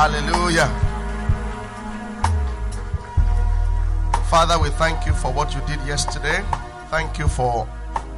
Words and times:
Hallelujah. 0.00 0.66
Father, 4.30 4.58
we 4.58 4.70
thank 4.70 5.04
you 5.04 5.12
for 5.12 5.30
what 5.30 5.54
you 5.54 5.60
did 5.66 5.78
yesterday. 5.86 6.42
Thank 6.88 7.18
you 7.18 7.28
for 7.28 7.68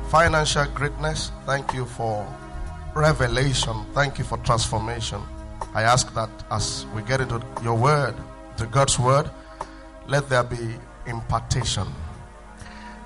financial 0.09 0.65
greatness. 0.67 1.33
Thank 1.45 1.75
you 1.75 1.85
for 1.85 2.25
revelation. 2.95 3.75
Thank 3.95 4.19
you 4.19 4.23
for 4.23 4.39
transformation. 4.45 5.21
I 5.75 5.83
ask 5.83 6.15
that 6.15 6.31
as 6.53 6.87
we 6.95 7.03
get 7.03 7.21
into 7.21 7.43
your 7.65 7.75
word, 7.77 8.15
to 8.59 8.67
God's 8.67 8.97
word, 9.01 9.29
let 10.07 10.29
there 10.29 10.45
be 10.45 10.77
impartation. 11.07 11.89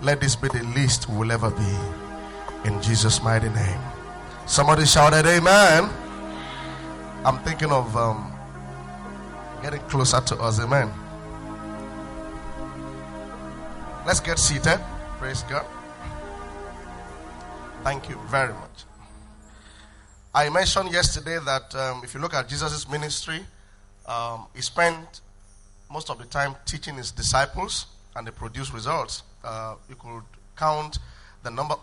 Let 0.02 0.20
this 0.20 0.36
be 0.36 0.48
the 0.48 0.64
least 0.76 1.08
we 1.08 1.16
will 1.16 1.32
ever 1.32 1.50
be. 1.50 2.68
In 2.68 2.82
Jesus' 2.82 3.22
mighty 3.22 3.48
name. 3.48 3.80
Somebody 4.44 4.84
shouted, 4.84 5.24
Amen. 5.24 5.88
I'm 7.24 7.38
thinking 7.38 7.72
of 7.72 7.96
um, 7.96 8.35
getting 9.62 9.80
closer 9.82 10.20
to 10.20 10.36
us. 10.36 10.60
Amen. 10.60 10.92
Let's 14.06 14.20
get 14.20 14.38
seated. 14.38 14.80
Praise 15.18 15.42
God. 15.44 15.66
Thank 17.82 18.08
you 18.08 18.16
very 18.28 18.52
much. 18.52 18.84
I 20.34 20.48
mentioned 20.50 20.92
yesterday 20.92 21.38
that 21.44 21.74
um, 21.74 22.02
if 22.04 22.14
you 22.14 22.20
look 22.20 22.34
at 22.34 22.48
Jesus' 22.48 22.88
ministry, 22.88 23.40
um, 24.06 24.46
he 24.54 24.62
spent 24.62 25.20
most 25.90 26.10
of 26.10 26.18
the 26.18 26.24
time 26.24 26.54
teaching 26.66 26.96
his 26.96 27.10
disciples 27.10 27.86
and 28.14 28.26
they 28.26 28.30
produced 28.30 28.72
results. 28.72 29.22
Uh, 29.42 29.76
you 29.88 29.94
could 29.96 30.22
count 30.56 30.98
the 31.42 31.50
number. 31.50 31.74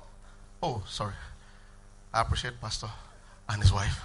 Oh, 0.62 0.84
sorry. 0.88 1.14
I 2.14 2.22
appreciate 2.22 2.59
Pastor 2.62 2.90
and 3.50 3.62
his 3.62 3.73
wife. 3.73 4.00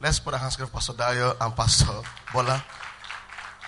Let's 0.00 0.18
put 0.18 0.34
a 0.34 0.38
hands 0.38 0.54
together 0.54 0.70
Pastor 0.72 0.92
Dayo 0.92 1.36
and 1.40 1.54
Pastor 1.54 2.02
Bola. 2.32 2.64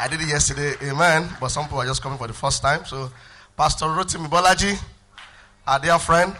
I 0.00 0.08
did 0.08 0.22
it 0.22 0.28
yesterday, 0.28 0.72
amen. 0.82 1.28
But 1.38 1.48
some 1.48 1.64
people 1.64 1.78
are 1.78 1.84
just 1.84 2.00
coming 2.00 2.16
for 2.16 2.26
the 2.26 2.32
first 2.32 2.62
time. 2.62 2.86
So, 2.86 3.10
Pastor 3.54 3.84
Rotimi 3.84 4.28
Bolaji, 4.28 4.82
our 5.66 5.78
dear 5.78 5.98
friend, 5.98 6.34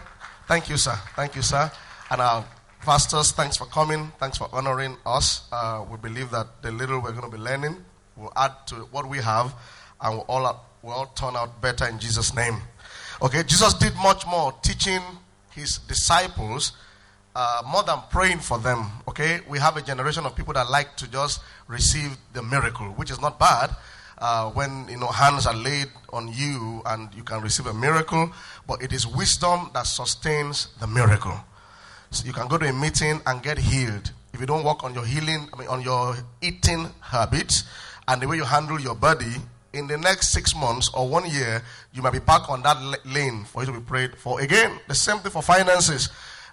thank 0.49 0.71
you, 0.71 0.79
sir. 0.79 0.95
Thank 1.15 1.37
you, 1.37 1.43
sir. 1.43 1.71
And 2.11 2.23
our 2.23 2.43
pastors, 2.81 3.33
thanks 3.33 3.59
for 3.59 3.67
coming. 3.67 4.13
Thanks 4.19 4.39
for 4.39 4.49
honoring 4.51 4.97
us. 5.05 5.47
Uh, 5.53 5.85
we 5.91 5.99
believe 5.99 6.31
that 6.31 6.63
the 6.63 6.73
little 6.73 7.03
we're 7.03 7.13
going 7.13 7.31
to 7.31 7.37
be 7.37 7.43
learning 7.43 7.77
will 8.17 8.33
add 8.35 8.53
to 8.69 8.77
what 8.93 9.07
we 9.07 9.19
have, 9.19 9.55
and 10.01 10.15
we'll 10.15 10.25
all, 10.27 10.67
we'll 10.81 10.95
all 10.95 11.07
turn 11.09 11.37
out 11.37 11.61
better 11.61 11.87
in 11.87 11.99
Jesus' 11.99 12.35
name. 12.35 12.57
Okay, 13.21 13.43
Jesus 13.43 13.75
did 13.75 13.95
much 13.97 14.27
more 14.27 14.55
teaching 14.63 15.03
his 15.51 15.77
disciples 15.81 16.73
uh, 17.35 17.63
more 17.67 17.83
than 17.83 17.99
praying 18.11 18.39
for 18.39 18.59
them. 18.59 18.87
Okay, 19.09 19.41
we 19.49 19.59
have 19.59 19.77
a 19.77 19.83
generation 19.83 20.27
of 20.27 20.35
people 20.35 20.55
that 20.55 20.71
like 20.71 20.97
to 20.97 21.11
just 21.11 21.41
receive 21.69 22.17
the 22.33 22.43
miracle, 22.43 22.87
which 22.97 23.11
is 23.11 23.21
not 23.21 23.39
bad. 23.39 23.71
Uh, 24.19 24.51
when 24.51 24.87
you 24.89 24.99
know 24.99 25.07
hands 25.07 25.47
are 25.47 25.55
laid 25.55 25.89
on 26.13 26.29
you 26.29 26.83
and 26.87 27.09
you 27.15 27.23
can 27.23 27.41
receive 27.41 27.67
a 27.67 27.75
miracle, 27.75 28.31
but 28.67 28.83
it 28.83 28.93
is 28.93 29.07
wisdom 29.07 29.71
that 29.73 29.87
sustains 29.87 30.69
the 30.81 30.87
miracle. 30.87 31.39
So 32.11 32.27
you 32.27 32.33
can 32.33 32.49
go 32.49 32.59
to 32.59 32.67
a 32.69 32.73
meeting 32.73 33.21
and 33.27 33.43
get 33.43 33.57
healed. 33.59 34.13
If 34.35 34.41
you 34.41 34.47
don't 34.47 34.65
work 34.65 34.85
on 34.85 34.93
your 34.95 35.05
healing, 35.05 35.49
I 35.55 35.59
mean 35.59 35.69
on 35.69 35.81
your 35.81 36.17
eating 36.43 36.91
habits 37.01 37.65
and 38.09 38.21
the 38.21 38.29
way 38.29 38.37
you 38.37 38.45
handle 38.45 38.81
your 38.81 38.95
body, 38.95 39.33
in 39.73 39.87
the 39.87 39.97
next 39.97 40.33
six 40.33 40.55
months 40.55 40.91
or 40.95 41.09
one 41.09 41.31
year, 41.31 41.63
you 41.93 42.03
might 42.03 42.13
be 42.13 42.19
back 42.19 42.51
on 42.51 42.63
that 42.63 42.77
lane 43.07 43.45
for 43.45 43.63
you 43.63 43.67
to 43.67 43.73
be 43.73 43.81
prayed 43.81 44.17
for 44.17 44.41
again. 44.41 44.81
The 44.89 44.95
same 44.95 45.19
thing 45.19 45.31
for 45.31 45.43
finances. 45.43 46.09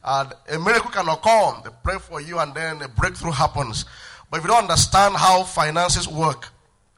Uh, 0.07 0.29
a 0.49 0.57
miracle 0.57 0.89
cannot 0.89 1.21
come. 1.21 1.61
They 1.65 1.69
pray 1.83 1.97
for 1.97 2.21
you 2.21 2.39
and 2.39 2.53
then 2.55 2.81
a 2.81 2.87
breakthrough 2.87 3.31
happens. 3.31 3.83
But 4.31 4.37
if 4.37 4.43
you 4.45 4.47
don't 4.47 4.61
understand 4.61 5.17
how 5.17 5.43
finances 5.43 6.07
work, 6.07 6.47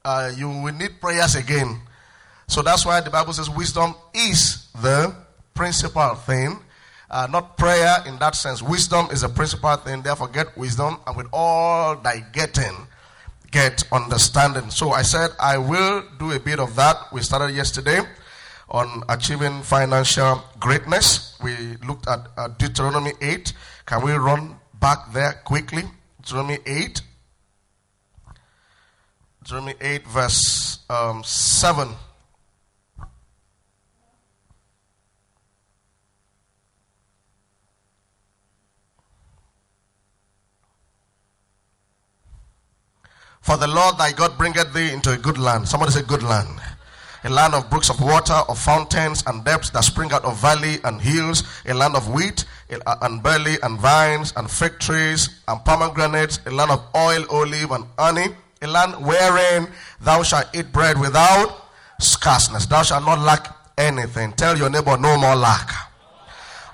uh, 0.06 0.32
you 0.38 0.48
will 0.48 0.74
need 0.74 1.02
prayers 1.02 1.34
again. 1.34 1.82
So 2.46 2.62
that's 2.62 2.86
why 2.86 3.02
the 3.02 3.10
Bible 3.10 3.34
says 3.34 3.50
wisdom 3.50 3.96
is 4.14 4.68
the 4.80 5.16
principal 5.56 6.14
thing. 6.14 6.60
Uh, 7.10 7.28
not 7.32 7.58
prayer 7.58 7.98
in 8.06 8.20
that 8.20 8.36
sense. 8.36 8.62
Wisdom 8.62 9.08
is 9.12 9.24
a 9.24 9.30
principal 9.30 9.76
thing. 9.78 10.04
Therefore, 10.04 10.28
get 10.28 10.56
wisdom, 10.56 11.00
and 11.08 11.18
with 11.18 11.26
all 11.34 11.96
thy 11.96 12.20
getting, 12.32 12.76
get 13.50 13.84
understanding. 13.92 14.70
So 14.70 14.92
I 14.92 15.02
said 15.02 15.32
I 15.40 15.58
will 15.58 16.04
do 16.20 16.34
a 16.34 16.40
bit 16.40 16.60
of 16.60 16.76
that. 16.76 17.12
We 17.12 17.22
started 17.22 17.56
yesterday 17.56 18.02
on 18.70 19.02
achieving 19.10 19.64
financial 19.64 20.44
greatness. 20.60 21.29
We 21.42 21.78
looked 21.88 22.08
at 22.08 22.28
uh, 22.38 22.50
Deuteronomy 22.50 23.14
8. 23.22 23.54
Can 23.86 24.04
we 24.04 24.12
run 24.12 24.56
back 24.80 25.14
there 25.14 25.34
quickly? 25.46 25.84
Deuteronomy 26.22 26.60
8. 26.66 27.02
Deuteronomy 29.44 29.76
8, 29.80 30.08
verse 30.08 30.80
um, 30.90 31.24
7. 31.24 31.90
For 43.42 43.58
the 43.58 43.68
Lord 43.68 43.98
thy 43.98 44.12
God 44.12 44.38
bringeth 44.38 44.74
thee 44.74 44.92
into 44.92 45.12
a 45.12 45.18
good 45.18 45.38
land. 45.38 45.68
Somebody 45.68 45.92
say 45.94 46.02
good 46.04 46.22
land 46.22 46.60
a 47.24 47.30
land 47.30 47.54
of 47.54 47.70
brooks 47.70 47.90
of 47.90 48.02
water, 48.02 48.34
of 48.48 48.58
fountains 48.58 49.24
and 49.28 49.44
depths 49.44 49.70
that 49.72 49.84
spring 49.84 50.12
out 50.12 50.24
of 50.24 50.38
valley 50.40 50.78
and 50.84 51.02
hills, 51.02 51.44
a 51.66 51.74
land 51.74 51.96
of 51.96 52.10
wheat 52.10 52.46
and 52.70 53.24
barley 53.24 53.58
and 53.64 53.80
vines 53.80 54.34
and 54.38 54.50
fig 54.50 54.80
trees 54.80 55.42
and 55.48 55.64
pomegranates, 55.66 56.40
a 56.46 56.52
land 56.52 56.72
of 56.72 56.84
oil, 56.96 57.26
olive 57.30 57.72
and 57.72 57.86
honey, 57.98 58.28
a 58.62 58.68
land 58.68 58.94
wherein 59.06 59.68
thou 60.02 60.24
shalt 60.24 60.48
eat 60.54 60.72
bread 60.72 61.00
without 61.00 61.70
scarceness. 62.00 62.66
Thou 62.66 62.84
shalt 62.84 63.06
not 63.06 63.20
lack 63.20 63.56
anything. 63.78 64.34
Tell 64.34 64.58
your 64.58 64.70
neighbor, 64.70 64.98
no 64.98 65.18
more 65.18 65.36
lack. 65.36 65.72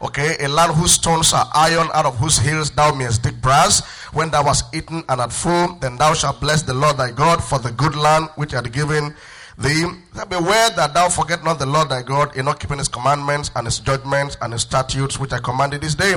Okay, 0.02 0.36
a 0.42 0.48
land 0.48 0.74
whose 0.74 0.92
stones 0.92 1.34
are 1.34 1.50
iron, 1.56 1.88
out 1.94 2.06
of 2.06 2.18
whose 2.18 2.38
hills 2.38 2.70
thou 2.70 2.94
mayest 2.94 3.24
dig 3.24 3.42
brass. 3.42 3.80
When 4.14 4.30
thou 4.30 4.44
hast 4.44 4.76
eaten 4.76 5.04
and 5.08 5.22
art 5.22 5.32
full, 5.32 5.76
then 5.80 5.98
thou 5.98 6.14
shalt 6.14 6.42
bless 6.42 6.62
the 6.62 6.74
Lord 6.74 6.98
thy 6.98 7.12
God 7.12 7.44
for 7.44 7.60
the 7.60 7.72
good 7.72 7.96
land 7.96 8.30
which 8.36 8.52
he 8.52 8.58
hath 8.58 8.72
given 8.72 9.16
thee. 9.58 9.86
Beware 10.30 10.70
that 10.72 10.94
thou 10.94 11.10
forget 11.10 11.44
not 11.44 11.60
the 11.60 11.66
Lord 11.66 11.90
thy 11.90 12.02
God 12.02 12.36
in 12.36 12.46
not 12.46 12.60
keeping 12.60 12.78
his 12.78 12.88
commandments 12.88 13.52
and 13.56 13.66
his 13.66 13.80
judgments 13.80 14.38
and 14.42 14.54
his 14.54 14.62
statutes 14.62 15.20
which 15.20 15.34
I 15.34 15.40
commanded 15.40 15.82
this 15.82 15.96
day. 15.96 16.16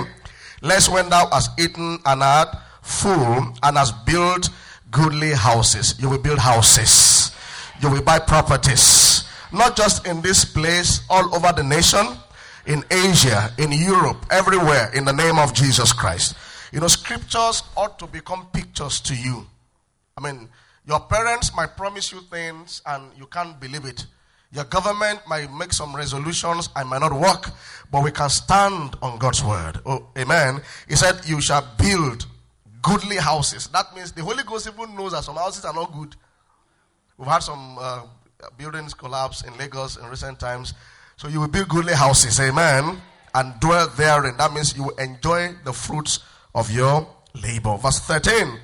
Lest 0.62 0.90
when 0.90 1.08
thou 1.08 1.28
hast 1.30 1.58
eaten 1.58 1.98
and 2.04 2.22
art 2.22 2.48
full 2.82 3.54
and 3.62 3.76
hast 3.76 4.06
built 4.06 4.50
goodly 4.90 5.32
houses, 5.32 5.94
you 6.00 6.08
will 6.08 6.18
build 6.18 6.38
houses, 6.38 7.30
you 7.80 7.90
will 7.90 8.02
buy 8.02 8.18
properties, 8.18 9.28
not 9.52 9.76
just 9.76 10.06
in 10.06 10.20
this 10.22 10.44
place, 10.44 11.00
all 11.08 11.34
over 11.34 11.52
the 11.52 11.62
nation, 11.62 12.06
in 12.66 12.84
Asia, 12.90 13.52
in 13.58 13.72
Europe, 13.72 14.26
everywhere, 14.30 14.90
in 14.94 15.04
the 15.04 15.12
name 15.12 15.38
of 15.38 15.54
Jesus 15.54 15.92
Christ. 15.92 16.34
You 16.72 16.80
know, 16.80 16.88
scriptures 16.88 17.62
ought 17.76 17.98
to 17.98 18.06
become 18.06 18.46
pictures 18.52 19.00
to 19.02 19.14
you. 19.14 19.46
I 20.16 20.20
mean, 20.20 20.48
your 20.88 21.00
parents 21.00 21.54
might 21.54 21.76
promise 21.76 22.10
you 22.12 22.20
things 22.22 22.80
and 22.86 23.12
you 23.18 23.26
can't 23.26 23.60
believe 23.60 23.84
it. 23.84 24.06
Your 24.50 24.64
government 24.64 25.20
might 25.28 25.52
make 25.52 25.74
some 25.74 25.94
resolutions 25.94 26.70
and 26.74 26.88
might 26.88 27.00
not 27.02 27.12
work, 27.12 27.50
but 27.92 28.02
we 28.02 28.10
can 28.10 28.30
stand 28.30 28.96
on 29.02 29.18
God's 29.18 29.44
word. 29.44 29.80
Oh, 29.84 30.08
amen. 30.16 30.62
He 30.88 30.96
said, 30.96 31.20
You 31.26 31.42
shall 31.42 31.68
build 31.78 32.26
goodly 32.80 33.16
houses. 33.16 33.66
That 33.68 33.94
means 33.94 34.12
the 34.12 34.22
Holy 34.22 34.42
Ghost 34.44 34.66
even 34.66 34.96
knows 34.96 35.12
that 35.12 35.24
some 35.24 35.36
houses 35.36 35.66
are 35.66 35.74
not 35.74 35.92
good. 35.92 36.16
We've 37.18 37.28
had 37.28 37.40
some 37.40 37.76
uh, 37.78 38.06
buildings 38.56 38.94
collapse 38.94 39.44
in 39.44 39.54
Lagos 39.58 39.98
in 39.98 40.06
recent 40.06 40.40
times. 40.40 40.72
So 41.16 41.28
you 41.28 41.40
will 41.40 41.48
build 41.48 41.68
goodly 41.68 41.92
houses, 41.92 42.40
amen, 42.40 42.96
and 43.34 43.60
dwell 43.60 43.88
therein. 43.88 44.38
That 44.38 44.54
means 44.54 44.74
you 44.74 44.84
will 44.84 44.96
enjoy 44.96 45.50
the 45.64 45.72
fruits 45.74 46.20
of 46.54 46.70
your 46.70 47.06
labor. 47.42 47.76
Verse 47.76 47.98
13, 47.98 48.58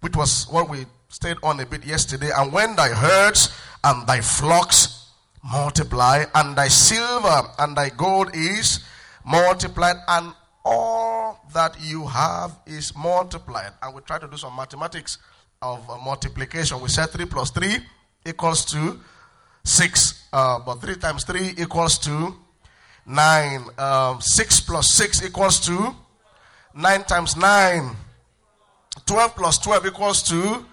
which 0.00 0.16
was 0.16 0.48
what 0.48 0.70
we 0.70 0.86
stayed 1.16 1.38
on 1.42 1.58
a 1.60 1.64
bit 1.64 1.82
yesterday. 1.86 2.28
And 2.36 2.52
when 2.52 2.76
thy 2.76 2.88
herds 2.88 3.48
and 3.82 4.06
thy 4.06 4.20
flocks 4.20 5.08
multiply, 5.42 6.24
and 6.34 6.54
thy 6.54 6.68
silver 6.68 7.40
and 7.58 7.74
thy 7.74 7.88
gold 7.88 8.36
is 8.36 8.80
multiplied, 9.24 9.96
and 10.08 10.34
all 10.62 11.40
that 11.54 11.74
you 11.80 12.06
have 12.06 12.58
is 12.66 12.94
multiplied. 12.94 13.72
And 13.82 13.94
we 13.94 14.02
try 14.02 14.18
to 14.18 14.28
do 14.28 14.36
some 14.36 14.54
mathematics 14.54 15.16
of 15.62 15.88
uh, 15.88 15.96
multiplication. 16.04 16.82
We 16.82 16.90
said 16.90 17.06
3 17.06 17.24
plus 17.24 17.50
3 17.50 17.76
equals 18.26 18.66
to 18.66 19.00
6. 19.64 20.28
Uh, 20.34 20.58
but 20.58 20.82
3 20.82 20.96
times 20.96 21.24
3 21.24 21.54
equals 21.56 21.98
to 22.00 22.34
9. 23.06 23.64
Um, 23.78 24.20
6 24.20 24.60
plus 24.60 24.90
6 24.90 25.24
equals 25.24 25.60
to 25.60 25.94
9 26.74 27.04
times 27.04 27.36
9. 27.36 27.96
12 29.06 29.34
plus 29.34 29.58
12 29.58 29.86
equals 29.86 30.22
to 30.24 30.66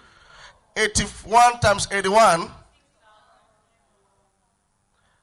81 0.76 1.60
times 1.60 1.88
81. 1.90 2.50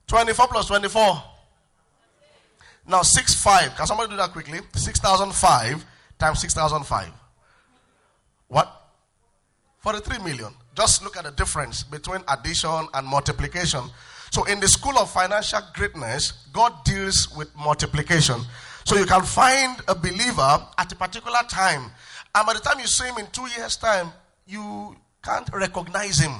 24 0.07 0.47
plus 0.47 0.67
24. 0.67 1.23
Now 2.87 3.01
6 3.01 3.35
5. 3.43 3.75
Can 3.75 3.87
somebody 3.87 4.09
do 4.09 4.17
that 4.17 4.31
quickly? 4.31 4.59
6005 4.73 5.85
times 6.19 6.39
6005. 6.39 7.09
What? 8.47 8.81
43 9.79 10.19
million. 10.19 10.53
Just 10.75 11.03
look 11.03 11.17
at 11.17 11.23
the 11.23 11.31
difference 11.31 11.83
between 11.83 12.21
addition 12.27 12.87
and 12.93 13.07
multiplication. 13.07 13.81
So, 14.31 14.45
in 14.45 14.59
the 14.59 14.67
school 14.67 14.97
of 14.97 15.11
financial 15.11 15.59
greatness, 15.73 16.47
God 16.53 16.73
deals 16.85 17.35
with 17.35 17.53
multiplication. 17.55 18.41
So, 18.85 18.97
you 18.97 19.05
can 19.05 19.23
find 19.23 19.77
a 19.87 19.95
believer 19.95 20.65
at 20.77 20.91
a 20.91 20.95
particular 20.95 21.39
time, 21.49 21.91
and 22.33 22.47
by 22.47 22.53
the 22.53 22.59
time 22.59 22.79
you 22.79 22.87
see 22.87 23.05
him 23.05 23.17
in 23.17 23.27
two 23.27 23.47
years' 23.57 23.75
time, 23.75 24.11
you 24.45 24.95
can't 25.23 25.49
recognize 25.53 26.19
him. 26.19 26.33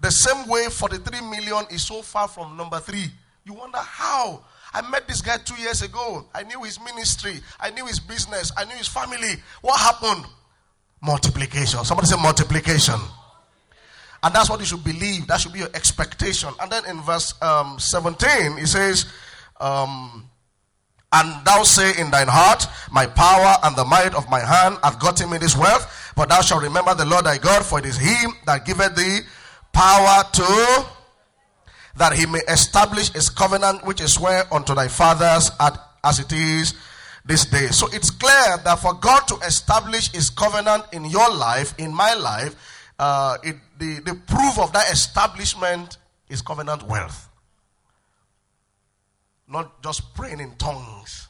The 0.00 0.10
same 0.10 0.48
way 0.48 0.66
43 0.68 1.20
million 1.22 1.64
is 1.70 1.82
so 1.82 2.02
far 2.02 2.28
from 2.28 2.56
number 2.56 2.78
three. 2.80 3.06
You 3.44 3.54
wonder 3.54 3.78
how. 3.78 4.44
I 4.72 4.82
met 4.90 5.06
this 5.06 5.22
guy 5.22 5.36
two 5.38 5.60
years 5.62 5.82
ago. 5.82 6.26
I 6.34 6.42
knew 6.42 6.62
his 6.62 6.80
ministry. 6.80 7.40
I 7.60 7.70
knew 7.70 7.86
his 7.86 8.00
business. 8.00 8.50
I 8.56 8.64
knew 8.64 8.74
his 8.74 8.88
family. 8.88 9.34
What 9.62 9.78
happened? 9.78 10.26
Multiplication. 11.00 11.84
Somebody 11.84 12.08
say 12.08 12.20
multiplication. 12.20 12.98
And 14.24 14.34
that's 14.34 14.50
what 14.50 14.58
you 14.58 14.66
should 14.66 14.82
believe. 14.82 15.26
That 15.28 15.40
should 15.40 15.52
be 15.52 15.60
your 15.60 15.68
expectation. 15.74 16.48
And 16.60 16.72
then 16.72 16.84
in 16.86 17.00
verse 17.02 17.40
um, 17.40 17.78
17, 17.78 18.56
he 18.56 18.66
says, 18.66 19.06
um, 19.60 20.28
And 21.12 21.44
thou 21.44 21.62
say 21.62 21.92
in 22.00 22.10
thine 22.10 22.28
heart, 22.28 22.66
My 22.90 23.06
power 23.06 23.56
and 23.62 23.76
the 23.76 23.84
might 23.84 24.14
of 24.14 24.28
my 24.28 24.40
hand 24.40 24.78
hath 24.82 24.98
gotten 24.98 25.30
me 25.30 25.38
this 25.38 25.56
wealth. 25.56 26.03
But 26.16 26.28
thou 26.28 26.40
shalt 26.40 26.62
remember 26.62 26.94
the 26.94 27.04
Lord 27.04 27.24
thy 27.24 27.38
God, 27.38 27.64
for 27.64 27.78
it 27.78 27.86
is 27.86 27.98
he 27.98 28.14
that 28.46 28.64
giveth 28.64 28.94
thee 28.96 29.20
power 29.72 30.22
to 30.32 30.86
that 31.96 32.12
he 32.12 32.26
may 32.26 32.40
establish 32.48 33.12
his 33.12 33.28
covenant 33.30 33.84
which 33.84 34.00
is 34.00 34.14
swear 34.14 34.44
unto 34.52 34.74
thy 34.74 34.88
fathers 34.88 35.50
at, 35.60 35.78
as 36.02 36.18
it 36.18 36.32
is 36.32 36.74
this 37.24 37.46
day. 37.46 37.68
So 37.68 37.88
it's 37.92 38.10
clear 38.10 38.58
that 38.64 38.78
for 38.80 38.94
God 38.94 39.20
to 39.28 39.36
establish 39.46 40.10
his 40.12 40.30
covenant 40.30 40.84
in 40.92 41.04
your 41.04 41.30
life, 41.32 41.74
in 41.78 41.94
my 41.94 42.14
life, 42.14 42.56
uh, 42.98 43.38
it, 43.42 43.56
the, 43.78 44.00
the 44.00 44.14
proof 44.26 44.58
of 44.58 44.72
that 44.72 44.90
establishment 44.92 45.98
is 46.28 46.42
covenant 46.42 46.82
wealth. 46.84 47.28
Not 49.48 49.82
just 49.82 50.14
praying 50.14 50.40
in 50.40 50.54
tongues. 50.56 51.23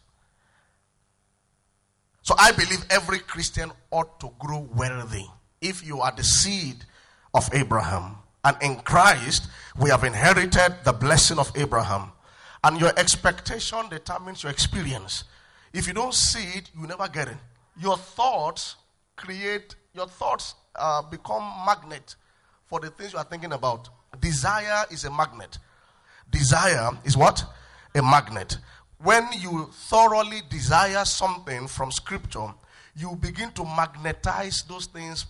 So 2.25 2.35
I 2.39 2.53
believe 2.53 2.85
every 2.89 3.19
Christian 3.19 3.71
ought 3.91 4.19
to 4.21 4.31
grow 4.39 4.67
wealthy. 4.75 5.31
If 5.61 5.87
you 5.87 6.01
are 6.01 6.11
the 6.11 6.25
seed 6.25 6.77
of 7.35 7.49
Abraham, 7.53 8.17
and 8.45 8.57
in 8.63 8.77
Christ, 8.77 9.49
we 9.79 9.91
have 9.91 10.05
inherited 10.05 10.77
the 10.85 10.93
blessing 10.93 11.39
of 11.39 11.53
Abraham. 11.55 12.13
And 12.63 12.81
your 12.81 12.93
expectation 12.99 13.91
determines 13.91 14.43
your 14.43 14.53
experience. 14.53 15.25
If 15.75 15.87
you 15.87 15.93
don't 15.93 16.15
see 16.15 16.59
it, 16.59 16.71
you 16.79 16.87
never 16.87 17.09
get 17.09 17.29
it. 17.29 17.37
Your 17.79 17.99
thoughts 17.99 18.77
create, 19.17 19.75
your 19.93 20.07
thoughts 20.07 20.55
uh, 20.77 21.03
become 21.03 21.43
magnet 21.67 22.17
for 22.67 22.81
the 22.81 22.89
things 22.89 23.13
you 23.13 23.19
are 23.19 23.25
thinking 23.25 23.53
about. 23.53 23.91
Desire 24.19 24.85
is 24.91 25.05
a 25.05 25.11
magnet. 25.11 25.59
Desire 26.31 26.91
is 27.05 27.19
what? 27.19 27.45
A 27.95 28.03
magnet. 28.03 28.57
When 29.05 29.29
you 29.39 29.71
thoroughly 29.71 30.41
desire 30.49 31.05
something 31.05 31.69
from 31.69 31.93
scripture, 31.93 32.55
you 32.97 33.15
begin 33.21 33.53
to 33.53 33.65
magnetize 33.65 34.63
those 34.63 34.87
things 34.87 35.27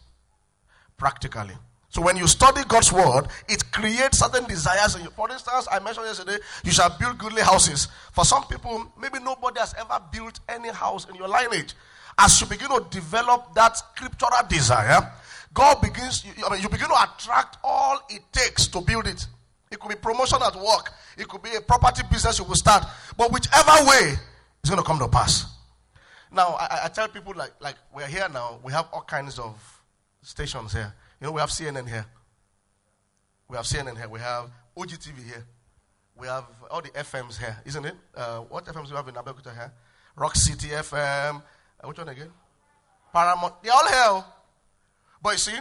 practically. 0.97 1.55
So 1.89 2.01
when 2.01 2.17
you 2.17 2.29
study 2.29 2.63
God's 2.69 2.93
word, 2.93 3.27
it 3.49 3.71
creates 3.73 4.19
certain 4.19 4.45
desires 4.45 4.95
in 4.95 5.03
you. 5.03 5.11
For 5.11 5.29
instance, 5.29 5.67
I 5.71 5.81
mentioned 5.81 6.07
yesterday, 6.07 6.39
you 6.65 6.71
shall 6.71 6.97
build 6.99 7.19
goodly 7.19 7.43
houses. 7.43 7.89
For 8.13 8.25
some 8.25 8.45
people, 8.45 8.93
maybe 9.01 9.19
nobody 9.19 9.59
has 9.59 9.75
ever 9.77 10.01
built 10.13 10.39
any 10.49 10.71
house 10.71 11.09
in 11.09 11.17
your 11.17 11.29
lineage. 11.29 11.75
As 12.17 12.41
you 12.41 12.47
begin 12.47 12.69
to 12.69 12.87
develop 12.91 13.55
that 13.55 13.77
scriptural 13.77 14.31
desire, 14.49 15.13
God 15.53 15.81
begins, 15.81 16.25
I 16.47 16.53
mean, 16.53 16.63
you 16.63 16.69
begin 16.69 16.89
to 16.89 17.03
attract 17.03 17.59
all 17.65 18.01
it 18.09 18.23
takes 18.33 18.69
to 18.69 18.81
build 18.81 19.09
it. 19.09 19.27
It 19.75 19.81
could 19.81 19.89
be 19.89 19.97
promotion 19.97 20.39
at 20.41 20.55
work. 20.55 20.93
It 21.19 21.27
could 21.27 21.43
be 21.43 21.53
a 21.57 21.61
property 21.61 22.03
business 22.09 22.39
you 22.39 22.45
will 22.45 22.55
start. 22.55 22.87
But 23.17 23.33
whichever 23.33 23.73
way, 23.89 24.15
it's 24.61 24.71
going 24.71 24.81
to 24.81 24.87
come 24.87 25.01
to 25.01 25.09
pass. 25.09 25.47
Now, 26.31 26.55
I, 26.61 26.83
I 26.85 26.89
tell 26.89 27.09
people 27.09 27.33
like, 27.35 27.51
like 27.61 27.75
we're 27.93 28.07
here 28.07 28.29
now, 28.33 28.61
we 28.63 28.71
have 28.73 28.87
all 28.93 29.01
kinds 29.03 29.41
of 29.41 29.57
stations 30.23 30.73
here. 30.73 30.95
You 31.21 31.27
know, 31.27 31.33
we 31.33 31.41
have 31.41 31.51
CNN 31.51 31.89
here. 31.89 32.07
We 33.49 33.57
have 33.57 33.67
CNN 33.67 33.97
here. 33.97 34.09
We 34.09 34.21
have 34.21 34.49
OGTV 34.77 35.25
here. 35.25 35.45
We 36.17 36.29
have 36.29 36.45
all 36.71 36.81
the 36.81 36.91
FMs 36.91 37.37
here, 37.37 37.57
isn't 37.65 37.85
it? 37.85 37.97
Uh, 38.17 38.43
what 38.43 38.65
FMs 38.67 38.87
do 38.87 38.91
we 38.91 38.97
have 38.97 39.09
in 39.09 39.15
Abeokuta 39.15 39.53
here? 39.53 39.73
Rock 40.15 40.37
City 40.37 40.69
FM. 40.69 41.43
Uh, 41.83 41.89
which 41.89 41.99
one 41.99 42.09
again? 42.11 42.31
Paramount. 43.13 43.61
They're 43.61 43.73
all 43.73 43.89
here. 43.89 44.25
But 45.21 45.33
you 45.33 45.39
see, 45.39 45.59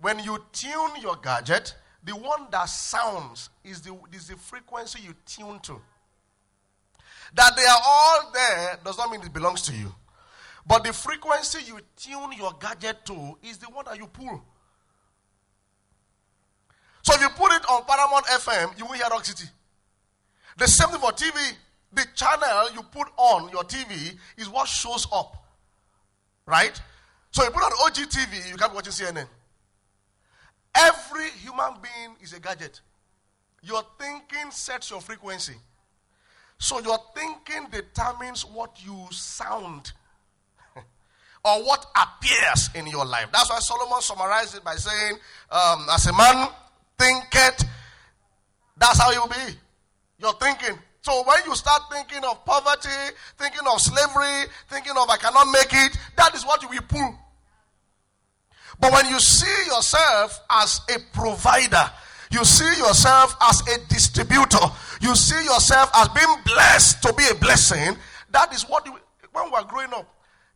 when 0.00 0.18
you 0.18 0.42
tune 0.50 1.00
your 1.00 1.14
gadget, 1.22 1.76
the 2.04 2.12
one 2.12 2.46
that 2.50 2.68
sounds 2.68 3.50
is 3.64 3.80
the, 3.80 3.96
is 4.12 4.28
the 4.28 4.36
frequency 4.36 5.00
you 5.02 5.14
tune 5.26 5.58
to. 5.60 5.80
That 7.34 7.56
they 7.56 7.64
are 7.64 7.80
all 7.84 8.30
there 8.32 8.78
does 8.84 8.98
not 8.98 9.10
mean 9.10 9.22
it 9.22 9.32
belongs 9.32 9.62
to 9.62 9.74
you. 9.74 9.92
But 10.66 10.84
the 10.84 10.92
frequency 10.92 11.58
you 11.66 11.80
tune 11.96 12.32
your 12.38 12.52
gadget 12.60 13.04
to 13.06 13.38
is 13.42 13.58
the 13.58 13.66
one 13.66 13.84
that 13.86 13.98
you 13.98 14.06
pull. 14.06 14.42
So 17.02 17.14
if 17.14 17.20
you 17.20 17.28
put 17.30 17.52
it 17.52 17.62
on 17.68 17.84
Paramount 17.84 18.24
FM, 18.26 18.78
you 18.78 18.86
will 18.86 18.94
hear 18.94 19.06
Rock 19.10 19.24
City. 19.24 19.48
The 20.56 20.66
same 20.66 20.88
thing 20.88 21.00
for 21.00 21.10
TV. 21.12 21.52
The 21.92 22.04
channel 22.14 22.72
you 22.74 22.82
put 22.82 23.08
on 23.16 23.50
your 23.50 23.62
TV 23.64 24.16
is 24.36 24.48
what 24.48 24.68
shows 24.68 25.06
up. 25.12 25.44
Right? 26.46 26.80
So 27.30 27.44
you 27.44 27.50
put 27.50 27.62
on 27.62 27.72
OGTV, 27.72 28.50
you 28.50 28.56
can't 28.56 28.72
be 28.72 28.76
watching 28.76 28.92
CNN. 28.92 29.26
Every 30.74 31.30
human 31.30 31.74
being 31.82 32.16
is 32.20 32.32
a 32.32 32.40
gadget. 32.40 32.80
Your 33.62 33.82
thinking 33.98 34.50
sets 34.50 34.90
your 34.90 35.00
frequency. 35.00 35.54
So 36.58 36.80
your 36.80 36.98
thinking 37.14 37.68
determines 37.70 38.44
what 38.44 38.84
you 38.84 39.06
sound 39.10 39.92
or 41.44 41.64
what 41.64 41.86
appears 41.96 42.70
in 42.74 42.86
your 42.86 43.04
life. 43.04 43.28
That's 43.32 43.50
why 43.50 43.58
Solomon 43.60 44.00
summarized 44.00 44.56
it 44.56 44.64
by 44.64 44.74
saying, 44.76 45.18
um, 45.50 45.86
as 45.92 46.06
a 46.06 46.12
man 46.12 46.48
thinketh, 46.98 47.64
that's 48.76 49.00
how 49.00 49.12
you'll 49.12 49.28
be. 49.28 49.56
You're 50.18 50.34
thinking. 50.34 50.78
So 51.02 51.22
when 51.26 51.38
you 51.44 51.54
start 51.54 51.82
thinking 51.92 52.24
of 52.24 52.44
poverty, 52.44 52.88
thinking 53.38 53.60
of 53.70 53.80
slavery, 53.80 54.48
thinking 54.70 54.94
of 54.96 55.08
I 55.10 55.16
cannot 55.18 55.50
make 55.52 55.72
it, 55.72 55.96
that 56.16 56.34
is 56.34 56.44
what 56.44 56.62
you 56.62 56.68
will 56.68 56.82
pull. 56.88 57.18
But 58.80 58.92
when 58.92 59.06
you 59.08 59.20
see 59.20 59.66
yourself 59.66 60.40
as 60.50 60.80
a 60.94 60.98
provider, 61.12 61.90
you 62.30 62.44
see 62.44 62.78
yourself 62.78 63.36
as 63.42 63.60
a 63.68 63.86
distributor, 63.88 64.58
you 65.00 65.14
see 65.14 65.42
yourself 65.44 65.90
as 65.94 66.08
being 66.08 66.36
blessed 66.44 67.02
to 67.02 67.12
be 67.12 67.24
a 67.30 67.34
blessing, 67.34 67.96
that 68.30 68.52
is 68.52 68.64
what, 68.64 68.84
you, 68.86 68.98
when 69.32 69.46
we 69.46 69.52
are 69.52 69.64
growing 69.64 69.92
up, 69.94 70.08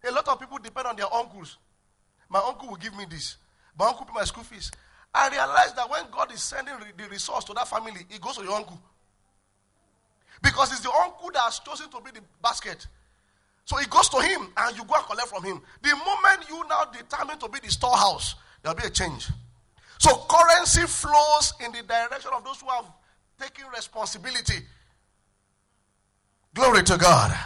a 0.07 0.11
lot 0.11 0.27
of 0.29 0.41
people 0.41 0.59
depend 0.59 0.87
on 0.87 0.97
their 0.97 1.13
uncles. 1.13 1.59
My 2.29 2.41
uncle 2.45 2.69
will 2.69 2.77
give 2.77 2.97
me 2.97 3.05
this. 3.09 3.37
My 3.79 3.87
uncle 3.87 4.05
pay 4.05 4.13
my 4.15 4.25
school 4.25 4.45
fees. 4.45 4.71
I 5.15 5.29
realized 5.29 5.77
that 5.77 5.89
when 5.89 6.03
God 6.11 6.33
is 6.33 6.43
sending 6.43 6.75
the 6.97 7.09
resource 7.09 7.45
to 7.45 7.55
that 7.55 7.69
family, 7.69 8.01
it 8.11 8.21
goes 8.21 8.37
to 8.37 8.45
your 8.45 8.55
uncle. 8.55 8.79
Because 10.43 10.71
it's 10.73 10.81
the 10.81 10.91
uncle 10.91 11.31
that 11.33 11.41
has 11.43 11.59
chosen 11.61 11.89
to 11.91 12.01
be 12.01 12.11
the 12.13 12.21
basket. 12.43 12.87
So 13.69 13.79
it 13.79 13.91
goes 13.91 14.09
to 14.09 14.17
him 14.23 14.49
and 14.57 14.79
you 14.79 14.85
go 14.85 14.95
and 14.95 15.05
collect 15.05 15.29
from 15.29 15.45
him. 15.45 15.61
The 15.83 15.91
moment 15.91 16.49
you 16.49 16.67
now 16.71 16.87
determine 16.87 17.39
to 17.39 17.51
be 17.51 17.59
the 17.61 17.71
storehouse, 17.71 18.35
there'll 18.63 18.75
be 18.75 18.87
a 18.87 18.91
change. 18.91 19.29
So 19.99 20.25
currency 20.27 20.87
flows 20.87 21.53
in 21.63 21.73
the 21.73 21.83
direction 21.83 22.31
of 22.35 22.43
those 22.47 22.63
who 22.63 22.69
have 22.71 22.87
taken 23.39 23.67
responsibility. 23.71 24.65
Glory 26.55 26.83
to 26.85 26.97
God. 26.97 27.37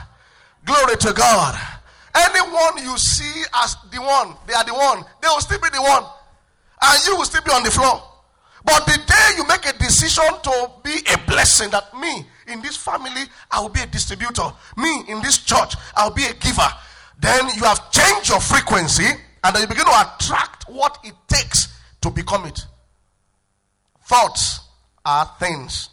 Glory 0.64 0.96
to 0.98 1.12
God. 1.12 1.58
Anyone 2.14 2.84
you 2.84 2.96
see 2.98 3.42
as 3.56 3.74
the 3.90 4.00
one, 4.00 4.36
they 4.46 4.54
are 4.54 4.62
the 4.62 4.74
one. 4.74 5.02
They 5.20 5.26
will 5.26 5.40
still 5.40 5.58
be 5.58 5.70
the 5.70 5.82
one 5.82 6.04
and 6.82 7.04
you 7.04 7.16
will 7.16 7.24
still 7.24 7.42
be 7.42 7.50
on 7.50 7.64
the 7.64 7.70
floor. 7.72 8.00
But 8.64 8.86
the 8.86 8.96
day 9.04 9.30
you 9.38 9.46
make 9.48 9.66
a 9.66 9.76
decision 9.76 10.30
to 10.44 10.70
be 10.84 11.00
a 11.12 11.18
blessing, 11.26 11.70
that 11.70 11.92
me 11.98 12.26
in 12.46 12.60
this 12.62 12.76
family, 12.76 13.22
I 13.50 13.60
will 13.60 13.68
be 13.68 13.80
a 13.80 13.86
distributor. 13.86 14.50
Me 14.76 15.04
in 15.08 15.20
this 15.22 15.38
church, 15.38 15.74
I'll 15.96 16.12
be 16.12 16.24
a 16.24 16.34
giver. 16.34 16.68
Then 17.20 17.48
you 17.56 17.62
have 17.62 17.90
changed 17.90 18.28
your 18.28 18.40
frequency 18.40 19.06
and 19.44 19.54
then 19.54 19.62
you 19.62 19.68
begin 19.68 19.84
to 19.84 20.14
attract 20.14 20.68
what 20.68 20.98
it 21.04 21.14
takes 21.28 21.68
to 22.00 22.10
become 22.10 22.46
it. 22.46 22.66
Thoughts 24.06 24.60
are 25.04 25.30
things. 25.38 25.90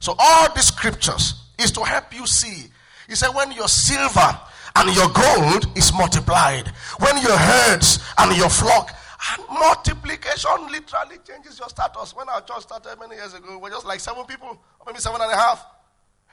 So 0.00 0.14
all 0.18 0.52
these 0.54 0.66
scriptures 0.66 1.34
is 1.58 1.72
to 1.72 1.84
help 1.84 2.14
you 2.14 2.26
see. 2.26 2.70
He 3.08 3.14
said, 3.14 3.30
when 3.30 3.52
your 3.52 3.68
silver 3.68 4.38
and 4.76 4.94
your 4.94 5.08
gold 5.08 5.76
is 5.76 5.92
multiplied, 5.92 6.68
when 6.98 7.16
your 7.22 7.36
herds 7.36 7.98
and 8.18 8.36
your 8.36 8.50
flock 8.50 8.94
and 9.18 9.42
multiplication 9.48 10.70
literally 10.70 11.18
changes 11.26 11.58
your 11.58 11.68
status. 11.68 12.14
When 12.14 12.28
our 12.28 12.40
church 12.40 12.62
started 12.62 12.96
many 13.00 13.16
years 13.16 13.34
ago, 13.34 13.46
we 13.50 13.56
were 13.56 13.70
just 13.70 13.86
like 13.86 14.00
seven 14.00 14.24
people, 14.24 14.60
maybe 14.86 14.98
seven 14.98 15.20
and 15.20 15.32
a 15.32 15.36
half. 15.36 15.66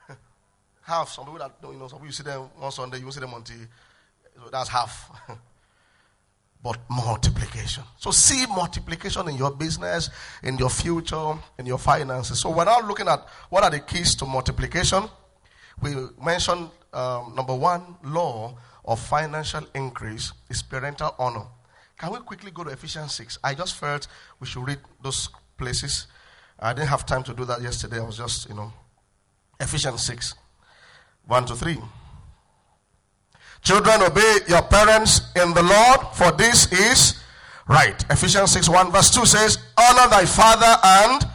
half. 0.84 1.10
Some 1.10 1.26
people 1.26 1.40
that 1.40 1.60
don't, 1.62 1.74
you 1.74 1.80
know, 1.80 1.88
some 1.88 1.98
people 1.98 2.08
you 2.08 2.14
see 2.14 2.24
them 2.24 2.42
one 2.58 2.72
Sunday, 2.72 3.00
you 3.00 3.12
see 3.12 3.20
them 3.20 3.34
on 3.34 3.44
TV. 3.44 3.68
So 4.36 4.50
that's 4.52 4.70
half. 4.70 5.10
but 6.64 6.80
multiplication. 6.90 7.84
So 7.98 8.12
see 8.12 8.46
multiplication 8.48 9.30
in 9.30 9.36
your 9.36 9.52
business, 9.52 10.10
in 10.44 10.58
your 10.58 10.70
future, 10.70 11.34
in 11.58 11.66
your 11.66 11.78
finances. 11.80 12.40
So 12.40 12.50
we're 12.52 12.66
now 12.66 12.82
looking 12.82 13.08
at 13.08 13.26
what 13.50 13.64
are 13.64 13.72
the 13.72 13.80
keys 13.80 14.16
to 14.16 14.26
multiplication. 14.26 15.04
We 15.82 15.96
mentioned 16.24 16.70
um, 16.94 17.34
number 17.36 17.56
one 17.56 17.98
law 18.04 18.58
of 18.84 19.00
financial 19.00 19.62
increase 19.74 20.34
is 20.50 20.62
parental 20.62 21.16
honor. 21.18 21.46
Can 21.98 22.12
we 22.12 22.20
quickly 22.20 22.52
go 22.52 22.64
to 22.64 22.72
Ephesians 22.72 23.14
6? 23.14 23.40
I 23.44 23.54
just 23.54 23.76
felt 23.76 24.08
we 24.40 24.48
should 24.48 24.68
read 24.68 24.80
those 25.02 25.30
places. 25.58 26.08
I 26.60 26.74
didn't 26.74 26.90
have 26.90 27.06
time 27.06 27.24
to 27.24 27.34
do 27.34 27.46
that 27.46 27.62
yesterday. 27.62 28.00
I 28.00 28.04
was 28.04 28.18
just, 28.18 28.50
you 28.50 28.56
know, 28.56 28.74
Ephesians 29.60 30.04
6, 30.04 30.36
1 31.26 31.46
to 31.46 31.56
3. 31.56 31.78
Children, 33.62 34.02
obey 34.02 34.40
your 34.48 34.62
parents 34.64 35.22
in 35.36 35.54
the 35.54 35.64
Lord, 35.64 36.00
for 36.14 36.32
this 36.34 36.72
is 36.72 37.20
right. 37.68 38.04
Ephesians 38.12 38.52
6 38.52 38.70
1 38.70 38.92
verse 38.92 39.10
2 39.10 39.26
says, 39.26 39.58
Honor 39.78 40.08
thy 40.10 40.26
father 40.26 40.76
and 40.84 41.26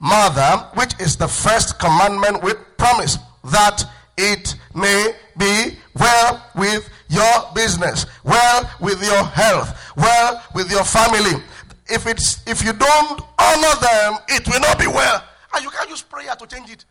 mother, 0.00 0.66
which 0.74 0.98
is 0.98 1.16
the 1.16 1.28
first 1.28 1.78
commandment 1.78 2.42
with 2.42 2.56
promise, 2.78 3.18
that 3.44 3.84
it 4.16 4.54
may 4.74 5.14
be 5.36 5.76
well 5.94 6.42
with 6.54 6.88
your 7.14 7.52
business, 7.54 8.06
well 8.24 8.70
with 8.80 9.02
your 9.02 9.24
health, 9.24 9.92
well 9.96 10.42
with 10.54 10.70
your 10.70 10.84
family. 10.84 11.42
If 11.88 12.06
it's 12.06 12.46
if 12.46 12.64
you 12.64 12.72
don't 12.72 13.20
honor 13.38 13.74
them, 13.80 14.18
it 14.28 14.46
will 14.48 14.60
not 14.60 14.78
be 14.78 14.86
well. 14.86 15.22
And 15.54 15.64
you 15.64 15.70
can't 15.70 15.88
use 15.88 16.02
prayer 16.02 16.34
to 16.34 16.46
change 16.46 16.70
it. 16.70 16.84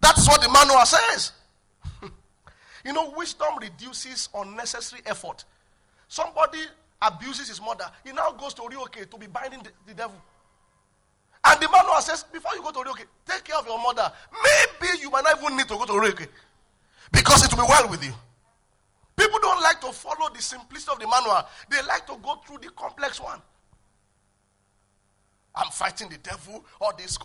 That's 0.00 0.28
what 0.28 0.42
the 0.42 0.48
manual 0.50 0.84
says. 0.84 1.32
You 2.84 2.92
know, 2.92 3.12
wisdom 3.16 3.46
reduces 3.60 4.28
unnecessary 4.34 5.02
effort. 5.06 5.44
Somebody 6.08 6.58
abuses 7.00 7.48
his 7.48 7.60
mother. 7.60 7.84
He 8.04 8.12
now 8.12 8.32
goes 8.32 8.54
to 8.54 8.62
Orioke 8.62 9.08
to 9.08 9.18
be 9.18 9.28
binding 9.28 9.62
the, 9.62 9.70
the, 9.86 9.94
devil. 9.94 10.16
And 11.44 11.60
the 11.60 11.68
manual 11.70 12.00
says, 12.00 12.24
before 12.24 12.54
you 12.56 12.62
go 12.62 12.72
to 12.72 12.78
Orioke, 12.80 13.04
take 13.24 13.44
care 13.44 13.56
of 13.56 13.66
your 13.66 13.80
mother. 13.80 14.10
Maybe 14.32 15.00
you 15.00 15.10
might 15.10 15.22
not 15.22 15.40
even 15.40 15.56
need 15.56 15.68
to 15.68 15.76
go 15.76 15.86
to 15.86 15.92
Orioke. 15.92 16.26
Because 17.10 17.44
it 17.44 17.52
will 17.52 17.64
be 17.64 17.68
well 17.68 17.88
with 17.88 18.04
you. 18.04 18.12
People 19.16 19.38
don't 19.40 19.62
like 19.62 19.80
to 19.80 19.92
follow 19.92 20.32
the 20.34 20.40
simplicity 20.40 20.92
of 20.92 20.98
the 20.98 21.06
manual. 21.06 21.46
They 21.70 21.82
like 21.86 22.06
to 22.06 22.16
go 22.22 22.36
through 22.46 22.58
the 22.58 22.70
complex 22.70 23.20
one. 23.20 23.40
I'm 25.54 25.70
fighting 25.70 26.08
the 26.08 26.18
devil 26.18 26.64
or 26.80 26.92
this. 26.96 27.18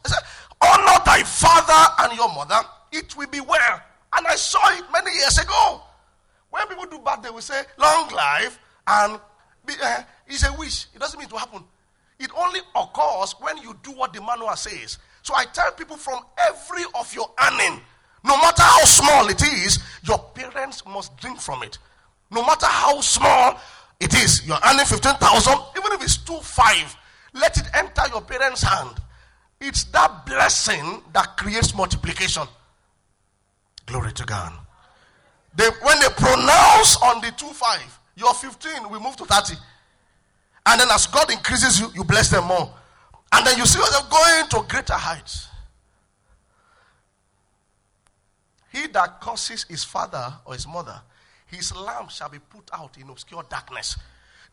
Honor 0.62 1.04
thy 1.06 1.24
father 1.24 1.94
and 2.00 2.18
your 2.18 2.28
mother. 2.34 2.60
It 2.92 3.16
will 3.16 3.28
be 3.28 3.40
well. 3.40 3.82
And 4.16 4.28
I 4.28 4.36
saw 4.36 4.60
it 4.78 4.84
many 4.92 5.12
years 5.16 5.38
ago. 5.38 5.82
When 6.50 6.68
people 6.68 6.86
do 6.86 7.00
bad, 7.00 7.24
they 7.24 7.30
will 7.30 7.42
say, 7.42 7.62
long 7.78 8.10
life, 8.10 8.60
and 8.88 9.20
be, 9.66 9.74
uh, 9.84 10.02
it's 10.28 10.48
a 10.48 10.54
wish. 10.54 10.88
It 10.94 11.00
doesn't 11.00 11.20
mean 11.20 11.30
to 11.30 11.38
happen. 11.38 11.64
It 12.20 12.32
only 12.36 12.62
occurs 12.76 13.36
when 13.40 13.58
you 13.58 13.78
do 13.84 13.92
what 13.92 14.14
the 14.14 14.22
manual 14.22 14.56
says. 14.56 14.98
So 15.22 15.34
I 15.36 15.46
tell 15.46 15.72
people 15.72 15.98
from 15.98 16.20
every 16.48 16.84
of 17.00 17.14
your 17.14 17.30
earning, 17.40 17.82
no 18.28 18.38
matter 18.38 18.62
how 18.62 18.84
small 18.84 19.28
it 19.30 19.42
is, 19.42 19.80
your 20.04 20.20
parents 20.36 20.84
must 20.86 21.16
drink 21.18 21.40
from 21.40 21.64
it. 21.64 21.78
No 22.30 22.44
matter 22.46 22.66
how 22.66 23.00
small 23.02 23.60
it 24.00 24.14
is, 24.14 24.46
you're 24.46 24.60
earning 24.68 24.86
15,000, 24.86 25.54
even 25.78 25.92
if 25.94 26.04
it's 26.04 26.18
2 26.18 26.34
5, 26.34 26.98
let 27.34 27.58
it 27.58 27.66
enter 27.74 28.02
your 28.12 28.22
parents' 28.22 28.62
hand. 28.62 28.98
It's 29.60 29.86
that 29.86 30.26
blessing 30.26 31.02
that 31.14 31.38
creates 31.38 31.74
multiplication. 31.74 32.44
Glory 33.86 34.12
to 34.14 34.26
God. 34.26 34.54
They, 35.56 35.70
when 35.82 36.00
they 36.00 36.10
pronounce 36.10 36.98
on 37.02 37.22
the 37.22 37.34
2 37.36 37.48
5, 37.48 38.00
you're 38.16 38.34
15, 38.34 38.90
we 38.90 39.00
move 39.00 39.16
to 39.16 39.26
30. 39.26 39.56
And 40.66 40.82
then 40.82 40.88
as 40.92 41.08
God 41.08 41.32
increases 41.32 41.80
you, 41.80 41.88
you 41.96 42.04
bless 42.04 42.30
them 42.30 42.44
more. 42.44 42.74
And 43.32 43.46
then 43.48 43.58
you 43.58 43.66
see 43.66 43.80
them 43.80 44.04
going 44.10 44.48
to 44.50 44.66
greater 44.68 44.94
heights. 44.94 45.48
He 48.78 48.88
that 48.88 49.20
curses 49.22 49.64
his 49.64 49.84
father 49.84 50.34
or 50.46 50.54
his 50.54 50.68
mother, 50.68 51.02
his 51.48 51.76
lamp 51.76 52.12
shall 52.12 52.30
be 52.30 52.38
put 52.38 52.70
out 52.72 52.96
in 52.98 53.10
obscure 53.10 53.44
darkness. 53.50 53.98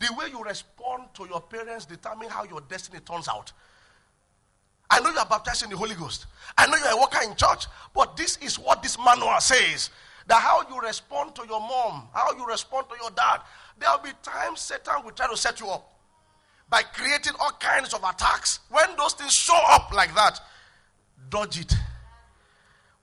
The 0.00 0.08
way 0.14 0.26
you 0.30 0.42
respond 0.42 1.08
to 1.14 1.26
your 1.26 1.42
parents 1.42 1.84
determine 1.84 2.30
how 2.30 2.44
your 2.44 2.62
destiny 2.62 3.00
turns 3.00 3.28
out. 3.28 3.52
I 4.90 5.00
know 5.00 5.10
you 5.10 5.18
are 5.18 5.26
baptized 5.26 5.64
in 5.64 5.70
the 5.70 5.76
Holy 5.76 5.94
Ghost. 5.94 6.26
I 6.56 6.66
know 6.66 6.76
you 6.76 6.84
are 6.84 6.96
a 6.96 7.00
worker 7.00 7.18
in 7.22 7.36
church. 7.36 7.66
But 7.94 8.16
this 8.16 8.38
is 8.38 8.58
what 8.58 8.82
this 8.82 8.96
manual 8.98 9.38
says. 9.40 9.90
That 10.26 10.40
how 10.40 10.62
you 10.70 10.80
respond 10.80 11.34
to 11.34 11.42
your 11.46 11.60
mom, 11.60 12.08
how 12.14 12.34
you 12.36 12.46
respond 12.46 12.86
to 12.90 12.96
your 13.00 13.10
dad. 13.10 13.40
There 13.78 13.90
will 13.90 14.04
be 14.04 14.10
times 14.22 14.60
Satan 14.60 15.04
will 15.04 15.12
try 15.12 15.28
to 15.28 15.36
set 15.36 15.60
you 15.60 15.68
up 15.68 15.90
by 16.70 16.82
creating 16.82 17.34
all 17.40 17.52
kinds 17.60 17.92
of 17.92 18.02
attacks. 18.02 18.60
When 18.70 18.88
those 18.96 19.12
things 19.12 19.32
show 19.32 19.60
up 19.68 19.92
like 19.92 20.14
that, 20.14 20.40
dodge 21.28 21.60
it. 21.60 21.74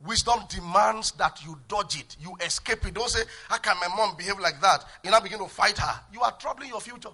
Wisdom 0.06 0.40
demands 0.50 1.12
that 1.14 1.46
you 1.46 1.58
dodge 1.68 2.00
it, 2.00 2.18
you 2.20 2.36
escape 2.44 2.86
it. 2.88 2.94
Don't 2.94 3.10
say, 3.10 3.24
How 3.50 3.58
can 3.58 3.76
my 3.80 3.88
mom 3.96 4.16
behave 4.16 4.40
like 4.40 4.60
that? 4.62 4.84
You 5.04 5.12
now 5.12 5.20
begin 5.20 5.40
to 5.40 5.48
fight 5.48 5.78
her. 5.78 6.00
You 6.12 6.22
are 6.22 6.32
troubling 6.40 6.70
your 6.70 6.82
future. 6.82 7.10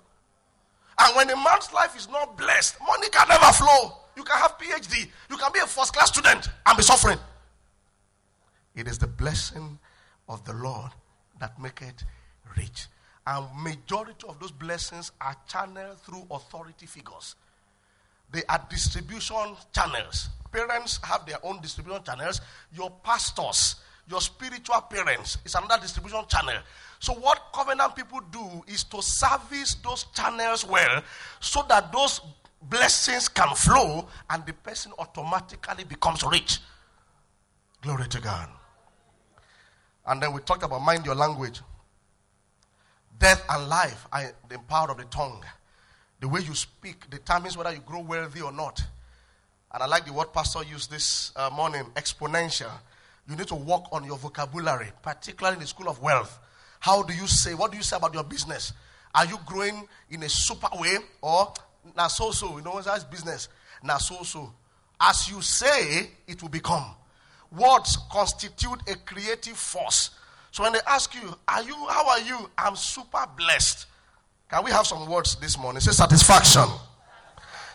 And 0.99 1.15
when 1.15 1.29
a 1.29 1.35
man's 1.35 1.71
life 1.73 1.95
is 1.95 2.09
not 2.09 2.37
blessed, 2.37 2.77
money 2.85 3.09
can 3.09 3.27
never 3.27 3.51
flow. 3.53 3.97
You 4.15 4.23
can 4.23 4.37
have 4.37 4.57
PhD. 4.57 5.07
You 5.29 5.37
can 5.37 5.51
be 5.51 5.59
a 5.59 5.67
first 5.67 5.93
class 5.93 6.09
student 6.09 6.49
and 6.65 6.77
be 6.77 6.83
suffering. 6.83 7.19
It 8.75 8.87
is 8.87 8.97
the 8.97 9.07
blessing 9.07 9.77
of 10.29 10.43
the 10.45 10.53
Lord 10.53 10.91
that 11.39 11.59
make 11.61 11.81
it 11.81 12.03
rich. 12.57 12.87
And 13.27 13.45
majority 13.61 14.25
of 14.27 14.39
those 14.39 14.51
blessings 14.51 15.11
are 15.19 15.35
channeled 15.47 15.99
through 15.99 16.25
authority 16.31 16.85
figures. 16.85 17.35
They 18.31 18.43
are 18.49 18.65
distribution 18.69 19.55
channels. 19.73 20.29
Parents 20.51 20.99
have 21.03 21.25
their 21.25 21.37
own 21.43 21.61
distribution 21.61 22.03
channels. 22.03 22.41
Your 22.73 22.91
pastors, 23.03 23.75
your 24.09 24.21
spiritual 24.21 24.81
parents 24.81 25.37
is 25.45 25.55
another 25.55 25.81
distribution 25.81 26.21
channel. 26.27 26.61
So, 26.99 27.13
what 27.13 27.41
covenant 27.53 27.95
people 27.95 28.19
do 28.31 28.63
is 28.67 28.83
to 28.85 29.01
service 29.01 29.75
those 29.75 30.05
channels 30.15 30.65
well 30.65 31.01
so 31.39 31.63
that 31.69 31.91
those 31.91 32.21
blessings 32.61 33.29
can 33.29 33.55
flow 33.55 34.07
and 34.29 34.45
the 34.45 34.53
person 34.53 34.91
automatically 34.97 35.83
becomes 35.83 36.23
rich. 36.23 36.59
Glory 37.81 38.07
to 38.07 38.19
God. 38.19 38.49
And 40.05 40.21
then 40.21 40.33
we 40.33 40.41
talked 40.41 40.63
about 40.63 40.81
mind 40.81 41.05
your 41.05 41.15
language. 41.15 41.61
Death 43.19 43.43
and 43.49 43.67
life 43.67 44.07
are 44.11 44.31
the 44.49 44.59
power 44.59 44.91
of 44.91 44.97
the 44.97 45.05
tongue. 45.05 45.43
The 46.19 46.27
way 46.27 46.41
you 46.41 46.55
speak 46.55 47.09
determines 47.09 47.57
whether 47.57 47.71
you 47.71 47.79
grow 47.79 48.01
wealthy 48.01 48.41
or 48.41 48.51
not. 48.51 48.81
And 49.73 49.83
I 49.83 49.85
like 49.85 50.05
the 50.05 50.13
word 50.13 50.33
Pastor 50.33 50.63
used 50.63 50.89
this 50.89 51.31
uh, 51.35 51.49
morning 51.49 51.83
exponential. 51.95 52.71
You 53.29 53.35
need 53.35 53.47
to 53.47 53.55
work 53.55 53.83
on 53.91 54.03
your 54.05 54.17
vocabulary, 54.17 54.91
particularly 55.01 55.55
in 55.55 55.61
the 55.61 55.67
school 55.67 55.89
of 55.89 56.01
wealth. 56.01 56.39
How 56.79 57.03
do 57.03 57.13
you 57.13 57.27
say, 57.27 57.53
what 57.53 57.71
do 57.71 57.77
you 57.77 57.83
say 57.83 57.97
about 57.97 58.13
your 58.13 58.23
business? 58.23 58.73
Are 59.13 59.25
you 59.25 59.37
growing 59.45 59.87
in 60.09 60.23
a 60.23 60.29
super 60.29 60.69
way 60.79 60.97
or 61.21 61.53
now 61.95 62.07
so 62.07 62.31
so, 62.31 62.57
you 62.57 62.63
know, 62.63 62.81
that's 62.81 63.03
business. 63.03 63.49
Now 63.83 63.97
so 63.97 64.23
so. 64.23 64.51
As 64.99 65.29
you 65.29 65.41
say, 65.41 66.09
it 66.27 66.41
will 66.41 66.49
become. 66.49 66.85
Words 67.51 67.97
constitute 68.11 68.79
a 68.87 68.95
creative 68.95 69.55
force. 69.55 70.09
So 70.51 70.63
when 70.63 70.73
they 70.73 70.79
ask 70.87 71.13
you, 71.13 71.35
Are 71.47 71.61
you, 71.61 71.75
how 71.89 72.09
are 72.09 72.19
you? 72.19 72.49
I'm 72.57 72.75
super 72.75 73.25
blessed. 73.37 73.85
Can 74.49 74.63
we 74.63 74.71
have 74.71 74.87
some 74.87 75.05
words 75.09 75.35
this 75.35 75.57
morning? 75.57 75.81
Say 75.81 75.91
satisfaction. 75.91 76.63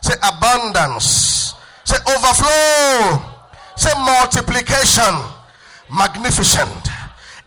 Say 0.00 0.14
abundance. 0.22 1.54
Say 1.84 1.96
overflow. 2.08 3.22
Say 3.76 3.90
multiplication. 3.98 5.14
Magnificent. 5.94 6.88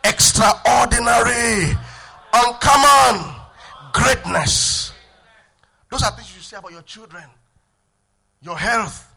Extraordinary. 0.03 1.75
Uncommon. 2.34 3.36
Greatness. 3.94 4.94
Those 5.89 6.03
are 6.03 6.12
things 6.12 6.36
you 6.36 6.41
say 6.41 6.58
about 6.58 6.72
your 6.72 6.82
children, 6.82 7.24
your 8.41 8.58
health, 8.58 9.08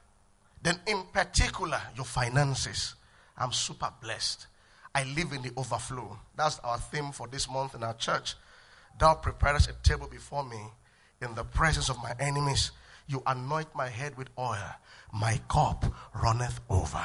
then 0.63 0.79
in 0.87 1.03
particular, 1.13 1.81
your 1.97 2.05
finances. 2.05 2.95
I'm 3.37 3.53
super 3.53 3.93
blessed. 4.01 4.47
I 4.95 5.05
live 5.05 5.33
in 5.33 5.43
the 5.43 5.51
overflow. 5.57 6.19
That's 6.37 6.61
our 6.61 6.79
theme 6.79 7.11
for 7.13 7.27
this 7.27 7.51
month 7.51 7.75
in 7.75 7.83
our 7.83 7.95
church. 7.95 8.37
Thou 8.99 9.15
preparest 9.15 9.71
a 9.71 9.75
table 9.89 10.09
before 10.09 10.45
me 10.45 10.61
in 11.23 11.35
the 11.35 11.45
presence 11.45 11.89
of 11.89 12.03
my 12.03 12.15
enemies. 12.19 12.73
You 13.07 13.23
anoint 13.27 13.75
my 13.75 13.89
head 13.89 14.17
with 14.17 14.29
oil. 14.39 14.75
My 15.13 15.41
cup 15.49 15.85
runneth 16.21 16.61
over. 16.69 17.05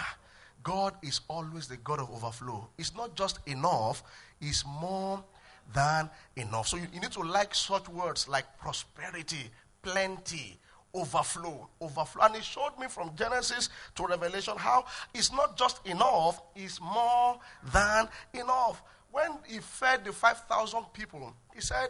God 0.64 0.96
is 1.04 1.22
always 1.28 1.68
the 1.68 1.78
God 1.78 2.00
of 2.00 2.10
overflow. 2.10 2.68
It's 2.78 2.96
not 2.96 3.16
just 3.16 3.40
enough, 3.48 4.02
it's 4.42 4.66
more 4.66 5.24
than 5.74 6.10
enough. 6.36 6.68
So 6.68 6.78
you, 6.78 6.88
you 6.94 7.00
need 7.00 7.12
to 7.12 7.22
like 7.22 7.54
such 7.54 7.88
words 7.90 8.28
like 8.28 8.58
prosperity, 8.58 9.50
plenty, 9.82 10.58
overflow, 10.94 11.70
overflow. 11.80 12.24
And 12.24 12.36
he 12.36 12.42
showed 12.42 12.72
me 12.80 12.88
from 12.88 13.12
Genesis 13.16 13.70
to 13.96 14.06
Revelation 14.06 14.56
how 14.58 14.86
it's 15.14 15.32
not 15.32 15.58
just 15.58 15.86
enough, 15.86 16.42
it's 16.56 16.82
more 16.82 17.40
than 17.72 18.08
enough. 18.34 18.82
when 19.14 19.30
he 19.48 19.60
fed 19.60 20.04
the 20.04 20.12
5,000 20.12 20.86
people, 20.92 21.34
he 21.54 21.62
said, 21.62 21.90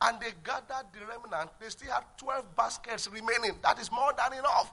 and 0.00 0.20
they 0.20 0.30
gathered 0.44 0.86
the 0.92 1.00
remnant, 1.00 1.50
they 1.60 1.68
still 1.68 1.90
had 1.90 2.04
12 2.18 2.56
baskets 2.56 3.08
remaining. 3.10 3.52
That 3.62 3.80
is 3.80 3.90
more 3.90 4.12
than 4.16 4.38
enough. 4.38 4.72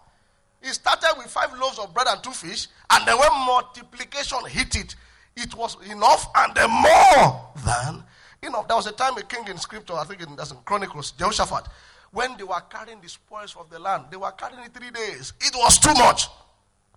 He 0.61 0.69
started 0.69 1.13
with 1.17 1.27
five 1.27 1.57
loaves 1.59 1.79
of 1.79 1.93
bread 1.93 2.07
and 2.09 2.23
two 2.23 2.31
fish, 2.31 2.67
and 2.89 3.07
then 3.07 3.17
when 3.17 3.31
multiplication 3.31 4.45
hit 4.47 4.75
it, 4.75 4.95
it 5.35 5.53
was 5.55 5.77
enough 5.89 6.27
and 6.35 6.55
then 6.55 6.69
more 6.69 7.49
than 7.65 8.03
enough. 8.41 8.67
There 8.67 8.77
was 8.77 8.87
a 8.87 8.91
time 8.91 9.17
a 9.17 9.23
king 9.23 9.47
in 9.47 9.57
scripture, 9.57 9.93
I 9.93 10.05
think 10.05 10.21
in, 10.21 10.35
that's 10.35 10.51
in 10.51 10.57
Chronicles, 10.65 11.11
Jehoshaphat, 11.11 11.67
when 12.11 12.37
they 12.37 12.43
were 12.43 12.61
carrying 12.69 13.01
the 13.01 13.09
spoils 13.09 13.55
of 13.59 13.69
the 13.69 13.77
land, 13.77 14.05
they 14.09 14.17
were 14.17 14.31
carrying 14.31 14.63
it 14.63 14.73
three 14.73 14.91
days. 14.91 15.33
It 15.41 15.53
was 15.55 15.77
too 15.77 15.93
much. 15.93 16.27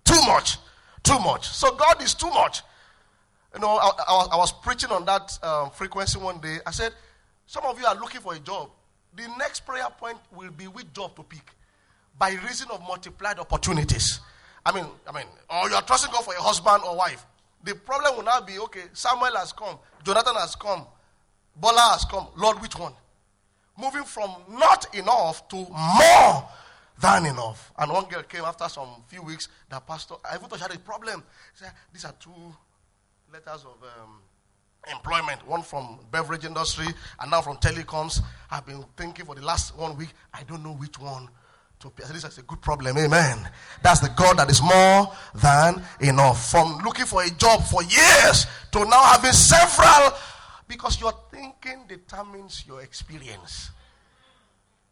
Too 0.05 0.21
much. 0.25 0.57
Too 1.03 1.19
much. 1.19 1.47
So 1.47 1.75
God 1.75 2.01
is 2.01 2.13
too 2.13 2.29
much. 2.29 2.61
You 3.53 3.59
know, 3.59 3.77
I, 3.77 3.89
I, 4.07 4.13
was, 4.13 4.29
I 4.31 4.37
was, 4.37 4.51
preaching 4.51 4.91
on 4.91 5.05
that 5.05 5.37
um, 5.43 5.71
frequency 5.71 6.19
one 6.19 6.39
day. 6.39 6.59
I 6.65 6.71
said, 6.71 6.93
Some 7.49 7.65
of 7.65 7.79
you 7.79 7.85
are 7.87 7.95
looking 7.95 8.21
for 8.21 8.35
a 8.35 8.39
job. 8.39 8.69
The 9.15 9.27
next 9.39 9.61
prayer 9.61 9.87
point 9.97 10.19
will 10.31 10.51
be 10.51 10.65
which 10.65 10.93
job 10.93 11.15
to 11.15 11.23
pick 11.23 11.51
by 12.15 12.29
reason 12.47 12.67
of 12.71 12.79
multiplied 12.81 13.39
opportunities. 13.39 14.19
I 14.63 14.71
mean, 14.71 14.85
I 15.07 15.11
mean, 15.11 15.25
or 15.49 15.67
you 15.67 15.73
are 15.75 15.81
trusting 15.81 16.11
God 16.11 16.23
for 16.23 16.35
a 16.35 16.39
husband 16.39 16.83
or 16.87 16.95
wife. 16.95 17.25
The 17.63 17.73
problem 17.73 18.17
will 18.17 18.23
now 18.23 18.39
be 18.41 18.59
okay, 18.59 18.83
Samuel 18.93 19.35
has 19.35 19.51
come, 19.51 19.79
Jonathan 20.03 20.35
has 20.35 20.55
come, 20.55 20.85
Bola 21.55 21.89
has 21.93 22.05
come. 22.05 22.27
Lord, 22.37 22.61
which 22.61 22.77
one? 22.77 22.93
Moving 23.79 24.03
from 24.03 24.29
not 24.47 24.93
enough 24.93 25.47
to 25.47 25.55
more 25.55 26.47
than 27.01 27.25
enough. 27.25 27.71
And 27.79 27.91
one 27.91 28.05
girl 28.05 28.21
came 28.21 28.43
after 28.43 28.69
some 28.69 28.89
few 29.07 29.23
weeks. 29.23 29.47
The 29.71 29.79
pastor, 29.79 30.15
I 30.23 30.37
thought 30.37 30.55
she 30.55 30.61
had 30.61 30.75
a 30.75 30.77
problem. 30.77 31.23
He 31.53 31.63
said, 31.63 31.71
These 31.91 32.05
are 32.05 32.13
two 32.19 32.29
letters 33.33 33.65
of 33.65 33.75
um, 34.03 34.21
employment, 34.91 35.45
one 35.47 35.61
from 35.61 35.99
beverage 36.11 36.45
industry 36.45 36.87
and 37.19 37.31
now 37.31 37.41
from 37.41 37.57
telecoms. 37.57 38.21
I've 38.49 38.65
been 38.65 38.83
thinking 38.97 39.25
for 39.25 39.35
the 39.35 39.41
last 39.43 39.77
one 39.77 39.97
week, 39.97 40.09
I 40.33 40.43
don't 40.43 40.63
know 40.63 40.73
which 40.73 40.99
one 40.99 41.29
to 41.79 41.89
pay. 41.89 42.03
This 42.11 42.23
is 42.23 42.37
a 42.37 42.41
good 42.43 42.61
problem. 42.61 42.97
Amen. 42.97 43.49
That's 43.81 43.99
the 43.99 44.09
God 44.09 44.37
that 44.37 44.49
is 44.49 44.61
more 44.61 45.11
than 45.35 45.81
enough. 46.01 46.49
From 46.51 46.79
looking 46.79 47.05
for 47.05 47.23
a 47.23 47.29
job 47.29 47.63
for 47.63 47.83
years 47.83 48.47
to 48.71 48.85
now 48.85 49.03
having 49.03 49.31
several, 49.31 50.17
because 50.67 50.99
your 50.99 51.13
thinking 51.31 51.85
determines 51.87 52.65
your 52.67 52.81
experience. 52.81 53.71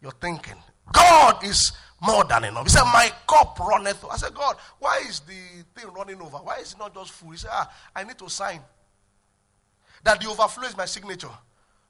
Your 0.01 0.11
thinking. 0.11 0.57
God 0.93 1.43
is 1.43 1.73
more 2.01 2.23
than 2.23 2.45
enough. 2.45 2.63
He 2.63 2.69
said, 2.69 2.83
My 2.83 3.11
cup 3.27 3.59
runneth. 3.59 4.05
I 4.09 4.17
said, 4.17 4.33
God, 4.33 4.55
why 4.79 5.03
is 5.07 5.19
the 5.21 5.63
thing 5.75 5.91
running 5.93 6.21
over? 6.21 6.37
Why 6.37 6.57
is 6.57 6.73
it 6.73 6.79
not 6.79 6.93
just 6.93 7.11
full? 7.11 7.31
He 7.31 7.37
said, 7.37 7.49
Ah, 7.51 7.71
I 7.95 8.03
need 8.03 8.17
to 8.19 8.29
sign. 8.29 8.61
That 10.03 10.21
the 10.21 10.29
overflow 10.29 10.67
is 10.67 10.77
my 10.77 10.85
signature. 10.85 11.31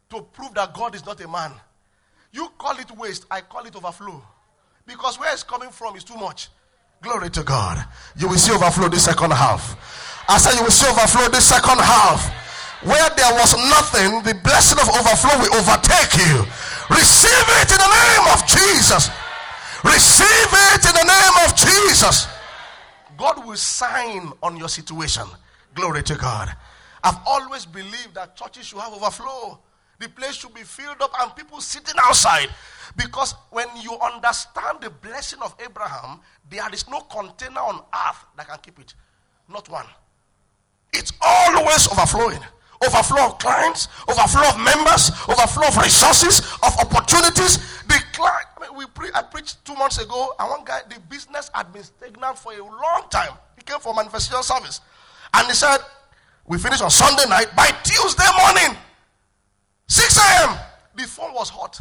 To 0.10 0.22
prove 0.22 0.54
that 0.54 0.74
God 0.74 0.96
is 0.96 1.06
not 1.06 1.20
a 1.22 1.28
man. 1.28 1.52
You 2.32 2.50
call 2.58 2.78
it 2.80 2.90
waste, 2.98 3.26
I 3.30 3.42
call 3.42 3.66
it 3.66 3.76
overflow. 3.76 4.22
Because 4.86 5.20
where 5.20 5.32
it's 5.34 5.44
coming 5.44 5.70
from 5.70 5.96
is 5.96 6.04
too 6.04 6.16
much. 6.16 6.50
Glory 7.02 7.30
to 7.30 7.44
God. 7.44 7.86
You 8.16 8.28
will 8.28 8.38
see 8.38 8.54
overflow 8.54 8.90
this 8.90 9.06
second 9.06 9.32
half. 9.32 9.78
I 10.30 10.38
said 10.38 10.56
you 10.56 10.64
will 10.64 10.72
see 10.72 10.88
overflow 10.90 11.30
this 11.30 11.48
second 11.50 11.80
half. 11.80 12.26
Where 12.84 13.10
there 13.18 13.34
was 13.34 13.54
nothing, 13.70 14.22
the 14.24 14.38
blessing 14.44 14.78
of 14.80 14.88
overflow 14.90 15.34
will 15.42 15.54
overtake 15.56 16.14
you. 16.14 16.46
Receive 16.90 17.48
it 17.62 17.70
in 17.72 17.80
the 17.82 17.92
name 17.92 18.26
of 18.34 18.46
Jesus. 18.48 19.10
Receive 19.84 20.50
it 20.74 20.86
in 20.86 20.94
the 20.94 21.06
name 21.06 21.36
of 21.46 21.56
Jesus. 21.56 22.28
God 23.18 23.46
will 23.46 23.56
sign 23.56 24.32
on 24.44 24.58
your 24.58 24.70
situation. 24.70 25.26
Glory 25.74 26.04
to 26.04 26.16
God. 26.16 26.56
I've 27.08 27.20
always 27.26 27.66
believed 27.66 28.16
that 28.16 28.36
churches 28.36 28.66
should 28.66 28.80
have 28.80 28.94
overflow. 28.94 29.58
The 30.00 30.10
place 30.10 30.36
should 30.36 30.54
be 30.54 30.64
filled 30.64 31.02
up 31.02 31.12
and 31.22 31.34
people 31.38 31.62
sitting 31.62 31.96
outside. 32.04 32.50
Because 32.98 33.34
when 33.50 33.68
you 33.80 33.98
understand 34.00 34.82
the 34.82 34.90
blessing 34.90 35.40
of 35.42 35.56
Abraham, 35.64 36.20
there 36.50 36.68
is 36.74 36.90
no 36.90 37.00
container 37.00 37.62
on 37.62 37.78
earth 37.78 38.26
that 38.36 38.50
can 38.50 38.58
keep 38.62 38.78
it. 38.80 38.94
Not 39.48 39.70
one. 39.70 39.86
It's 40.92 41.14
always 41.22 41.88
overflowing. 41.94 42.42
Overflow 42.86 43.26
of 43.28 43.40
clients, 43.40 43.88
overflow 44.10 44.50
of 44.50 44.58
members, 44.60 45.10
overflow 45.30 45.68
of 45.68 45.78
resources, 45.78 46.40
of 46.62 46.78
opportunities. 46.78 47.58
The 47.88 48.04
client, 48.12 48.48
I 48.58 48.68
mean, 48.68 48.78
we 48.78 48.86
pre- 48.88 49.12
I 49.16 49.22
preached 49.22 49.64
two 49.64 49.76
months 49.76 49.98
ago, 49.98 50.36
and 50.38 50.50
one 50.50 50.66
guy, 50.66 50.82
the 50.90 51.00
business 51.10 51.50
had 51.54 51.72
been 51.72 51.84
stagnant 51.84 52.38
for 52.38 52.52
a 52.52 52.62
long 52.62 53.08
time. 53.10 53.32
He 53.56 53.64
came 53.64 53.80
for 53.80 53.96
manifestation 53.96 54.44
service. 54.44 54.82
And 55.34 55.48
he 55.48 55.54
said, 55.54 55.78
We 56.48 56.58
finish 56.58 56.82
on 56.82 56.90
Sunday 56.90 57.26
night. 57.30 57.48
By 57.56 57.68
Tuesday 57.84 58.30
morning, 58.40 58.78
6 59.88 60.18
a.m., 60.18 60.58
the 60.96 61.04
phone 61.04 61.34
was 61.34 61.50
hot. 61.50 61.80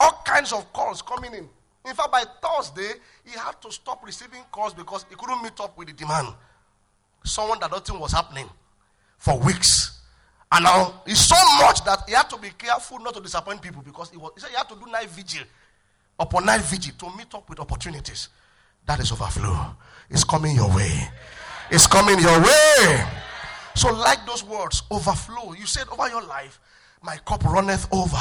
All 0.00 0.22
kinds 0.24 0.52
of 0.52 0.70
calls 0.72 1.00
coming 1.00 1.32
in. 1.32 1.48
In 1.86 1.94
fact, 1.94 2.10
by 2.10 2.24
Thursday, 2.42 2.98
he 3.24 3.38
had 3.38 3.60
to 3.62 3.70
stop 3.70 4.04
receiving 4.04 4.42
calls 4.50 4.74
because 4.74 5.06
he 5.08 5.14
couldn't 5.14 5.42
meet 5.42 5.58
up 5.60 5.78
with 5.78 5.86
the 5.86 5.94
demand. 5.94 6.28
Someone 7.24 7.58
that 7.60 7.70
nothing 7.70 7.98
was 7.98 8.12
happening 8.12 8.48
for 9.18 9.38
weeks. 9.38 10.00
And 10.50 10.64
now 10.64 11.02
it's 11.06 11.20
so 11.20 11.36
much 11.58 11.84
that 11.84 12.02
he 12.06 12.14
had 12.14 12.28
to 12.30 12.38
be 12.38 12.50
careful 12.50 12.98
not 12.98 13.14
to 13.14 13.20
disappoint 13.20 13.62
people 13.62 13.82
because 13.82 14.10
he, 14.10 14.16
was, 14.16 14.32
he 14.34 14.40
said 14.40 14.50
he 14.50 14.56
had 14.56 14.68
to 14.68 14.76
do 14.76 14.90
night 14.90 15.08
vigil 15.10 15.44
upon 16.18 16.44
night 16.44 16.60
vigil 16.62 16.94
to 16.98 17.16
meet 17.16 17.32
up 17.34 17.48
with 17.48 17.60
opportunities. 17.60 18.28
That 18.84 19.00
is 19.00 19.10
overflow. 19.12 19.76
It's 20.10 20.24
coming 20.24 20.56
your 20.56 20.74
way. 20.74 21.08
It's 21.70 21.86
coming 21.86 22.18
your 22.18 22.40
way. 22.40 23.06
So, 23.76 23.92
like 23.92 24.24
those 24.26 24.42
words, 24.42 24.82
overflow. 24.90 25.52
You 25.52 25.66
said 25.66 25.86
over 25.92 26.08
your 26.08 26.22
life, 26.22 26.58
my 27.02 27.16
cup 27.18 27.44
runneth 27.44 27.86
over. 27.92 28.16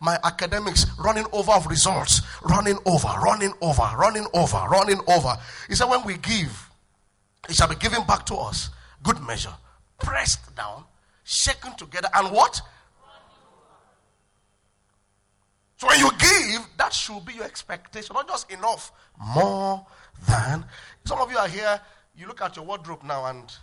My 0.00 0.18
academics 0.24 0.86
running 0.98 1.26
over 1.32 1.52
of 1.52 1.66
results. 1.66 2.22
Running 2.42 2.78
over, 2.86 3.08
running 3.22 3.52
over, 3.60 3.88
running 3.98 4.26
over, 4.32 4.66
running 4.70 5.00
over. 5.06 5.36
He 5.68 5.74
said, 5.74 5.90
when 5.90 6.04
we 6.04 6.16
give, 6.16 6.70
it 7.48 7.54
shall 7.54 7.68
be 7.68 7.76
given 7.76 8.02
back 8.06 8.24
to 8.26 8.34
us. 8.34 8.70
Good 9.02 9.20
measure. 9.20 9.54
Pressed 9.98 10.56
down, 10.56 10.84
shaken 11.22 11.76
together, 11.76 12.08
and 12.14 12.32
what? 12.32 12.60
So 15.76 15.88
when 15.88 16.00
you 16.00 16.10
give, 16.12 16.66
that 16.78 16.94
should 16.94 17.24
be 17.26 17.34
your 17.34 17.44
expectation. 17.44 18.14
Not 18.14 18.26
just 18.26 18.50
enough, 18.50 18.90
more 19.18 19.86
than. 20.26 20.64
Some 21.04 21.20
of 21.20 21.30
you 21.30 21.36
are 21.36 21.48
here, 21.48 21.78
you 22.16 22.26
look 22.26 22.40
at 22.40 22.56
your 22.56 22.64
wardrobe 22.64 23.02
now, 23.04 23.26
and 23.26 23.54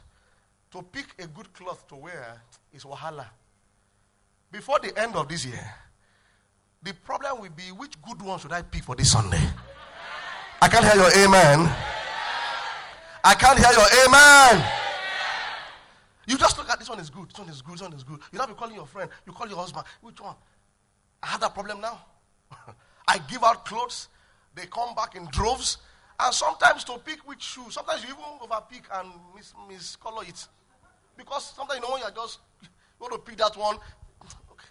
to 0.71 0.81
pick 0.81 1.15
a 1.19 1.27
good 1.27 1.51
cloth 1.53 1.87
to 1.89 1.95
wear 1.95 2.41
is 2.73 2.83
wahala 2.83 3.25
before 4.51 4.79
the 4.79 4.97
end 4.99 5.15
of 5.15 5.27
this 5.29 5.45
year, 5.45 5.73
the 6.83 6.93
problem 6.93 7.39
will 7.41 7.49
be 7.49 7.71
which 7.71 7.93
good 8.01 8.21
one 8.21 8.37
should 8.37 8.51
I 8.51 8.61
pick 8.61 8.83
for 8.83 8.95
this 8.95 9.11
Sunday? 9.11 9.41
I 10.61 10.67
can't 10.67 10.83
hear 10.83 10.95
your 10.95 11.11
amen. 11.25 11.69
I 13.23 13.33
can't 13.35 13.57
hear 13.57 13.71
your 13.71 13.87
amen. 14.05 14.65
You 16.27 16.37
just 16.37 16.57
look 16.57 16.69
at 16.69 16.79
this 16.79 16.89
one 16.89 16.99
is 16.99 17.09
good, 17.09 17.29
this 17.29 17.39
one 17.39 17.49
is 17.49 17.61
good, 17.61 17.73
this 17.75 17.81
one 17.81 17.93
is 17.93 18.03
good. 18.03 18.19
You 18.31 18.39
don't 18.39 18.49
be 18.49 18.53
calling 18.55 18.75
your 18.75 18.85
friend, 18.85 19.09
you 19.25 19.31
call 19.31 19.47
your 19.47 19.57
husband. 19.57 19.85
Which 20.01 20.19
one? 20.19 20.35
I 21.23 21.27
have 21.27 21.39
that 21.41 21.53
problem 21.53 21.81
now. 21.81 22.03
I 23.07 23.19
give 23.19 23.43
out 23.43 23.65
clothes, 23.65 24.09
they 24.53 24.65
come 24.65 24.93
back 24.95 25.15
in 25.15 25.27
droves, 25.31 25.77
and 26.19 26.33
sometimes 26.33 26.83
to 26.85 26.97
pick 26.99 27.27
which 27.27 27.41
shoe, 27.41 27.69
sometimes 27.69 28.03
you 28.03 28.09
even 28.09 28.23
overpick 28.41 28.83
and 28.99 29.09
mis- 29.35 29.53
miscolor 29.69 30.27
it. 30.27 30.47
Because 31.17 31.53
sometimes 31.55 31.81
you 31.81 31.89
know 31.89 31.97
you're 31.97 32.11
just 32.11 32.39
you 32.61 32.67
want 32.99 33.13
to 33.13 33.19
pick 33.19 33.37
that 33.37 33.55
one, 33.57 33.75
Okay. 34.51 34.67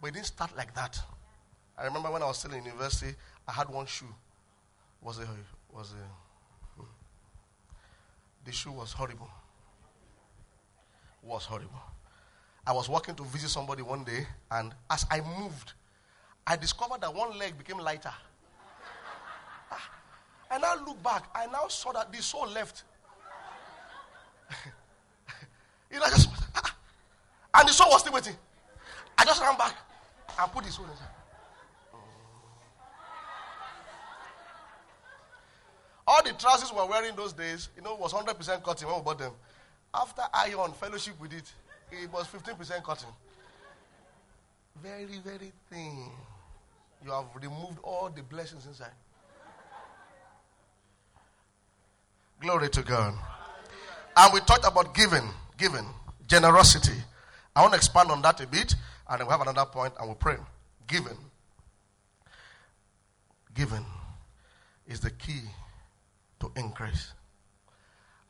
but 0.00 0.08
it 0.08 0.14
didn't 0.14 0.26
start 0.26 0.56
like 0.56 0.74
that. 0.74 0.98
I 1.76 1.84
remember 1.84 2.10
when 2.10 2.22
I 2.22 2.26
was 2.26 2.38
still 2.38 2.52
in 2.52 2.64
university, 2.64 3.14
I 3.48 3.52
had 3.52 3.68
one 3.68 3.86
shoe. 3.86 4.14
Was 5.02 5.18
a 5.18 5.26
was 5.72 5.92
a 5.92 6.80
hmm. 6.80 6.86
the 8.44 8.52
shoe 8.52 8.72
was 8.72 8.92
horrible. 8.92 9.30
Was 11.22 11.44
horrible. 11.44 11.80
I 12.66 12.72
was 12.72 12.88
walking 12.88 13.14
to 13.16 13.24
visit 13.24 13.48
somebody 13.48 13.82
one 13.82 14.04
day, 14.04 14.26
and 14.50 14.72
as 14.90 15.06
I 15.10 15.20
moved, 15.38 15.72
I 16.46 16.56
discovered 16.56 17.00
that 17.00 17.14
one 17.14 17.38
leg 17.38 17.56
became 17.56 17.78
lighter. 17.78 18.12
Ah. 19.72 19.90
I 20.50 20.58
now 20.58 20.84
look 20.84 21.02
back, 21.02 21.24
I 21.34 21.46
now 21.46 21.68
saw 21.68 21.92
that 21.92 22.12
the 22.12 22.20
sole 22.22 22.48
left. 22.48 22.82
You 25.90 25.98
know, 25.98 26.06
just, 26.06 26.28
ah. 26.54 26.76
and 27.54 27.68
the 27.68 27.72
sole 27.72 27.90
was 27.90 28.00
still 28.00 28.12
waiting. 28.12 28.34
I 29.18 29.24
just 29.24 29.40
ran 29.40 29.56
back 29.56 29.74
and 30.38 30.52
put 30.52 30.64
his 30.64 30.78
own 30.78 30.88
inside. 30.90 31.08
All 36.06 36.22
the 36.24 36.32
trousers 36.32 36.72
we 36.72 36.78
were 36.78 36.86
wearing 36.86 37.14
those 37.14 37.32
days, 37.32 37.68
you 37.76 37.82
know, 37.82 37.94
was 37.94 38.12
100% 38.12 38.62
cotton 38.62 38.88
when 38.88 38.96
we 38.96 39.02
bought 39.02 39.18
them. 39.18 39.32
After 39.94 40.22
iron, 40.34 40.72
fellowship 40.72 41.14
with 41.20 41.32
it, 41.32 41.52
it 41.92 42.12
was 42.12 42.26
15% 42.26 42.82
cotton. 42.82 43.08
Very, 44.82 45.20
very 45.24 45.52
thin. 45.70 46.10
You 47.04 47.12
have 47.12 47.26
removed 47.40 47.78
all 47.82 48.10
the 48.14 48.22
blessings 48.22 48.66
inside. 48.66 48.90
Glory 52.40 52.68
to 52.70 52.82
God. 52.82 53.14
And 54.16 54.34
we 54.34 54.40
talked 54.40 54.66
about 54.66 54.94
giving, 54.94 55.28
giving, 55.60 55.86
generosity. 56.26 56.98
I 57.54 57.60
want 57.60 57.74
to 57.74 57.76
expand 57.76 58.10
on 58.10 58.22
that 58.22 58.40
a 58.40 58.46
bit, 58.46 58.74
and 59.08 59.20
then 59.20 59.26
we'll 59.26 59.36
have 59.36 59.46
another 59.46 59.70
point 59.70 59.92
and 59.98 60.08
we'll 60.08 60.16
pray. 60.16 60.36
Giving. 60.86 61.18
Giving 63.54 63.84
is 64.88 65.00
the 65.00 65.10
key 65.10 65.42
to 66.40 66.50
increase. 66.56 67.12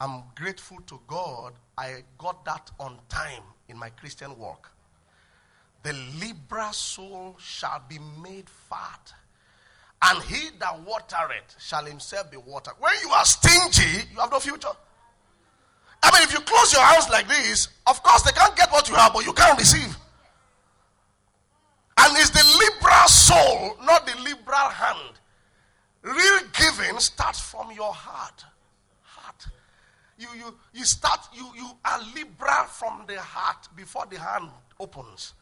I'm 0.01 0.25
grateful 0.35 0.79
to 0.89 1.01
God 1.07 1.53
I 1.79 2.03
got 2.19 2.45
that 2.47 2.71
on 2.81 2.99
time 3.09 3.43
in 3.69 3.79
my 3.79 3.91
Christian 3.91 4.37
work. 4.37 4.71
The 5.83 5.95
liberal 6.21 6.73
soul 6.73 7.37
shall 7.39 7.83
be 7.89 7.99
made 8.23 8.51
fat, 8.51 9.15
and 10.03 10.23
he 10.25 10.51
that 10.59 10.81
watereth 10.81 11.57
shall 11.59 11.85
himself 11.85 12.31
be 12.31 12.37
watered. 12.37 12.75
When 12.79 12.93
you 13.03 13.11
are 13.11 13.25
stingy, 13.25 14.09
you 14.13 14.21
have 14.21 14.31
no 14.31 14.41
future. 14.41 14.69
I 16.03 16.11
mean, 16.13 16.23
if 16.23 16.33
you 16.33 16.41
close 16.41 16.73
your 16.73 16.83
hands 16.83 17.09
like 17.11 17.29
this, 17.29 17.69
of 17.87 18.03
course 18.03 18.23
they 18.23 18.33
can't 18.33 18.57
get 18.57 18.71
what 18.71 18.89
you 18.89 18.95
have, 18.95 19.13
but 19.13 19.25
you 19.25 19.33
can't 19.33 19.59
receive. 19.59 19.97
And 21.99 22.17
it's 22.17 22.31
the 22.31 22.45
liberal 22.59 23.09
soul, 23.09 23.77
not 23.85 24.07
the 24.07 24.17
liberal 24.23 24.71
hand. 24.71 25.15
Real 26.03 26.41
giving 26.55 26.99
starts 26.99 27.41
from 27.41 27.71
your 27.73 27.93
heart. 27.93 28.45
Heart. 29.03 29.47
You, 30.19 30.29
you, 30.37 30.55
you 30.73 30.85
start, 30.85 31.21
you, 31.35 31.47
you 31.55 31.71
are 31.85 32.01
liberal 32.15 32.65
from 32.69 33.05
the 33.07 33.21
heart 33.21 33.69
before 33.77 34.07
the 34.11 34.19
hand 34.19 34.49
opens. 34.79 35.35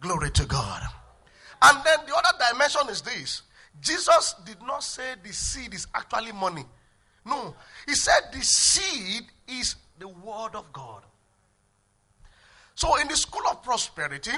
Glory 0.00 0.30
to 0.30 0.44
God. 0.46 0.82
And 1.60 1.84
then 1.84 1.98
the 2.06 2.14
other 2.14 2.52
dimension 2.52 2.88
is 2.88 3.02
this 3.02 3.42
Jesus 3.80 4.34
did 4.44 4.62
not 4.62 4.82
say 4.82 5.14
the 5.24 5.32
seed 5.32 5.74
is 5.74 5.86
actually 5.94 6.32
money. 6.32 6.64
No, 7.24 7.54
he 7.86 7.94
said 7.94 8.20
the 8.32 8.40
seed 8.42 9.24
is 9.48 9.76
the 9.98 10.08
word 10.08 10.54
of 10.54 10.72
God. 10.72 11.02
So, 12.74 12.96
in 13.00 13.08
the 13.08 13.16
school 13.16 13.42
of 13.50 13.62
prosperity, 13.62 14.32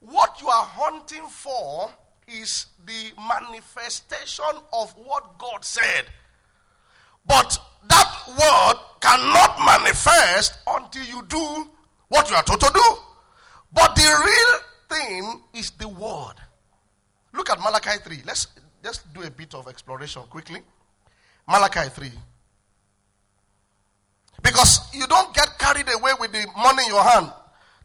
what 0.00 0.40
you 0.40 0.48
are 0.48 0.64
hunting 0.64 1.26
for 1.28 1.90
is 2.26 2.66
the 2.86 3.12
manifestation 3.16 4.44
of 4.72 4.90
what 4.92 5.38
God 5.38 5.64
said. 5.64 6.06
But 7.26 7.58
that 7.88 8.14
word 8.28 8.80
cannot 9.00 9.58
manifest 9.64 10.58
until 10.66 11.04
you 11.04 11.22
do 11.28 11.70
what 12.08 12.28
you 12.30 12.36
are 12.36 12.42
told 12.42 12.60
to 12.60 12.70
do. 12.74 12.96
But 13.72 13.94
the 13.94 14.02
real 14.24 14.98
thing 14.98 15.42
is 15.54 15.70
the 15.72 15.88
word. 15.88 16.34
Look 17.32 17.50
at 17.50 17.60
Malachi 17.60 17.98
3. 18.02 18.22
Let's 18.26 18.48
just 18.82 19.12
do 19.14 19.22
a 19.22 19.30
bit 19.30 19.54
of 19.54 19.68
exploration 19.68 20.22
quickly. 20.22 20.60
Malachi 21.48 21.88
3. 21.88 22.10
Because 24.42 24.92
you 24.94 25.06
don't 25.06 25.34
get 25.34 25.58
carried 25.58 25.88
away 25.88 26.12
with 26.18 26.32
the 26.32 26.46
money 26.56 26.84
in 26.84 26.90
your 26.90 27.02
hand. 27.02 27.32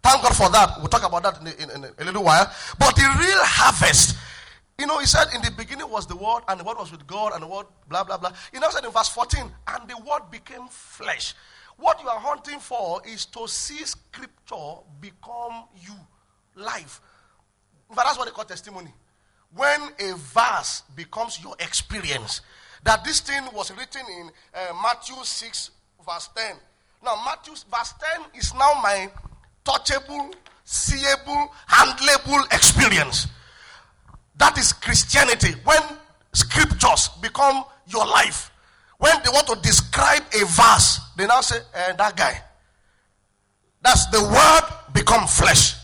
Thank 0.01 0.21
God 0.21 0.35
for 0.35 0.49
that. 0.49 0.77
We'll 0.77 0.87
talk 0.87 1.03
about 1.03 1.23
that 1.23 1.41
in, 1.41 1.69
in, 1.69 1.83
in, 1.83 1.91
a 1.97 2.05
little 2.05 2.23
while. 2.23 2.51
But 2.77 2.95
the 2.95 3.01
real 3.01 3.39
harvest, 3.41 4.15
you 4.77 4.85
know, 4.85 4.99
he 4.99 5.05
said 5.05 5.27
in 5.33 5.41
the 5.41 5.51
beginning 5.51 5.89
was 5.89 6.05
the 6.05 6.15
word, 6.15 6.41
and 6.47 6.59
the 6.59 6.63
word 6.63 6.77
was 6.77 6.91
with 6.91 7.07
God, 7.07 7.33
and 7.33 7.41
the 7.41 7.47
word, 7.47 7.65
blah, 7.89 8.03
blah, 8.03 8.17
blah. 8.17 8.31
He 8.53 8.59
now 8.59 8.69
said 8.69 8.85
in 8.85 8.91
verse 8.91 9.09
14, 9.09 9.41
and 9.41 9.89
the 9.89 9.97
word 9.97 10.29
became 10.29 10.67
flesh. 10.69 11.33
What 11.77 12.01
you 12.01 12.07
are 12.07 12.19
hunting 12.19 12.59
for 12.59 13.01
is 13.05 13.25
to 13.27 13.47
see 13.47 13.83
scripture 13.83 14.75
become 15.01 15.65
you, 15.81 15.95
life. 16.55 17.01
But 17.89 18.03
that's 18.05 18.17
what 18.17 18.25
they 18.25 18.31
call 18.31 18.45
testimony. 18.45 18.93
When 19.55 19.81
a 19.99 20.13
verse 20.15 20.83
becomes 20.95 21.41
your 21.41 21.55
experience, 21.59 22.41
that 22.83 23.03
this 23.03 23.19
thing 23.19 23.43
was 23.53 23.71
written 23.71 24.01
in 24.19 24.29
uh, 24.53 24.73
Matthew 24.81 25.15
6, 25.21 25.71
verse 26.05 26.29
10. 26.35 26.55
Now, 27.03 27.21
Matthew 27.25 27.53
verse 27.71 27.93
10 28.15 28.25
is 28.35 28.53
now 28.53 28.73
my 28.81 29.09
touchable, 29.63 30.33
seeable, 30.63 31.51
handleable 31.69 32.45
experience. 32.53 33.27
That 34.37 34.57
is 34.57 34.73
Christianity. 34.73 35.55
When 35.63 35.81
scriptures 36.33 37.09
become 37.21 37.63
your 37.87 38.05
life, 38.05 38.51
when 38.97 39.15
they 39.23 39.29
want 39.29 39.47
to 39.47 39.55
describe 39.61 40.23
a 40.33 40.45
verse, 40.45 40.99
they 41.17 41.27
now 41.27 41.41
say, 41.41 41.57
eh, 41.73 41.93
that 41.93 42.15
guy. 42.15 42.41
That's 43.81 44.07
the 44.07 44.21
word 44.21 44.93
become 44.93 45.27
flesh. 45.27 45.75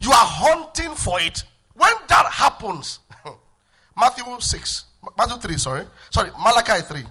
You 0.00 0.10
are 0.10 0.14
hunting 0.14 0.94
for 0.94 1.20
it. 1.20 1.42
When 1.74 1.92
that 2.08 2.26
happens, 2.26 3.00
Matthew 3.96 4.24
6, 4.38 4.84
Matthew 5.16 5.36
3, 5.38 5.56
sorry. 5.56 5.86
Sorry, 6.10 6.30
Malachi 6.38 6.82
3. 6.82 7.02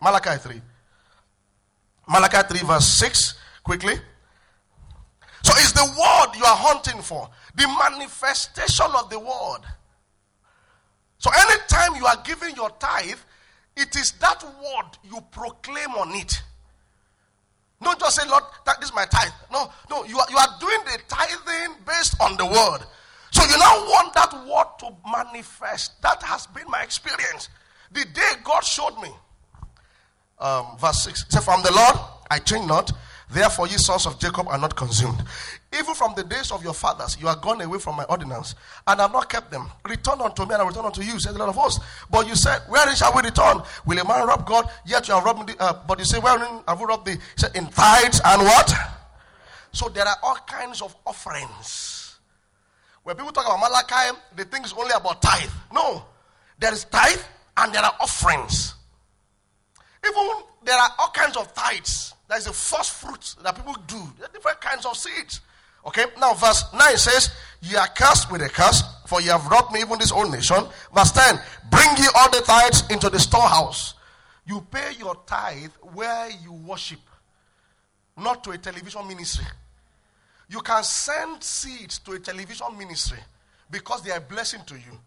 Malachi 0.00 0.36
3. 0.38 0.60
Malachi 2.08 2.38
3, 2.48 2.66
verse 2.66 2.86
6, 2.86 3.34
quickly. 3.62 3.94
So 5.42 5.52
it's 5.56 5.72
the 5.72 5.84
word 5.84 6.36
you 6.36 6.44
are 6.44 6.56
hunting 6.56 7.00
for, 7.02 7.28
the 7.54 7.66
manifestation 7.66 8.86
of 8.98 9.10
the 9.10 9.18
word. 9.18 9.60
So 11.18 11.30
anytime 11.30 11.96
you 11.96 12.06
are 12.06 12.20
giving 12.24 12.54
your 12.56 12.70
tithe, 12.70 13.18
it 13.76 13.94
is 13.96 14.12
that 14.12 14.42
word 14.42 14.98
you 15.04 15.20
proclaim 15.30 15.90
on 15.90 16.14
it. 16.16 16.42
Don't 17.82 17.98
just 17.98 18.16
say, 18.16 18.28
Lord, 18.28 18.42
this 18.66 18.88
is 18.88 18.94
my 18.94 19.04
tithe. 19.04 19.32
No, 19.52 19.70
no, 19.88 20.04
you 20.04 20.18
are, 20.18 20.26
you 20.30 20.36
are 20.36 20.48
doing 20.58 20.80
the 20.84 20.98
tithing 21.08 21.76
based 21.86 22.20
on 22.20 22.36
the 22.36 22.44
word. 22.44 22.80
So 23.30 23.44
you 23.44 23.58
now 23.58 23.84
want 23.84 24.14
that 24.14 24.32
word 24.32 24.66
to 24.80 24.96
manifest. 25.10 26.00
That 26.02 26.22
has 26.22 26.46
been 26.48 26.68
my 26.68 26.82
experience. 26.82 27.48
The 27.92 28.04
day 28.04 28.32
God 28.42 28.64
showed 28.64 28.98
me. 29.00 29.10
Um, 30.40 30.76
verse 30.78 31.02
6 31.04 31.26
say, 31.28 31.40
From 31.40 31.62
the 31.62 31.72
Lord 31.72 31.96
I 32.30 32.38
change 32.38 32.66
not. 32.66 32.92
Therefore, 33.30 33.66
ye 33.66 33.76
sons 33.76 34.06
of 34.06 34.18
Jacob 34.18 34.48
are 34.48 34.56
not 34.56 34.74
consumed. 34.74 35.22
Even 35.78 35.94
from 35.94 36.14
the 36.16 36.24
days 36.24 36.50
of 36.50 36.64
your 36.64 36.72
fathers, 36.72 37.18
you 37.20 37.28
are 37.28 37.36
gone 37.36 37.60
away 37.60 37.78
from 37.78 37.96
my 37.96 38.04
ordinance, 38.04 38.54
and 38.86 39.00
have 39.00 39.12
not 39.12 39.28
kept 39.28 39.50
them. 39.50 39.70
Return 39.86 40.22
unto 40.22 40.46
me, 40.46 40.54
and 40.54 40.62
I 40.62 40.66
return 40.66 40.86
unto 40.86 41.02
you, 41.02 41.20
said 41.20 41.34
the 41.34 41.38
Lord 41.38 41.50
of 41.50 41.56
hosts. 41.56 41.84
But 42.10 42.26
you 42.26 42.34
said, 42.34 42.62
Wherein 42.68 42.96
shall 42.96 43.12
we 43.14 43.20
return? 43.20 43.60
Will 43.84 43.98
a 43.98 44.04
man 44.04 44.26
rob 44.26 44.46
God? 44.46 44.70
Yet 44.86 45.08
you 45.08 45.14
have 45.14 45.24
robbed 45.24 45.46
me. 45.46 45.54
Uh, 45.58 45.74
but 45.86 45.98
you 45.98 46.06
say, 46.06 46.18
Wherein 46.18 46.62
have 46.66 46.80
we 46.80 46.86
robbed 46.86 47.06
thee? 47.06 47.12
He 47.12 47.18
said, 47.36 47.54
In 47.54 47.66
tithes 47.66 48.20
and 48.24 48.42
what? 48.42 48.72
So 49.72 49.90
there 49.90 50.06
are 50.06 50.16
all 50.22 50.36
kinds 50.46 50.80
of 50.80 50.96
offerings. 51.06 52.18
When 53.02 53.14
people 53.14 53.32
talk 53.32 53.44
about 53.44 53.60
Malachi, 53.60 54.18
they 54.36 54.44
think 54.44 54.64
it's 54.64 54.74
only 54.74 54.92
about 54.94 55.20
tithe. 55.20 55.50
No. 55.72 56.04
There 56.58 56.72
is 56.72 56.84
tithe 56.84 57.20
and 57.58 57.74
there 57.74 57.82
are 57.82 57.94
offerings. 58.00 58.74
Even 60.04 60.28
there 60.64 60.76
are 60.76 60.90
all 60.98 61.10
kinds 61.10 61.36
of 61.36 61.52
tithes. 61.54 62.14
There 62.28 62.38
is 62.38 62.46
a 62.46 62.52
first 62.52 62.92
fruit 62.92 63.34
that 63.42 63.56
people 63.56 63.74
do. 63.86 64.00
There 64.18 64.26
are 64.26 64.32
different 64.32 64.60
kinds 64.60 64.86
of 64.86 64.96
seeds. 64.96 65.40
Okay, 65.86 66.04
now 66.20 66.34
verse 66.34 66.64
9 66.72 66.96
says, 66.96 67.30
Ye 67.62 67.76
are 67.76 67.88
cursed 67.88 68.30
with 68.30 68.42
a 68.42 68.48
curse, 68.48 68.82
for 69.06 69.20
ye 69.20 69.28
have 69.28 69.46
robbed 69.46 69.72
me, 69.72 69.80
even 69.80 69.98
this 69.98 70.12
old 70.12 70.30
nation. 70.30 70.64
Verse 70.94 71.12
10, 71.12 71.40
Bring 71.70 71.88
ye 71.96 72.04
all 72.16 72.30
the 72.30 72.42
tithes 72.44 72.82
into 72.90 73.08
the 73.08 73.18
storehouse. 73.18 73.94
You 74.46 74.66
pay 74.70 74.92
your 74.98 75.14
tithe 75.26 75.70
where 75.94 76.30
you 76.42 76.52
worship, 76.52 77.00
not 78.16 78.44
to 78.44 78.50
a 78.50 78.58
television 78.58 79.06
ministry. 79.06 79.46
You 80.48 80.60
can 80.60 80.82
send 80.82 81.42
seeds 81.42 81.98
to 82.00 82.12
a 82.12 82.18
television 82.18 82.66
ministry 82.76 83.18
because 83.70 84.02
they 84.02 84.10
are 84.10 84.18
a 84.18 84.22
blessing 84.22 84.60
to 84.66 84.74
you. 84.74 84.98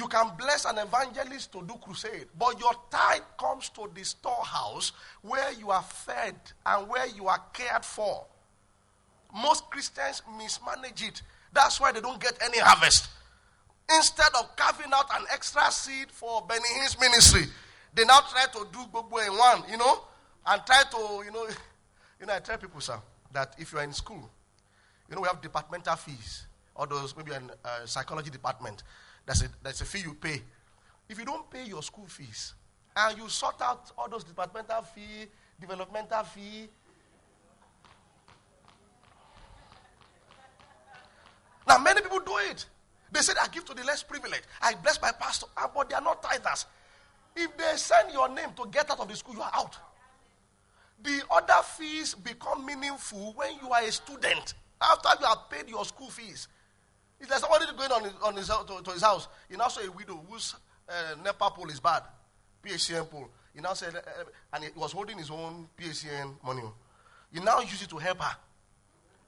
You 0.00 0.08
can 0.08 0.30
bless 0.38 0.64
an 0.64 0.78
evangelist 0.78 1.52
to 1.52 1.62
do 1.62 1.74
crusade, 1.74 2.24
but 2.38 2.58
your 2.58 2.72
tithe 2.90 3.20
comes 3.38 3.68
to 3.70 3.90
the 3.94 4.02
storehouse 4.02 4.92
where 5.20 5.52
you 5.52 5.70
are 5.70 5.82
fed 5.82 6.36
and 6.64 6.88
where 6.88 7.06
you 7.08 7.28
are 7.28 7.40
cared 7.52 7.84
for. 7.84 8.24
Most 9.34 9.68
Christians 9.68 10.22
mismanage 10.38 11.02
it. 11.02 11.20
That's 11.52 11.78
why 11.78 11.92
they 11.92 12.00
don't 12.00 12.18
get 12.18 12.32
any 12.42 12.58
harvest. 12.60 13.10
Instead 13.94 14.30
of 14.38 14.56
carving 14.56 14.90
out 14.94 15.04
an 15.14 15.26
extra 15.30 15.70
seed 15.70 16.10
for 16.10 16.46
Benny 16.48 16.68
Hinn's 16.78 16.98
ministry, 16.98 17.42
they 17.92 18.06
now 18.06 18.20
try 18.30 18.46
to 18.46 18.66
do 18.72 18.78
both 18.90 19.04
in 19.04 19.36
one, 19.36 19.64
you 19.70 19.76
know, 19.76 20.00
and 20.46 20.62
try 20.64 20.82
to, 20.92 21.22
you 21.26 21.30
know, 21.30 21.46
you 22.20 22.24
know, 22.26 22.34
I 22.34 22.38
tell 22.38 22.56
people, 22.56 22.80
sir, 22.80 22.98
that 23.32 23.54
if 23.58 23.70
you 23.70 23.78
are 23.78 23.84
in 23.84 23.92
school, 23.92 24.30
you 25.10 25.14
know, 25.14 25.20
we 25.20 25.28
have 25.28 25.42
departmental 25.42 25.96
fees, 25.96 26.46
or 26.74 26.86
those 26.86 27.14
maybe 27.14 27.32
in 27.32 27.50
uh, 27.66 27.84
psychology 27.84 28.30
department. 28.30 28.82
That's 29.26 29.42
a, 29.42 29.48
that's 29.62 29.80
a 29.80 29.84
fee 29.84 30.00
you 30.00 30.14
pay. 30.14 30.42
If 31.08 31.18
you 31.18 31.24
don't 31.24 31.48
pay 31.50 31.64
your 31.64 31.82
school 31.82 32.06
fees 32.06 32.54
and 32.96 33.18
you 33.18 33.28
sort 33.28 33.60
out 33.62 33.90
all 33.98 34.08
those 34.08 34.24
departmental 34.24 34.82
fee, 34.82 35.26
developmental 35.60 36.24
fee, 36.24 36.68
now 41.66 41.78
many 41.78 42.00
people 42.00 42.20
do 42.20 42.36
it. 42.50 42.66
They 43.12 43.20
say 43.20 43.32
I 43.40 43.48
give 43.48 43.64
to 43.66 43.74
the 43.74 43.84
less 43.84 44.02
privileged. 44.02 44.46
I 44.62 44.74
bless 44.74 45.00
my 45.02 45.10
pastor, 45.12 45.46
ah, 45.56 45.70
but 45.74 45.88
they 45.88 45.96
are 45.96 46.00
not 46.00 46.22
tithers. 46.22 46.66
If 47.34 47.56
they 47.56 47.72
send 47.76 48.12
your 48.12 48.28
name 48.28 48.50
to 48.56 48.66
get 48.70 48.90
out 48.90 49.00
of 49.00 49.08
the 49.08 49.16
school, 49.16 49.34
you 49.34 49.42
are 49.42 49.50
out. 49.54 49.76
The 51.02 51.22
other 51.30 51.62
fees 51.64 52.14
become 52.14 52.66
meaningful 52.66 53.32
when 53.34 53.52
you 53.62 53.70
are 53.70 53.82
a 53.82 53.90
student. 53.90 54.54
After 54.80 55.08
you 55.20 55.26
have 55.26 55.50
paid 55.50 55.68
your 55.68 55.84
school 55.84 56.10
fees, 56.10 56.48
if 57.20 57.28
there's 57.28 57.40
somebody 57.42 57.66
going 57.76 57.92
on 57.92 58.04
his, 58.04 58.12
on 58.22 58.36
his, 58.36 58.46
to, 58.48 58.82
to 58.82 58.90
his 58.90 59.02
house, 59.02 59.28
he 59.48 59.56
now 59.56 59.68
say 59.68 59.86
a 59.86 59.90
widow 59.90 60.20
whose 60.28 60.54
uh, 60.88 61.14
NEPA 61.22 61.50
pool 61.50 61.68
is 61.68 61.80
bad, 61.80 62.02
PHCN 62.64 63.10
pool. 63.10 63.28
He 63.54 63.60
now 63.60 63.74
said, 63.74 63.94
uh, 63.96 64.00
and 64.54 64.64
he 64.64 64.70
was 64.74 64.92
holding 64.92 65.18
his 65.18 65.30
own 65.30 65.68
PHCN 65.78 66.34
money. 66.44 66.62
He 67.32 67.40
now 67.40 67.60
use 67.60 67.82
it 67.82 67.90
to 67.90 67.98
help 67.98 68.20
her. 68.20 68.36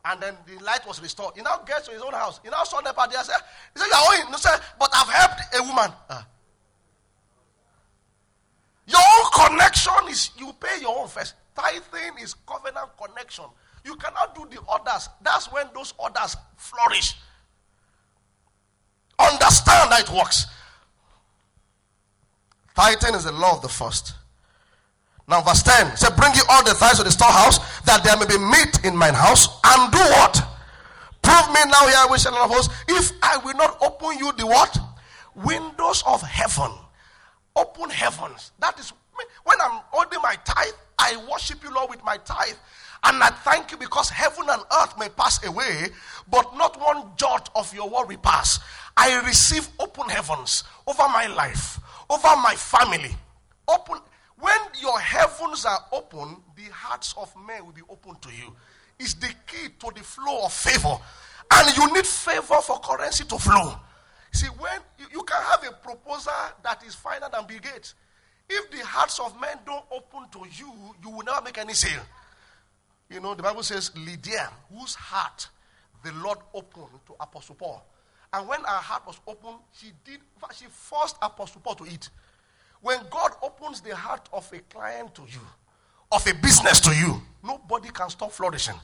And 0.05 0.21
then 0.21 0.35
the 0.47 0.63
light 0.65 0.85
was 0.87 1.01
restored. 1.01 1.35
He 1.37 1.43
now 1.43 1.59
gets 1.59 1.87
to 1.87 1.93
his 1.93 2.03
own 2.03 2.13
house. 2.13 2.41
He 2.43 2.51
now 2.51 2.65
saw 2.65 2.81
Nepa 2.81 3.09
there. 3.11 3.23
Said, 3.23 3.37
he 3.73 3.81
said, 3.81 3.87
You're 3.89 4.21
owing. 4.21 4.33
He 4.33 4.39
said, 4.39 4.59
But 4.79 4.91
I've 4.93 5.09
helped 5.09 5.41
a 5.55 5.63
woman. 5.63 5.93
Uh. 6.09 6.23
Your 8.87 9.01
own 9.01 9.49
connection 9.49 10.09
is 10.09 10.31
you 10.37 10.53
pay 10.59 10.81
your 10.81 10.99
own 10.99 11.09
first. 11.09 11.35
Tithing 11.55 12.19
is 12.21 12.35
covenant 12.35 12.89
connection. 13.01 13.45
You 13.85 13.95
cannot 13.97 14.35
do 14.35 14.47
the 14.51 14.61
others. 14.69 15.09
That's 15.23 15.53
when 15.53 15.67
those 15.73 15.95
others 16.03 16.37
flourish. 16.57 17.15
Understand 19.19 19.93
how 19.93 19.99
it 19.99 20.11
works. 20.11 20.47
Tithing 22.75 23.15
is 23.15 23.25
the 23.25 23.33
law 23.33 23.57
of 23.57 23.63
the 23.63 23.69
first. 23.69 24.15
Now, 25.29 25.41
verse 25.41 25.63
10 25.63 25.97
said, 25.97 26.17
Bring 26.17 26.35
you 26.35 26.43
all 26.49 26.65
the 26.65 26.73
tithes 26.73 26.99
to 26.99 27.05
the 27.05 27.11
storehouse, 27.11 27.59
that 27.83 28.03
there 28.03 28.17
may 28.17 28.27
be 28.27 28.39
meat 28.39 28.85
in 28.85 28.97
mine 28.97 29.15
house, 29.15 29.49
and 29.65 29.93
do 29.93 29.99
what? 29.99 30.43
Prove 31.23 31.49
me 31.55 31.61
now, 31.71 32.09
we 32.11 32.19
shall 32.19 32.35
of 32.35 32.51
hosts, 32.51 32.75
if 32.89 33.13
I 33.23 33.37
will 33.39 33.55
not 33.55 33.79
open 33.81 34.19
you 34.19 34.33
the 34.33 34.47
what? 34.47 34.77
Windows 35.35 36.03
of 36.07 36.21
heaven. 36.23 36.73
Open 37.55 37.91
heavens. 37.91 38.51
That 38.59 38.79
is 38.79 38.93
when 39.45 39.61
I'm 39.61 39.81
holding 39.91 40.21
my 40.23 40.37
tithe, 40.45 40.75
I 40.99 41.17
worship 41.31 41.63
you, 41.63 41.73
Lord, 41.73 41.91
with 41.91 42.03
my 42.05 42.17
tithe. 42.19 42.57
And 43.05 43.23
I 43.23 43.31
thank 43.31 43.73
you 43.73 43.77
because 43.77 44.09
heaven 44.11 44.47
and 44.49 44.63
earth 44.81 44.97
may 44.99 45.09
pass 45.09 45.45
away, 45.45 45.89
but 46.31 46.57
not 46.57 46.81
one 46.81 47.05
jot 47.17 47.51
of 47.55 47.73
your 47.75 47.89
word 47.89 48.09
will 48.09 48.19
pass. 48.19 48.61
I 48.97 49.21
receive 49.27 49.69
open 49.79 50.09
heavens 50.09 50.65
over 50.87 51.09
my 51.09 51.27
life, 51.27 51.81
over 52.11 52.37
my 52.43 52.55
family. 52.55 53.15
Open 53.69 53.99
when 54.43 54.59
your 54.81 54.99
heavens 54.99 55.65
are 55.65 55.85
open, 55.93 56.37
the 56.57 56.65
hearts 56.73 57.15
of 57.17 57.33
men 57.47 57.65
will 57.65 57.73
be 57.73 57.83
open 57.89 58.17
to 58.23 58.29
you. 58.29 58.53
It's 58.99 59.15
the 59.15 59.33
key 59.47 59.69
to 59.79 59.93
the 59.95 60.03
flow 60.03 60.47
of 60.47 60.53
favor. 60.53 60.99
And 61.55 61.77
you 61.77 61.95
need 61.95 62.05
favor 62.05 62.61
for 62.61 62.81
currency 62.81 63.23
to 63.27 63.39
flow. 63.39 63.77
See, 64.33 64.49
when 64.49 64.81
you, 64.99 65.07
you 65.13 65.23
can 65.23 65.41
have 65.43 65.63
a 65.63 65.73
proposal 65.75 66.33
that 66.65 66.83
is 66.85 66.97
finer 66.97 67.29
than 67.33 67.47
Bill 67.47 67.61
Gates. 67.61 67.95
If 68.49 68.69
the 68.73 68.85
hearts 68.85 69.21
of 69.21 69.41
men 69.41 69.59
don't 69.65 69.85
open 69.93 70.29
to 70.33 70.41
you, 70.59 70.73
you 71.05 71.11
will 71.11 71.23
never 71.23 71.43
make 71.43 71.59
any 71.59 71.75
sale. 71.75 72.03
You 73.11 73.21
know, 73.21 73.37
the 73.37 73.45
Bible 73.45 73.63
says, 73.63 73.93
Lydia, 73.97 74.51
whose 74.75 74.97
heart 74.97 75.49
the 76.03 76.11
Lord 76.15 76.39
opened 76.53 76.99
to 77.07 77.15
Apostle 77.21 77.55
Paul. 77.55 77.87
And 78.33 78.49
when 78.49 78.61
her 78.61 78.67
heart 78.67 79.07
was 79.07 79.21
open, 79.27 79.57
she 79.73 79.93
did, 80.05 80.21
she 80.55 80.65
forced 80.67 81.17
Apostle 81.21 81.61
Paul 81.63 81.75
to 81.77 81.85
eat. 81.85 82.09
When 82.81 82.99
God 83.11 83.33
opens 83.43 83.81
the 83.81 83.95
heart 83.95 84.29
of 84.33 84.51
a 84.53 84.59
client 84.75 85.15
to 85.17 85.23
you, 85.23 85.41
of 86.11 86.27
a 86.27 86.35
business 86.35 86.81
to 86.81 86.95
you, 86.95 87.21
nobody 87.45 87.89
can 87.91 88.09
stop 88.11 88.33
flourishing. 88.33 88.75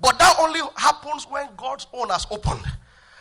But 0.00 0.18
that 0.18 0.36
only 0.40 0.60
happens 0.76 1.26
when 1.28 1.48
God's 1.56 1.86
own 1.92 2.08
has 2.10 2.26
opened. 2.30 2.64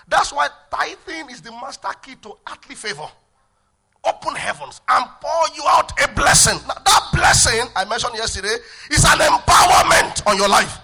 That's 0.07 0.31
why 0.33 0.49
tithing 0.71 1.29
is 1.29 1.41
the 1.41 1.51
master 1.51 1.89
key 2.01 2.15
to 2.23 2.37
earthly 2.51 2.75
favor. 2.75 3.07
Open 4.03 4.35
heavens 4.35 4.81
and 4.87 5.05
pour 5.21 5.55
you 5.55 5.63
out 5.67 5.91
a 6.01 6.07
blessing. 6.13 6.59
Now, 6.67 6.75
that 6.85 7.09
blessing 7.13 7.67
I 7.75 7.85
mentioned 7.85 8.13
yesterday 8.15 8.55
is 8.89 9.03
an 9.03 9.19
empowerment 9.19 10.25
on 10.25 10.37
your 10.37 10.47
life. 10.47 10.77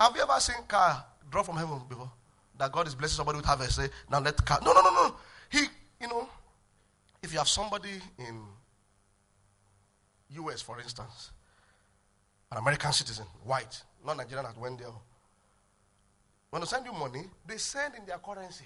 Have 0.00 0.14
you 0.16 0.22
ever 0.22 0.40
seen 0.40 0.56
car 0.66 1.04
drop 1.30 1.46
from 1.46 1.56
heaven 1.56 1.80
before? 1.88 2.10
That 2.58 2.72
God 2.72 2.86
is 2.86 2.94
blessing 2.94 3.16
somebody 3.16 3.36
with 3.36 3.46
harvest. 3.46 3.76
Say, 3.76 3.88
now 4.10 4.20
let 4.20 4.44
car. 4.44 4.58
No, 4.64 4.72
no, 4.72 4.82
no, 4.82 4.90
no. 4.90 5.16
He, 5.50 5.60
you 6.00 6.08
know, 6.08 6.28
if 7.22 7.32
you 7.32 7.38
have 7.38 7.48
somebody 7.48 7.90
in 8.18 8.42
US, 10.42 10.60
for 10.62 10.80
instance, 10.80 11.30
an 12.50 12.58
American 12.58 12.92
citizen, 12.92 13.26
white, 13.44 13.82
not 14.04 14.16
Nigerian 14.16 14.44
that 14.44 14.58
went 14.58 14.78
there. 14.78 14.88
When 16.50 16.60
they 16.60 16.66
send 16.66 16.86
you 16.86 16.92
money, 16.92 17.24
they 17.46 17.58
send 17.58 17.94
in 17.94 18.06
their 18.06 18.18
currency. 18.18 18.64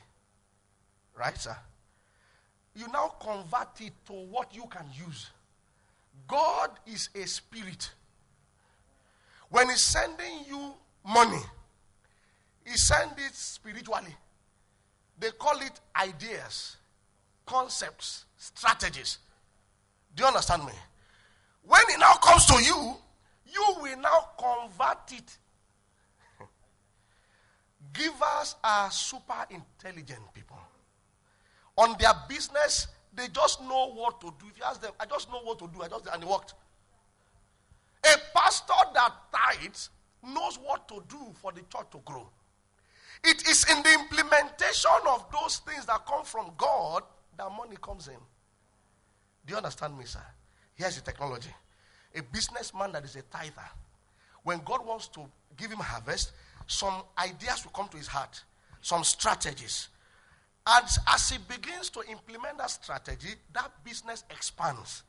Right, 1.19 1.37
sir? 1.37 1.57
You 2.75 2.87
now 2.89 3.15
convert 3.21 3.81
it 3.81 3.93
to 4.07 4.13
what 4.13 4.55
you 4.55 4.65
can 4.71 4.87
use. 5.07 5.31
God 6.27 6.71
is 6.87 7.11
a 7.15 7.27
spirit. 7.27 7.91
When 9.51 9.69
He's 9.69 9.85
sending 9.85 10.45
you 10.49 10.73
money, 11.05 11.43
He 12.65 12.77
sends 12.77 13.15
it 13.19 13.35
spiritually. 13.35 14.15
They 15.19 15.31
call 15.33 15.61
it 15.61 15.81
ideas, 15.97 16.77
concepts, 17.47 18.25
strategies. 18.37 19.19
Do 20.15 20.23
you 20.23 20.29
understand 20.29 20.65
me? 20.65 20.73
When 21.65 21.81
it 21.89 21.99
now 22.01 22.15
comes 22.15 22.47
to 22.47 22.63
you, 22.63 22.97
you 23.47 23.67
will 23.81 23.99
now 23.99 24.29
convert 24.39 25.13
it. 25.13 25.39
Givers 27.93 28.57
are 28.65 28.91
super 28.91 29.47
intelligent 29.51 30.23
people. 30.35 30.59
On 31.77 31.97
their 31.99 32.13
business, 32.29 32.89
they 33.15 33.29
just 33.29 33.61
know 33.63 33.93
what 33.95 34.21
to 34.21 34.33
do. 34.39 34.47
If 34.51 34.59
you 34.59 34.65
ask 34.65 34.81
them, 34.81 34.93
I 34.99 35.07
just 35.07 35.31
know 35.31 35.41
what 35.43 35.59
to 35.61 35.69
do, 35.69 35.83
I 35.83 35.89
just 35.89 36.07
and 36.13 36.23
it 36.23 36.29
worked. 36.29 36.55
A 38.05 38.17
pastor 38.35 38.73
that 38.95 39.13
tithes 39.33 39.91
knows 40.23 40.59
what 40.59 40.89
to 40.89 41.03
do 41.09 41.19
for 41.35 41.53
the 41.53 41.61
church 41.61 41.91
to 41.93 41.99
grow. 42.05 42.29
It 43.25 43.47
is 43.49 43.65
in 43.71 43.83
the 43.83 43.93
implementation 43.93 44.91
of 45.09 45.27
those 45.33 45.59
things 45.59 45.87
that 45.87 46.05
come 46.07 46.25
from 46.25 46.51
God 46.57 47.03
that 47.39 47.51
money 47.57 47.77
comes 47.81 48.09
in. 48.09 48.17
Do 49.47 49.53
you 49.53 49.57
understand 49.57 49.97
me, 49.97 50.05
sir? 50.05 50.25
Here's 50.75 50.97
the 50.97 51.03
technology. 51.03 51.51
A 52.15 52.23
businessman 52.23 52.93
that 52.93 53.05
is 53.05 53.17
a 53.17 53.23
tither, 53.23 53.69
when 54.43 54.61
God 54.65 54.85
wants 54.85 55.09
to 55.09 55.25
give 55.57 55.71
him 55.71 55.79
harvest, 55.79 56.33
some 56.67 57.03
ideas 57.19 57.65
will 57.65 57.73
come 57.73 57.89
to 57.89 57.97
his 57.97 58.07
heart, 58.07 58.43
some 58.81 59.05
strategies. 59.05 59.89
And 60.67 60.87
as 61.09 61.31
he 61.31 61.39
begins 61.49 61.91
to 61.91 62.03
implement 62.09 62.59
that 62.59 62.71
strategy, 62.71 63.31
that 63.53 63.71
business 63.85 64.25
expands. 64.31 65.03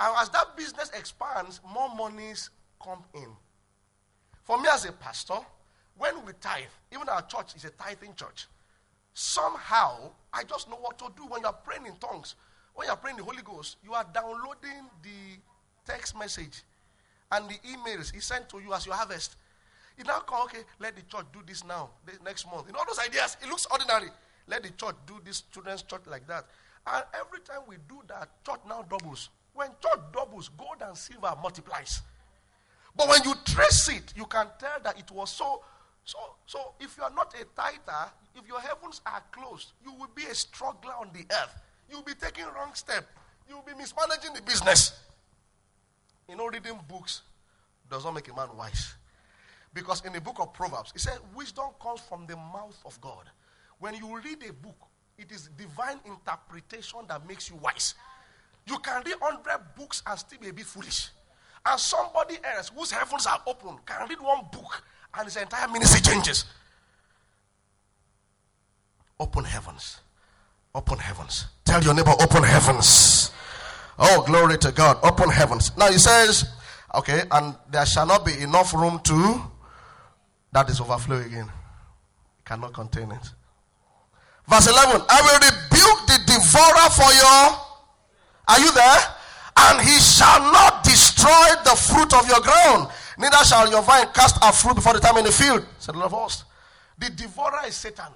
And 0.00 0.14
as 0.18 0.28
that 0.30 0.56
business 0.56 0.90
expands, 0.96 1.60
more 1.74 1.94
monies 1.94 2.50
come 2.82 3.04
in. 3.14 3.28
For 4.44 4.60
me 4.60 4.68
as 4.72 4.84
a 4.84 4.92
pastor, 4.92 5.38
when 5.98 6.24
we 6.24 6.32
tithe, 6.40 6.64
even 6.92 7.08
our 7.08 7.22
church 7.22 7.54
is 7.56 7.64
a 7.64 7.70
tithing 7.70 8.14
church, 8.14 8.46
somehow 9.12 10.10
I 10.32 10.44
just 10.44 10.68
know 10.70 10.76
what 10.76 10.98
to 11.00 11.06
do 11.16 11.24
when 11.26 11.42
you're 11.42 11.52
praying 11.52 11.86
in 11.86 11.96
tongues. 11.96 12.36
When 12.74 12.86
you're 12.86 12.96
praying 12.96 13.16
the 13.16 13.24
Holy 13.24 13.42
Ghost, 13.42 13.76
you 13.84 13.92
are 13.92 14.06
downloading 14.14 14.88
the 15.02 15.40
text 15.84 16.16
message 16.16 16.62
and 17.32 17.48
the 17.48 17.56
emails 17.68 18.14
he 18.14 18.20
sent 18.20 18.48
to 18.50 18.60
you 18.60 18.72
as 18.72 18.86
your 18.86 18.94
harvest. 18.94 19.36
You 19.96 20.04
now 20.04 20.20
come, 20.20 20.44
okay, 20.44 20.60
let 20.78 20.94
the 20.94 21.02
church 21.02 21.26
do 21.32 21.40
this 21.44 21.64
now, 21.64 21.90
this 22.06 22.18
next 22.24 22.46
month. 22.46 22.68
In 22.68 22.76
all 22.76 22.84
those 22.86 23.00
ideas, 23.00 23.36
it 23.42 23.48
looks 23.48 23.66
ordinary. 23.70 24.08
Let 24.46 24.62
the 24.62 24.70
church 24.70 24.94
do 25.06 25.20
this 25.24 25.42
children's 25.52 25.82
church 25.82 26.02
like 26.06 26.26
that. 26.28 26.46
And 26.86 27.04
every 27.14 27.40
time 27.40 27.62
we 27.66 27.76
do 27.88 28.00
that, 28.06 28.28
church 28.46 28.60
now 28.68 28.82
doubles. 28.82 29.30
When 29.54 29.68
church 29.82 30.00
doubles, 30.12 30.50
gold 30.56 30.82
and 30.86 30.96
silver 30.96 31.34
multiplies. 31.42 32.00
But 32.96 33.08
when 33.08 33.22
you 33.24 33.34
trace 33.44 33.88
it, 33.88 34.14
you 34.16 34.26
can 34.26 34.46
tell 34.58 34.78
that 34.84 34.98
it 34.98 35.10
was 35.10 35.30
so. 35.30 35.62
So, 36.08 36.18
so 36.46 36.72
if 36.80 36.96
you 36.96 37.04
are 37.04 37.10
not 37.10 37.34
a 37.34 37.44
tither, 37.54 38.10
if 38.34 38.48
your 38.48 38.60
heavens 38.60 39.02
are 39.04 39.22
closed, 39.30 39.72
you 39.84 39.92
will 39.92 40.08
be 40.14 40.24
a 40.24 40.34
struggler 40.34 40.94
on 40.98 41.10
the 41.12 41.20
earth. 41.20 41.60
You'll 41.90 42.00
be 42.00 42.14
taking 42.14 42.46
wrong 42.46 42.70
step. 42.72 43.06
You'll 43.46 43.60
be 43.60 43.74
mismanaging 43.74 44.32
the 44.32 44.40
business. 44.40 45.00
You 46.26 46.36
know, 46.36 46.46
reading 46.46 46.78
books 46.88 47.20
does 47.90 48.06
not 48.06 48.14
make 48.14 48.26
a 48.28 48.34
man 48.34 48.48
wise. 48.56 48.94
Because 49.74 50.02
in 50.06 50.14
the 50.14 50.20
book 50.22 50.36
of 50.40 50.54
Proverbs, 50.54 50.94
it 50.94 51.02
says 51.02 51.18
wisdom 51.34 51.66
comes 51.78 52.00
from 52.00 52.24
the 52.26 52.36
mouth 52.36 52.80
of 52.86 52.98
God. 53.02 53.28
When 53.78 53.94
you 53.94 54.18
read 54.18 54.42
a 54.48 54.52
book, 54.54 54.78
it 55.18 55.30
is 55.30 55.50
divine 55.58 56.00
interpretation 56.06 57.00
that 57.08 57.28
makes 57.28 57.50
you 57.50 57.56
wise. 57.56 57.96
You 58.66 58.78
can 58.78 59.02
read 59.04 59.16
100 59.18 59.60
books 59.76 60.02
and 60.06 60.18
still 60.18 60.38
be 60.40 60.48
a 60.48 60.52
bit 60.54 60.64
foolish. 60.64 61.10
And 61.66 61.78
somebody 61.78 62.38
else 62.56 62.72
whose 62.74 62.92
heavens 62.92 63.26
are 63.26 63.42
open 63.46 63.76
can 63.84 64.08
read 64.08 64.22
one 64.22 64.46
book 64.50 64.82
and 65.18 65.26
his 65.26 65.36
entire 65.36 65.68
ministry 65.68 66.00
changes. 66.00 66.44
Open 69.18 69.44
heavens. 69.44 69.98
Open 70.74 70.96
heavens. 70.96 71.46
Tell 71.64 71.82
your 71.82 71.92
neighbor, 71.92 72.14
open 72.20 72.44
heavens. 72.44 73.32
Oh, 73.98 74.22
glory 74.24 74.58
to 74.58 74.70
God. 74.70 74.98
Open 75.02 75.28
heavens. 75.28 75.76
Now 75.76 75.90
he 75.90 75.98
says, 75.98 76.48
okay, 76.94 77.22
and 77.32 77.56
there 77.68 77.84
shall 77.84 78.06
not 78.06 78.24
be 78.24 78.38
enough 78.40 78.72
room 78.72 79.00
to, 79.04 79.42
that 80.52 80.70
is 80.70 80.80
overflow 80.80 81.18
again. 81.18 81.50
Cannot 82.44 82.72
contain 82.72 83.10
it. 83.10 83.30
Verse 84.46 84.68
11, 84.68 85.02
I 85.10 85.20
will 85.20 85.40
rebuke 85.50 86.06
the 86.06 86.18
devourer 86.26 86.88
for 86.94 87.12
your, 87.12 87.58
are 88.48 88.60
you 88.60 88.72
there? 88.72 88.98
And 89.56 89.80
he 89.80 89.98
shall 89.98 90.40
not 90.52 90.84
destroy 90.84 91.48
the 91.64 91.74
fruit 91.74 92.14
of 92.14 92.28
your 92.28 92.40
ground, 92.40 92.88
neither 93.18 93.44
shall 93.44 93.70
your 93.70 93.82
vine 93.82 94.06
cast 94.14 94.38
a 94.42 94.52
fruit 94.52 94.74
before 94.74 94.94
the 94.94 95.00
time 95.00 95.16
in 95.18 95.24
the 95.24 95.32
field, 95.32 95.66
said 95.78 95.94
the 95.94 95.98
Lord 95.98 96.12
of 96.12 96.18
hosts. 96.18 96.44
The 96.98 97.10
devourer 97.10 97.66
is 97.66 97.76
Satan. 97.76 98.12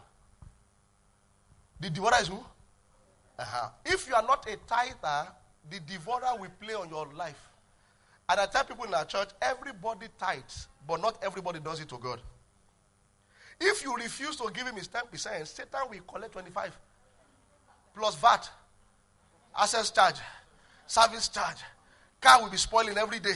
The 1.80 1.90
devourer 1.90 2.16
is 2.20 2.28
who? 2.28 2.38
Uh-huh. 3.38 3.68
If 3.84 4.08
you 4.08 4.14
are 4.14 4.22
not 4.22 4.48
a 4.48 4.56
tither, 4.66 5.28
the 5.70 5.80
devourer 5.80 6.38
will 6.38 6.50
play 6.60 6.74
on 6.74 6.88
your 6.88 7.06
life. 7.14 7.48
And 8.28 8.40
I 8.40 8.46
tell 8.46 8.64
people 8.64 8.84
in 8.84 8.94
our 8.94 9.04
church, 9.04 9.30
everybody 9.40 10.06
tithes, 10.18 10.68
but 10.86 11.00
not 11.00 11.18
everybody 11.22 11.60
does 11.60 11.80
it 11.80 11.88
to 11.90 11.98
God. 11.98 12.20
If 13.60 13.82
you 13.84 13.94
refuse 13.94 14.36
to 14.36 14.50
give 14.52 14.66
him 14.66 14.74
his 14.74 14.88
10%, 14.88 15.46
Satan 15.46 15.80
will 15.90 16.00
collect 16.00 16.32
25 16.32 16.76
plus 17.94 18.14
VAT, 18.16 18.50
access 19.58 19.90
charge, 19.90 20.16
service 20.86 21.28
charge. 21.28 21.58
Car 22.20 22.42
will 22.42 22.50
be 22.50 22.56
spoiling 22.56 22.96
every 22.96 23.18
day. 23.18 23.34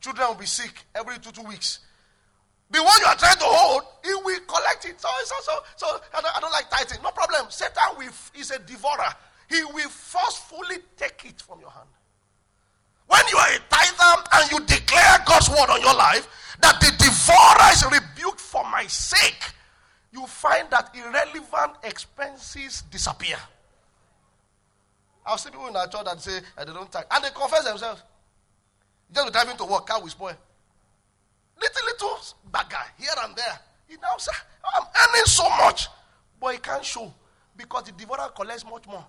Children 0.00 0.28
will 0.28 0.34
be 0.34 0.46
sick 0.46 0.84
every 0.94 1.18
two, 1.18 1.32
two 1.32 1.42
weeks. 1.42 1.80
The 2.70 2.82
one 2.82 3.00
you 3.00 3.06
are 3.06 3.16
trying 3.16 3.38
to 3.38 3.44
hold, 3.44 3.82
he 4.04 4.12
will 4.12 4.40
collect 4.40 4.84
it. 4.86 5.00
So, 5.00 5.08
so, 5.24 5.34
so, 5.42 5.52
so 5.76 5.86
I, 6.14 6.20
don't, 6.20 6.36
I 6.36 6.40
don't 6.40 6.52
like 6.52 6.68
tithing. 6.68 7.02
No 7.02 7.10
problem. 7.10 7.46
Satan 7.48 7.96
will, 7.96 8.10
is 8.34 8.50
a 8.50 8.58
devourer. 8.58 9.14
He 9.48 9.62
will 9.64 9.88
forcefully 9.88 10.76
take 10.96 11.24
it 11.24 11.40
from 11.42 11.60
your 11.60 11.70
hand. 11.70 11.88
When 13.06 13.20
you 13.30 13.36
are 13.38 13.48
a 13.48 13.58
tither 13.70 14.22
and 14.32 14.50
you 14.50 14.66
declare 14.66 15.18
God's 15.24 15.48
word 15.48 15.70
on 15.70 15.80
your 15.80 15.94
life, 15.94 16.28
that 16.60 16.80
the 16.80 16.90
devourer 16.98 17.72
is 17.72 17.84
rebuked 17.84 18.40
for 18.40 18.64
my 18.64 18.86
sake, 18.88 19.52
you 20.12 20.26
find 20.26 20.68
that 20.70 20.92
irrelevant 20.94 21.78
expenses 21.84 22.82
disappear. 22.90 23.36
I've 25.24 25.38
seen 25.38 25.52
people 25.52 25.68
in 25.68 25.76
our 25.76 25.86
church 25.86 26.04
that 26.04 26.20
say 26.20 26.40
they 26.58 26.64
don't 26.64 26.90
tithe, 26.90 27.04
and 27.10 27.24
they 27.24 27.30
confess 27.30 27.64
themselves. 27.64 28.02
Just 29.12 29.32
driving 29.32 29.56
to 29.56 29.64
work, 29.64 29.86
car 29.86 30.00
will 30.00 30.08
spoil. 30.08 30.36
Little, 31.60 31.86
little 31.86 32.18
bagger 32.50 32.76
here 32.98 33.08
and 33.24 33.36
there. 33.36 33.58
He 33.88 33.96
now 33.96 34.16
says, 34.18 34.34
I'm 34.74 34.82
earning 34.82 35.24
so 35.26 35.48
much, 35.48 35.88
but 36.40 36.52
he 36.52 36.58
can't 36.58 36.84
show 36.84 37.12
because 37.56 37.84
the 37.84 37.92
devourer 37.92 38.28
collects 38.34 38.64
much 38.64 38.86
more. 38.86 39.04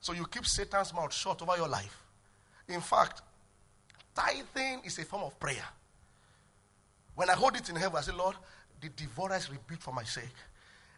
So 0.00 0.12
you 0.12 0.26
keep 0.26 0.46
Satan's 0.46 0.94
mouth 0.94 1.12
shut 1.12 1.42
over 1.42 1.56
your 1.56 1.68
life. 1.68 1.96
In 2.68 2.80
fact, 2.80 3.22
tithing 4.14 4.82
is 4.84 4.98
a 4.98 5.04
form 5.04 5.24
of 5.24 5.38
prayer. 5.40 5.64
When 7.14 7.28
I 7.28 7.34
hold 7.34 7.56
it 7.56 7.68
in 7.68 7.76
heaven, 7.76 7.98
I 7.98 8.02
say, 8.02 8.12
Lord, 8.12 8.36
the 8.80 8.88
devourer 8.90 9.34
is 9.36 9.50
rebuked 9.50 9.82
for 9.82 9.92
my 9.92 10.04
sake. 10.04 10.24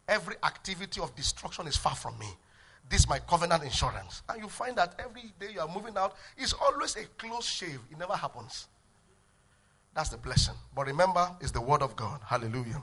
Every 0.07 0.35
activity 0.45 1.01
of 1.01 1.15
destruction 1.17 1.67
is 1.67 1.77
far 1.77 1.95
from 1.95 2.19
me. 2.19 2.27
This 2.91 3.03
is 3.03 3.09
my 3.09 3.21
covenant 3.21 3.63
insurance. 3.63 4.23
And 4.29 4.43
you 4.43 4.49
find 4.49 4.77
that 4.77 4.97
every 4.99 5.33
day 5.39 5.53
you 5.55 5.61
are 5.61 5.69
moving 5.69 5.97
out, 5.97 6.17
it's 6.37 6.53
always 6.53 6.97
a 6.97 7.05
close 7.17 7.47
shave. 7.47 7.79
It 7.91 7.97
never 7.97 8.15
happens. 8.15 8.67
That's 9.95 10.09
the 10.09 10.17
blessing. 10.17 10.55
But 10.75 10.89
remember, 10.89 11.31
it's 11.41 11.53
the 11.53 11.61
word 11.61 11.83
of 11.83 11.95
God. 11.95 12.21
Hallelujah. 12.27 12.83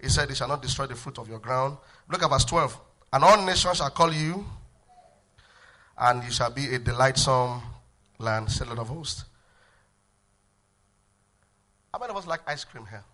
He 0.00 0.08
said, 0.08 0.30
He 0.30 0.34
shall 0.34 0.48
not 0.48 0.62
destroy 0.62 0.86
the 0.86 0.94
fruit 0.94 1.18
of 1.18 1.28
your 1.28 1.38
ground. 1.38 1.76
Look 2.10 2.22
at 2.22 2.30
verse 2.30 2.46
12. 2.46 2.80
And 3.12 3.24
all 3.24 3.44
nations 3.44 3.76
shall 3.76 3.90
call 3.90 4.12
you, 4.12 4.44
and 5.98 6.24
you 6.24 6.30
shall 6.30 6.50
be 6.50 6.74
a 6.74 6.78
delightsome 6.78 7.62
land, 8.18 8.50
said 8.50 8.66
Lord 8.66 8.80
of 8.80 8.88
hosts. 8.88 9.24
How 11.92 12.00
many 12.00 12.10
of 12.10 12.16
us 12.16 12.26
like 12.26 12.40
ice 12.46 12.64
cream 12.64 12.86
here? 12.88 13.04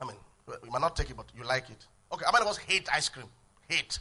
I 0.00 0.04
mean, 0.06 0.16
we 0.62 0.70
might 0.70 0.80
not 0.80 0.96
take 0.96 1.10
it, 1.10 1.16
but 1.16 1.26
you 1.36 1.44
like 1.44 1.68
it. 1.68 1.86
Okay, 2.12 2.24
how 2.24 2.32
many 2.32 2.44
of 2.44 2.50
us 2.50 2.58
hate 2.58 2.88
ice 2.92 3.08
cream? 3.08 3.26
Hate. 3.68 3.98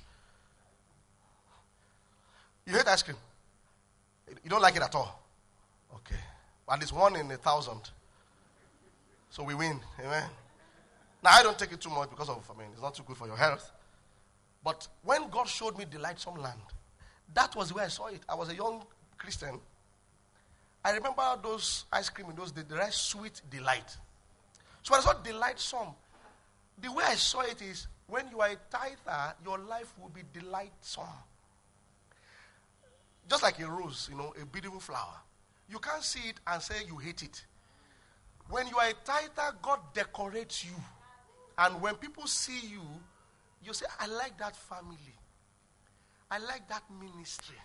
You 2.65 2.73
hate 2.73 2.88
ice 2.88 3.04
cream? 3.04 3.17
You 4.43 4.49
don't 4.49 4.62
like 4.62 4.75
it 4.75 4.82
at 4.82 4.95
all? 4.95 5.21
Okay. 5.95 6.15
At 6.69 6.80
least 6.80 6.93
one 6.93 7.15
in 7.15 7.30
a 7.32 7.38
thousand. 7.38 7.82
So 9.30 9.43
we 9.43 9.54
win. 9.54 9.80
Amen. 9.99 10.30
Now, 11.23 11.32
I 11.32 11.43
don't 11.43 11.58
take 11.58 11.71
it 11.71 11.82
too 11.82 11.89
much 11.89 12.10
because 12.10 12.30
of, 12.30 12.49
I 12.54 12.58
mean, 12.58 12.69
it's 12.71 12.82
not 12.82 12.95
too 12.95 13.04
good 13.04 13.17
for 13.17 13.28
your 13.28 13.38
health. 13.38 13.71
But 14.63 14.88
when 15.04 15.30
God 15.30 15.47
showed 15.47 15.78
me 15.78 15.86
delightsome 15.89 16.41
land, 16.41 16.60
that 17.34 17.56
was 17.56 17.73
where 17.73 17.86
I 17.86 17.89
saw 17.89 18.08
it. 18.08 18.21
I 18.28 18.36
was 18.36 18.49
a 18.49 18.56
young 18.56 18.84
Christian. 19.17 19.60
I 20.84 20.91
remember 20.91 21.23
those 21.41 21.86
ice 21.91 22.10
cream 22.10 22.30
in 22.30 22.36
those 22.36 22.51
days, 22.51 22.65
the 22.67 22.75
right 22.75 22.93
sweet 22.93 23.41
delight. 23.49 23.95
So 24.84 24.95
I 24.95 24.99
saw 24.99 25.13
delightsome, 25.13 25.95
the 26.82 26.91
way 26.91 27.04
I 27.08 27.15
saw 27.15 27.41
it 27.41 27.62
is 27.62 27.88
when 28.08 28.28
you 28.30 28.39
are 28.39 28.49
a 28.49 28.58
tither, 28.69 29.36
your 29.43 29.58
life 29.60 29.91
will 29.99 30.10
be 30.10 30.21
delightsome. 30.32 31.06
Just 33.30 33.44
like 33.44 33.60
a 33.60 33.68
rose, 33.70 34.08
you 34.12 34.18
know, 34.18 34.34
a 34.42 34.46
beautiful 34.46 34.80
flower. 34.80 35.20
You 35.70 35.80
can't 35.80 36.04
see 36.04 36.30
it 36.30 36.40
and 36.46 36.62
say 36.62 36.76
you 36.88 36.98
hate 36.98 37.24
it. 37.24 37.44
When 38.50 38.68
you 38.68 38.78
are 38.78 38.90
a 38.90 38.94
tither, 39.04 39.56
God 39.62 39.80
decorates 39.94 40.64
you. 40.64 40.76
And 41.58 41.82
when 41.82 41.96
people 41.96 42.28
see 42.28 42.68
you, 42.68 42.82
you 43.64 43.74
say, 43.74 43.86
I 44.00 44.06
like 44.08 44.38
that 44.38 44.56
family. 44.56 45.16
I 46.30 46.38
like 46.38 46.68
that 46.70 46.84
ministry. 47.00 47.56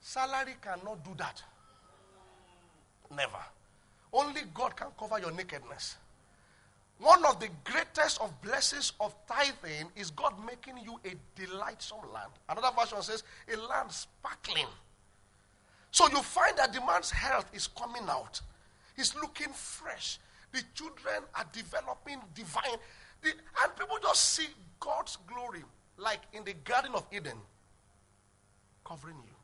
Salary 0.00 0.54
cannot 0.62 1.04
do 1.04 1.10
that. 1.18 1.42
Never. 3.14 3.44
Only 4.12 4.40
God 4.54 4.74
can 4.76 4.88
cover 4.98 5.18
your 5.18 5.32
nakedness. 5.32 5.96
One 7.00 7.24
of 7.24 7.40
the 7.40 7.48
greatest 7.64 8.20
of 8.20 8.38
blessings 8.42 8.92
of 9.00 9.14
tithing 9.26 9.88
is 9.96 10.10
God 10.10 10.34
making 10.44 10.84
you 10.84 11.00
a 11.06 11.14
delightsome 11.34 12.12
land. 12.12 12.30
Another 12.46 12.68
version 12.78 13.00
says, 13.00 13.22
a 13.52 13.56
land 13.56 13.90
sparkling. 13.90 14.66
So 15.90 16.08
you 16.10 16.22
find 16.22 16.58
that 16.58 16.74
the 16.74 16.80
man's 16.80 17.10
health 17.10 17.50
is 17.54 17.66
coming 17.68 18.02
out. 18.08 18.42
He's 18.96 19.14
looking 19.14 19.48
fresh. 19.54 20.18
The 20.52 20.62
children 20.74 21.22
are 21.34 21.46
developing 21.52 22.18
divine. 22.34 22.76
The, 23.22 23.30
and 23.30 23.76
people 23.78 23.96
just 24.02 24.34
see 24.34 24.48
God's 24.78 25.16
glory 25.26 25.64
like 25.96 26.20
in 26.34 26.44
the 26.44 26.54
Garden 26.64 26.92
of 26.94 27.06
Eden, 27.12 27.38
covering 28.84 29.16
you. 29.24 29.34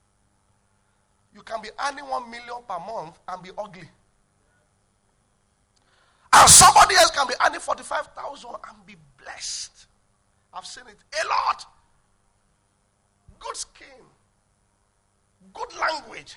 You 1.34 1.42
can 1.42 1.62
be 1.62 1.68
earning 1.86 2.06
one 2.06 2.30
million 2.30 2.62
per 2.68 2.78
month 2.78 3.18
and 3.28 3.42
be 3.42 3.50
ugly. 3.56 3.88
And 6.36 6.50
somebody 6.50 6.94
else 6.96 7.10
can 7.12 7.26
be 7.26 7.34
earning 7.44 7.60
45,000 7.60 8.50
and 8.68 8.86
be 8.86 8.94
blessed. 9.22 9.86
I've 10.52 10.66
seen 10.66 10.84
it 10.86 10.96
a 11.24 11.28
lot. 11.28 11.64
Good 13.38 13.56
skin, 13.56 14.04
good 15.54 15.76
language. 15.78 16.36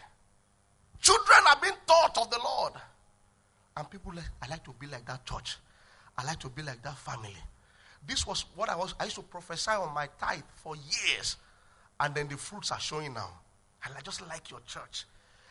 Children 1.01 1.39
are 1.49 1.59
being 1.61 1.73
taught 1.85 2.17
of 2.17 2.29
the 2.29 2.39
Lord. 2.43 2.73
And 3.75 3.89
people 3.89 4.13
like, 4.15 4.25
I 4.41 4.47
like 4.47 4.63
to 4.65 4.73
be 4.79 4.87
like 4.87 5.05
that 5.05 5.25
church. 5.25 5.57
I 6.17 6.25
like 6.25 6.39
to 6.39 6.49
be 6.49 6.61
like 6.61 6.81
that 6.83 6.97
family. 6.97 7.35
This 8.07 8.25
was 8.25 8.45
what 8.55 8.69
I 8.69 8.75
was. 8.75 8.95
I 8.99 9.05
used 9.05 9.15
to 9.17 9.21
prophesy 9.21 9.71
on 9.71 9.93
my 9.93 10.07
tithe 10.19 10.43
for 10.55 10.75
years, 10.75 11.37
and 11.99 12.15
then 12.15 12.27
the 12.27 12.37
fruits 12.37 12.71
are 12.71 12.79
showing 12.79 13.13
now. 13.13 13.29
And 13.85 13.93
I 13.97 14.01
just 14.01 14.25
like 14.27 14.49
your 14.49 14.61
church. 14.65 15.05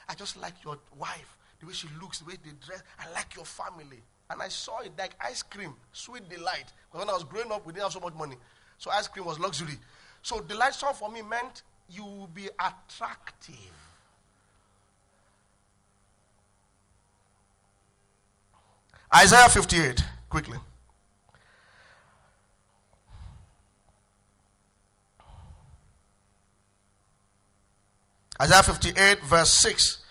I 0.08 0.14
just 0.14 0.36
like 0.40 0.54
your 0.64 0.78
wife, 0.96 1.36
the 1.60 1.66
way 1.66 1.72
she 1.72 1.88
looks, 2.00 2.20
the 2.20 2.26
way 2.26 2.34
they 2.42 2.52
dress. 2.64 2.82
I 2.98 3.10
like 3.12 3.34
your 3.34 3.44
family. 3.44 4.02
And 4.30 4.42
I 4.42 4.48
saw 4.48 4.80
it 4.80 4.92
like 4.98 5.14
ice 5.20 5.42
cream, 5.42 5.74
sweet 5.92 6.28
delight. 6.28 6.72
Because 6.90 7.06
when 7.06 7.10
I 7.10 7.14
was 7.14 7.24
growing 7.24 7.50
up, 7.50 7.66
we 7.66 7.72
didn't 7.72 7.84
have 7.84 7.92
so 7.92 8.00
much 8.00 8.14
money. 8.14 8.36
So 8.76 8.90
ice 8.90 9.08
cream 9.08 9.24
was 9.24 9.38
luxury. 9.38 9.78
So 10.22 10.40
delightsome 10.40 10.94
for 10.94 11.10
me 11.10 11.22
meant 11.22 11.62
you 11.88 12.04
will 12.04 12.26
be 12.26 12.48
attractive. 12.58 13.56
Isaiah 19.14 19.48
58, 19.48 20.04
quickly. 20.28 20.58
Isaiah 28.40 28.62
58, 28.62 29.20
verse 29.24 29.50
6. 29.50 30.04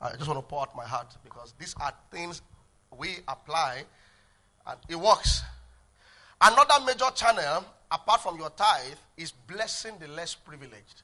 I 0.00 0.16
just 0.16 0.26
want 0.26 0.38
to 0.38 0.42
pour 0.42 0.62
out 0.62 0.76
my 0.76 0.84
heart 0.84 1.16
because 1.22 1.54
these 1.58 1.74
are 1.80 1.94
things 2.10 2.42
we 2.98 3.16
apply 3.28 3.84
and 4.66 4.78
it 4.88 4.96
works. 4.96 5.42
Another 6.40 6.84
major 6.84 7.10
channel, 7.14 7.64
apart 7.90 8.22
from 8.22 8.38
your 8.38 8.50
tithe, 8.50 8.98
is 9.16 9.32
blessing 9.32 9.94
the 10.00 10.08
less 10.08 10.34
privileged. 10.34 11.02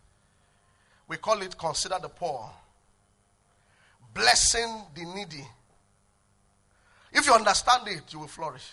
We 1.06 1.16
call 1.16 1.40
it 1.42 1.56
consider 1.56 1.96
the 2.00 2.08
poor, 2.08 2.50
blessing 4.12 4.82
the 4.94 5.04
needy. 5.04 5.46
If 7.12 7.26
you 7.26 7.32
understand 7.32 7.88
it, 7.88 8.02
you 8.12 8.20
will 8.20 8.26
flourish. 8.26 8.68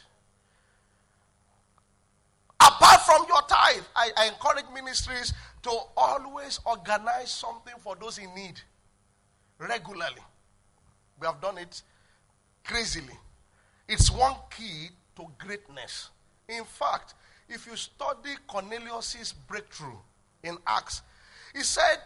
Apart 2.59 3.01
from 3.01 3.26
your 3.28 3.41
tithe, 3.43 3.84
I, 3.95 4.09
I 4.18 4.28
encourage 4.28 4.66
ministries 4.74 5.34
to 5.63 5.72
always 5.95 6.59
organize 6.66 7.32
something 7.32 7.74
for 7.80 7.95
those 7.95 8.18
in 8.18 8.34
need 8.34 8.59
regularly. 9.59 10.22
We 11.20 11.28
have 11.28 11.39
done 11.41 11.57
it 11.57 11.82
crazily. 12.66 13.18
It's 13.88 14.11
one 14.11 14.36
key 14.55 14.89
to 15.16 15.26
greatness. 15.38 16.09
In 16.49 16.63
fact, 16.63 17.13
if 17.47 17.66
you 17.68 17.76
study 17.76 18.32
Cornelius's 18.47 19.34
breakthrough 19.34 19.97
in 20.43 20.57
Acts, 20.68 21.01
he 21.53 21.61
said, 21.61 21.97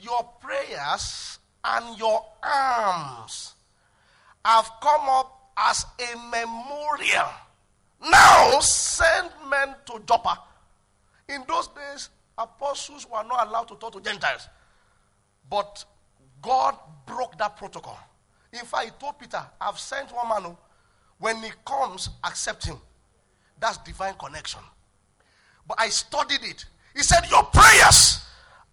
Your 0.00 0.22
prayers 0.40 1.38
and 1.64 1.98
your 1.98 2.24
alms 2.42 3.54
have 4.44 4.70
come 4.80 5.08
up 5.08 5.50
as 5.56 5.84
a 6.00 6.16
memorial 6.30 7.28
now 8.00 8.60
send 8.60 9.30
men 9.50 9.74
to 9.86 10.00
Joppa. 10.06 10.38
In 11.28 11.42
those 11.48 11.68
days, 11.68 12.10
apostles 12.36 13.06
were 13.08 13.24
not 13.24 13.48
allowed 13.48 13.68
to 13.68 13.74
talk 13.74 13.92
to 13.92 14.00
Gentiles. 14.00 14.48
But 15.50 15.84
God 16.40 16.76
broke 17.06 17.36
that 17.38 17.56
protocol. 17.56 17.98
In 18.52 18.64
fact, 18.64 18.84
he 18.84 18.90
told 18.98 19.18
Peter, 19.18 19.44
I've 19.60 19.78
sent 19.78 20.10
one 20.14 20.28
man 20.28 20.42
oh. 20.46 20.58
When 21.18 21.36
he 21.42 21.50
comes, 21.64 22.10
accept 22.24 22.64
him. 22.66 22.76
That's 23.60 23.78
divine 23.78 24.14
connection. 24.14 24.60
But 25.66 25.80
I 25.80 25.88
studied 25.88 26.42
it. 26.42 26.64
He 26.94 27.02
said, 27.02 27.28
Your 27.30 27.42
prayers 27.44 28.24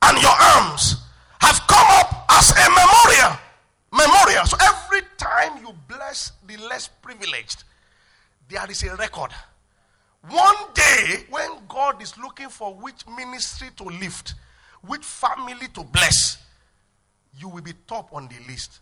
and 0.02 0.22
your 0.22 0.32
alms 0.56 0.96
have 1.42 1.60
come 1.68 1.88
up 1.90 2.26
as 2.30 2.52
a 2.52 2.70
memorial. 2.70 3.40
Memorial. 3.92 4.46
So 4.46 4.58
every 4.62 5.02
time 5.18 5.58
you 5.62 5.74
bless 5.88 6.32
the 6.48 6.58
less 6.58 6.88
privileged, 6.88 7.64
there 8.48 8.70
is 8.70 8.84
a 8.84 8.96
record. 8.96 9.32
One 10.30 10.56
day, 10.74 11.26
when 11.30 11.50
God 11.68 12.02
is 12.02 12.18
looking 12.18 12.50
for 12.50 12.74
which 12.74 13.08
ministry 13.08 13.70
to 13.78 13.84
lift, 13.84 14.36
which 14.82 15.04
family 15.04 15.68
to 15.74 15.84
bless, 15.84 16.38
you 17.38 17.50
will 17.50 17.62
be 17.62 17.74
top 17.88 18.14
on 18.14 18.28
the 18.28 18.52
list. 18.52 18.80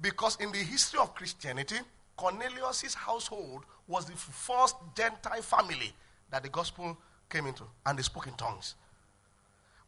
Because 0.00 0.36
in 0.40 0.50
the 0.52 0.58
history 0.58 1.00
of 1.00 1.14
Christianity, 1.14 1.76
Cornelius' 2.16 2.94
household 2.94 3.64
was 3.86 4.06
the 4.06 4.16
first 4.16 4.76
Gentile 4.96 5.42
family 5.42 5.92
that 6.30 6.42
the 6.42 6.48
gospel 6.48 6.96
came 7.28 7.46
into, 7.46 7.64
and 7.86 7.98
they 7.98 8.02
spoke 8.02 8.26
in 8.26 8.34
tongues. 8.34 8.74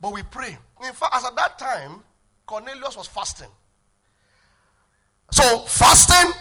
But 0.00 0.12
we 0.12 0.22
pray. 0.22 0.56
In 0.84 0.92
fact, 0.92 1.14
as 1.14 1.24
at 1.24 1.36
that 1.36 1.58
time, 1.58 2.02
Cornelius 2.44 2.96
was 2.96 3.06
fasting. 3.06 3.48
So, 5.30 5.60
fasting, 5.60 6.32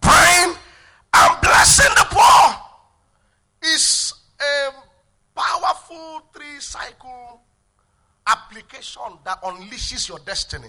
praying, 0.00 0.54
and 1.14 1.40
blessing 1.40 1.92
the 1.96 2.06
poor 2.10 3.72
is 3.72 4.14
a 4.40 4.70
powerful 5.34 6.22
three 6.32 6.60
cycle 6.60 7.40
application 8.26 9.18
that 9.24 9.42
unleashes 9.42 10.08
your 10.08 10.18
destiny. 10.20 10.68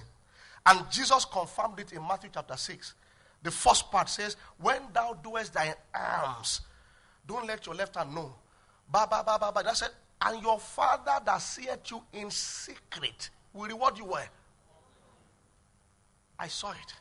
And 0.68 0.92
Jesus 0.92 1.24
confirmed 1.24 1.80
it 1.80 1.94
in 1.94 2.06
Matthew 2.06 2.30
chapter 2.34 2.58
6. 2.58 2.94
The 3.42 3.52
first 3.52 3.90
part 3.90 4.10
says, 4.10 4.36
When 4.60 4.82
thou 4.94 5.14
doest 5.14 5.54
thy 5.54 5.74
alms, 5.96 6.62
don't 7.26 7.48
let 7.48 7.66
your 7.66 7.74
left 7.74 7.96
hand 7.96 8.14
know. 8.14 8.36
Ba, 8.92 9.08
ba, 9.10 9.24
ba, 9.26 9.38
ba, 9.40 9.52
ba. 9.54 9.64
That 9.64 9.78
said, 9.78 9.90
and 10.22 10.42
your 10.44 10.60
father 10.60 11.24
that 11.26 11.38
seeth 11.42 11.90
you 11.90 12.02
in 12.14 12.30
secret 12.32 13.30
will 13.54 13.68
reward 13.68 13.98
you 13.98 14.06
well. 14.06 14.28
I 16.38 16.48
saw 16.48 16.72
it. 16.72 16.94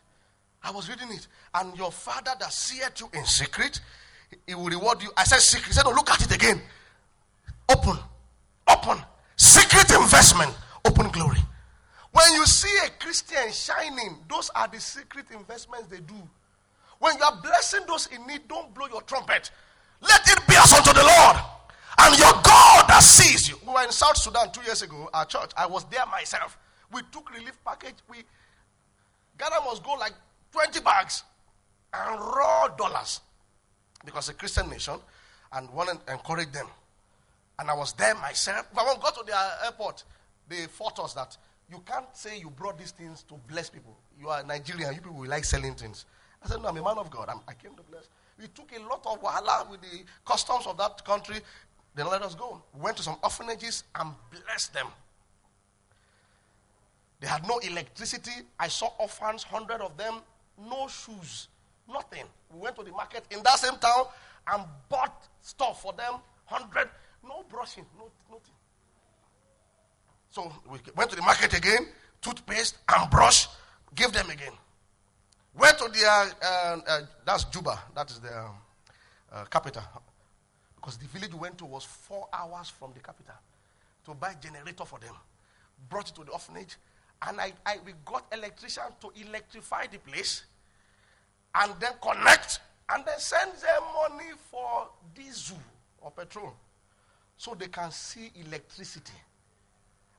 I 0.62 0.70
was 0.70 0.88
reading 0.88 1.10
it. 1.10 1.26
And 1.54 1.76
your 1.76 1.90
father 1.90 2.32
that 2.38 2.52
seeth 2.52 3.00
you 3.00 3.08
in 3.14 3.24
secret, 3.24 3.80
he 4.46 4.54
will 4.54 4.66
reward 4.66 5.02
you. 5.02 5.10
I 5.16 5.24
said 5.24 5.40
secret. 5.40 5.68
He 5.68 5.72
said, 5.72 5.84
No, 5.84 5.90
look 5.90 6.10
at 6.10 6.22
it 6.22 6.32
again. 6.32 6.60
Open. 7.68 7.98
Open. 8.68 8.98
Secret 9.34 9.90
investment. 9.92 10.54
Open 10.84 11.08
glory. 11.10 11.38
When 12.16 12.32
you 12.32 12.46
see 12.46 12.74
a 12.86 12.88
Christian 12.98 13.52
shining, 13.52 14.16
those 14.26 14.48
are 14.54 14.66
the 14.68 14.80
secret 14.80 15.26
investments 15.30 15.88
they 15.88 16.00
do. 16.00 16.14
When 16.98 17.14
you 17.18 17.22
are 17.22 17.38
blessing 17.42 17.80
those 17.86 18.06
in 18.06 18.26
need, 18.26 18.48
don't 18.48 18.72
blow 18.74 18.86
your 18.86 19.02
trumpet. 19.02 19.50
Let 20.00 20.26
it 20.26 20.46
be 20.48 20.56
as 20.56 20.72
unto 20.72 20.94
the 20.94 21.02
Lord. 21.02 21.36
And 21.98 22.18
your 22.18 22.32
God 22.32 22.88
that 22.88 23.02
sees 23.02 23.50
you. 23.50 23.56
We 23.66 23.72
were 23.74 23.82
in 23.82 23.92
South 23.92 24.16
Sudan 24.16 24.50
two 24.50 24.62
years 24.62 24.80
ago, 24.80 25.10
our 25.12 25.26
church. 25.26 25.50
I 25.58 25.66
was 25.66 25.84
there 25.90 26.06
myself. 26.06 26.56
We 26.90 27.02
took 27.12 27.30
relief 27.34 27.58
package. 27.66 27.96
We 28.08 28.18
Ghana 29.38 29.56
must 29.66 29.84
go 29.84 29.92
like 29.92 30.14
20 30.52 30.80
bags 30.80 31.22
and 31.92 32.18
raw 32.18 32.68
dollars. 32.78 33.20
Because 34.06 34.30
a 34.30 34.34
Christian 34.34 34.70
nation 34.70 34.94
and 35.52 35.68
want 35.70 35.90
to 35.90 36.12
encourage 36.12 36.50
them. 36.52 36.66
And 37.58 37.70
I 37.70 37.74
was 37.74 37.92
there 37.92 38.14
myself. 38.14 38.68
When 38.72 38.86
I 38.86 38.94
got 39.02 39.14
to 39.16 39.24
the 39.26 39.66
airport, 39.66 40.04
they 40.48 40.64
fought 40.66 40.98
us 40.98 41.12
that 41.12 41.36
you 41.70 41.82
can't 41.84 42.06
say 42.12 42.38
you 42.38 42.50
brought 42.50 42.78
these 42.78 42.92
things 42.92 43.22
to 43.24 43.34
bless 43.48 43.68
people. 43.70 43.96
You 44.20 44.28
are 44.28 44.42
Nigerian. 44.44 44.94
You 44.94 45.00
people 45.00 45.26
like 45.26 45.44
selling 45.44 45.74
things. 45.74 46.04
I 46.42 46.48
said, 46.48 46.62
no, 46.62 46.68
I'm 46.68 46.76
a 46.76 46.82
man 46.82 46.98
of 46.98 47.10
God. 47.10 47.28
I'm, 47.28 47.40
i 47.48 47.54
came 47.54 47.74
to 47.74 47.82
bless. 47.90 48.08
We 48.38 48.46
took 48.48 48.70
a 48.76 48.82
lot 48.82 49.04
of 49.06 49.22
wahala 49.22 49.68
with 49.70 49.80
the 49.80 50.04
customs 50.24 50.66
of 50.66 50.76
that 50.78 51.04
country. 51.04 51.36
Then 51.94 52.08
let 52.08 52.22
us 52.22 52.34
go. 52.34 52.62
We 52.74 52.82
went 52.82 52.96
to 52.98 53.02
some 53.02 53.16
orphanages 53.22 53.84
and 53.94 54.12
blessed 54.30 54.74
them. 54.74 54.86
They 57.20 57.26
had 57.26 57.46
no 57.48 57.58
electricity. 57.58 58.32
I 58.60 58.68
saw 58.68 58.90
orphans, 58.98 59.42
hundred 59.42 59.80
of 59.80 59.96
them, 59.96 60.16
no 60.68 60.86
shoes, 60.86 61.48
nothing. 61.90 62.24
We 62.52 62.60
went 62.60 62.76
to 62.76 62.82
the 62.84 62.90
market 62.90 63.24
in 63.30 63.42
that 63.42 63.58
same 63.58 63.78
town 63.78 64.04
and 64.52 64.64
bought 64.88 65.26
stuff 65.40 65.82
for 65.82 65.94
them, 65.94 66.14
hundred, 66.44 66.90
no 67.26 67.44
brushing, 67.48 67.86
no, 67.98 68.10
nothing. 68.30 68.55
So 70.36 70.52
we 70.70 70.78
went 70.94 71.08
to 71.08 71.16
the 71.16 71.22
market 71.22 71.56
again, 71.56 71.88
toothpaste 72.20 72.76
and 72.94 73.10
brush, 73.10 73.48
give 73.94 74.12
them 74.12 74.28
again. 74.28 74.52
Went 75.58 75.78
to 75.78 75.84
the, 75.84 76.06
uh, 76.06 76.26
uh, 76.42 76.78
uh, 76.86 77.00
that's 77.24 77.44
Juba, 77.44 77.80
that 77.94 78.10
is 78.10 78.20
the 78.20 78.38
um, 78.38 78.50
uh, 79.32 79.44
capital. 79.46 79.82
Because 80.74 80.98
the 80.98 81.06
village 81.06 81.32
we 81.32 81.38
went 81.38 81.56
to 81.56 81.64
was 81.64 81.84
four 81.84 82.28
hours 82.34 82.68
from 82.68 82.92
the 82.92 83.00
capital 83.00 83.32
to 84.04 84.12
buy 84.12 84.34
generator 84.38 84.84
for 84.84 84.98
them. 84.98 85.14
Brought 85.88 86.10
it 86.10 86.14
to 86.16 86.24
the 86.24 86.32
orphanage, 86.32 86.76
and 87.26 87.40
I, 87.40 87.54
I 87.64 87.76
we 87.86 87.94
got 88.04 88.26
electrician 88.30 88.84
to 89.00 89.12
electrify 89.26 89.86
the 89.90 90.00
place, 90.00 90.44
and 91.54 91.72
then 91.80 91.92
connect, 92.02 92.60
and 92.90 93.02
then 93.06 93.18
send 93.18 93.52
them 93.52 93.82
money 94.10 94.32
for 94.50 94.86
diesel 95.14 95.56
or 96.02 96.10
petrol, 96.10 96.52
so 97.38 97.54
they 97.54 97.68
can 97.68 97.90
see 97.90 98.30
electricity. 98.46 99.14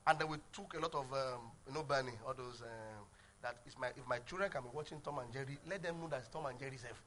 And 0.08 0.18
then 0.18 0.28
we 0.28 0.38
took 0.54 0.72
a 0.74 0.80
lot 0.80 0.94
of, 0.94 1.12
um, 1.12 1.40
you 1.66 1.74
know, 1.74 1.82
Bernie, 1.82 2.12
all 2.26 2.32
those, 2.32 2.62
um, 2.62 3.04
that 3.42 3.56
if 3.66 3.78
my, 3.78 3.88
if 3.88 4.08
my 4.08 4.18
children 4.20 4.50
can 4.50 4.62
be 4.62 4.68
watching 4.72 5.02
Tom 5.04 5.18
and 5.18 5.30
Jerry, 5.30 5.58
let 5.68 5.82
them 5.82 6.00
know 6.00 6.08
that 6.08 6.32
Tom 6.32 6.46
and 6.46 6.58
Jerry 6.58 6.78
safe. 6.78 7.02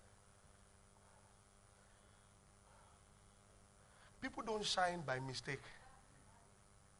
People 4.22 4.44
don't 4.46 4.64
shine 4.64 5.02
by 5.06 5.20
mistake. 5.20 5.64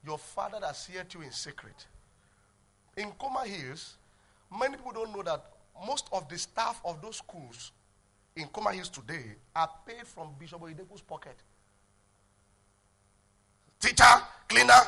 Your 0.04 0.18
father 0.18 0.58
that 0.60 0.76
seeth 0.76 1.14
you 1.14 1.22
in 1.22 1.32
secret. 1.32 1.86
In 2.98 3.12
Coma 3.12 3.46
Hills, 3.46 3.98
many 4.60 4.78
people 4.78 4.94
don't 4.94 5.16
know 5.16 5.22
that 5.22 5.46
most 5.86 6.08
of 6.12 6.28
the 6.28 6.38
staff 6.40 6.82
of 6.84 7.00
those 7.00 7.18
schools 7.18 7.72
in 8.36 8.48
Coma 8.48 8.74
Hills 8.74 8.90
today 8.90 9.36
are 9.56 9.70
paid 9.86 10.08
from 10.08 10.30
Bishop 10.40 10.62
Oyedepo's 10.62 11.02
pocket. 11.02 11.36
Teacher, 13.80 14.04
cleaner, 14.50 14.82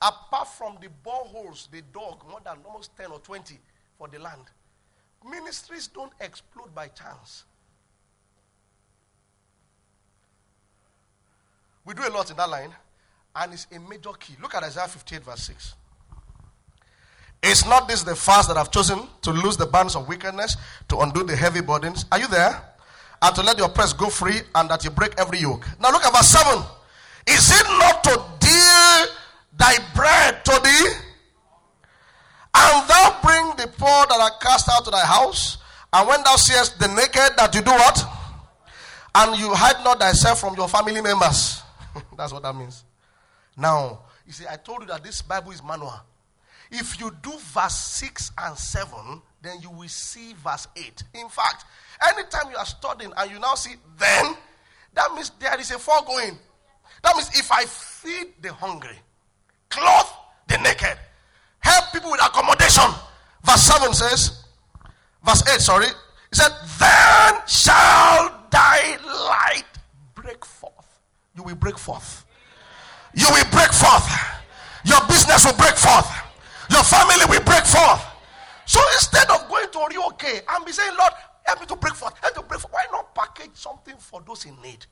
Apart 0.00 0.48
from 0.48 0.78
the 0.80 0.88
boreholes 1.04 1.68
they 1.70 1.82
dug, 1.92 2.24
more 2.28 2.40
than 2.44 2.58
almost 2.64 2.96
10 2.96 3.10
or 3.10 3.18
20 3.18 3.58
for 3.96 4.08
the 4.08 4.18
land. 4.18 4.44
Ministries 5.28 5.88
don't 5.88 6.12
explode 6.20 6.72
by 6.74 6.86
chance. 6.88 7.44
We 11.84 11.94
do 11.94 12.06
a 12.06 12.10
lot 12.10 12.30
in 12.30 12.36
that 12.36 12.48
line, 12.48 12.70
and 13.34 13.52
it's 13.52 13.66
a 13.74 13.80
major 13.80 14.12
key. 14.12 14.34
Look 14.40 14.54
at 14.54 14.62
Isaiah 14.62 14.86
58, 14.86 15.24
verse 15.24 15.42
6. 15.44 15.74
Is 17.42 17.66
not 17.66 17.88
this 17.88 18.02
the 18.02 18.14
fast 18.14 18.48
that 18.48 18.56
I've 18.56 18.70
chosen 18.70 19.00
to 19.22 19.30
loose 19.30 19.56
the 19.56 19.66
bands 19.66 19.96
of 19.96 20.06
wickedness, 20.06 20.56
to 20.88 20.98
undo 20.98 21.24
the 21.24 21.34
heavy 21.34 21.60
burdens? 21.60 22.04
Are 22.12 22.18
you 22.18 22.28
there? 22.28 22.62
And 23.22 23.34
to 23.34 23.42
let 23.42 23.58
your 23.58 23.68
press 23.68 23.92
go 23.92 24.10
free, 24.10 24.40
and 24.54 24.68
that 24.70 24.84
you 24.84 24.90
break 24.90 25.14
every 25.18 25.38
yoke. 25.38 25.66
Now 25.80 25.90
look 25.90 26.04
at 26.04 26.14
verse 26.14 26.28
7. 26.28 26.62
Is 27.26 27.50
it 27.50 27.66
not 27.78 28.04
to 28.04 28.37
thy 29.58 29.76
bread 29.94 30.44
to 30.44 30.60
thee, 30.62 30.86
and 32.54 32.88
thou 32.88 33.20
bring 33.22 33.56
the 33.56 33.70
poor 33.76 34.06
that 34.06 34.18
are 34.20 34.38
cast 34.40 34.68
out 34.70 34.84
to 34.84 34.90
thy 34.90 35.04
house, 35.04 35.58
and 35.92 36.08
when 36.08 36.22
thou 36.22 36.36
seest 36.36 36.78
the 36.78 36.88
naked, 36.88 37.36
that 37.36 37.54
you 37.54 37.62
do 37.62 37.70
what? 37.70 38.04
And 39.14 39.38
you 39.38 39.52
hide 39.54 39.82
not 39.84 40.00
thyself 40.00 40.40
from 40.40 40.54
your 40.54 40.68
family 40.68 41.00
members. 41.00 41.62
That's 42.16 42.32
what 42.32 42.42
that 42.42 42.54
means. 42.54 42.84
Now, 43.56 44.00
you 44.26 44.32
see, 44.32 44.44
I 44.48 44.56
told 44.56 44.82
you 44.82 44.86
that 44.88 45.02
this 45.02 45.22
Bible 45.22 45.50
is 45.50 45.62
manual. 45.62 46.00
If 46.70 47.00
you 47.00 47.10
do 47.22 47.32
verse 47.52 47.76
6 47.76 48.32
and 48.38 48.56
7, 48.56 49.22
then 49.42 49.60
you 49.62 49.70
will 49.70 49.88
see 49.88 50.34
verse 50.34 50.68
8. 50.76 51.02
In 51.14 51.28
fact, 51.28 51.64
anytime 52.06 52.50
you 52.50 52.56
are 52.56 52.66
studying 52.66 53.12
and 53.16 53.30
you 53.30 53.38
now 53.38 53.54
see 53.54 53.74
then, 53.98 54.36
that 54.92 55.14
means 55.14 55.30
there 55.38 55.58
is 55.58 55.70
a 55.70 55.78
foregoing. 55.78 56.38
That 57.02 57.16
means 57.16 57.30
if 57.38 57.50
I 57.50 57.64
feed 57.64 58.34
the 58.42 58.52
hungry, 58.52 58.98
clothe 59.70 60.06
the 60.48 60.58
naked, 60.58 60.98
help 61.60 61.92
people 61.92 62.10
with 62.10 62.20
accommodation. 62.20 62.84
Verse 63.44 63.62
7 63.62 63.94
says, 63.94 64.44
verse 65.24 65.42
8, 65.54 65.60
sorry, 65.60 65.86
he 65.86 66.36
said, 66.36 66.52
Then 66.78 67.34
shall 67.46 68.46
thy 68.50 68.96
light 69.04 69.64
break 70.14 70.44
forth. 70.44 71.00
You 71.34 71.42
will 71.42 71.54
break 71.54 71.78
forth. 71.78 72.24
You 73.14 73.26
will 73.30 73.50
break 73.50 73.72
forth. 73.72 74.08
Your 74.84 75.00
business 75.08 75.44
will 75.44 75.56
break 75.56 75.76
forth. 75.76 76.10
Your 76.70 76.82
family 76.82 77.24
will 77.28 77.44
break 77.44 77.64
forth. 77.64 78.04
So 78.66 78.80
instead 78.94 79.30
of 79.30 79.48
going 79.48 79.70
to 79.70 79.78
Orioke 79.78 80.42
and 80.50 80.64
be 80.64 80.72
saying, 80.72 80.92
Lord, 80.98 81.12
help 81.44 81.60
me 81.60 81.66
to 81.66 81.76
break 81.76 81.94
forth, 81.94 82.14
help 82.20 82.36
me 82.36 82.42
to 82.42 82.48
break 82.48 82.60
forth, 82.60 82.72
why 82.72 82.84
not 82.92 83.14
package 83.14 83.50
something 83.54 83.94
for 83.98 84.22
those 84.26 84.44
in 84.44 84.60
need? 84.60 84.84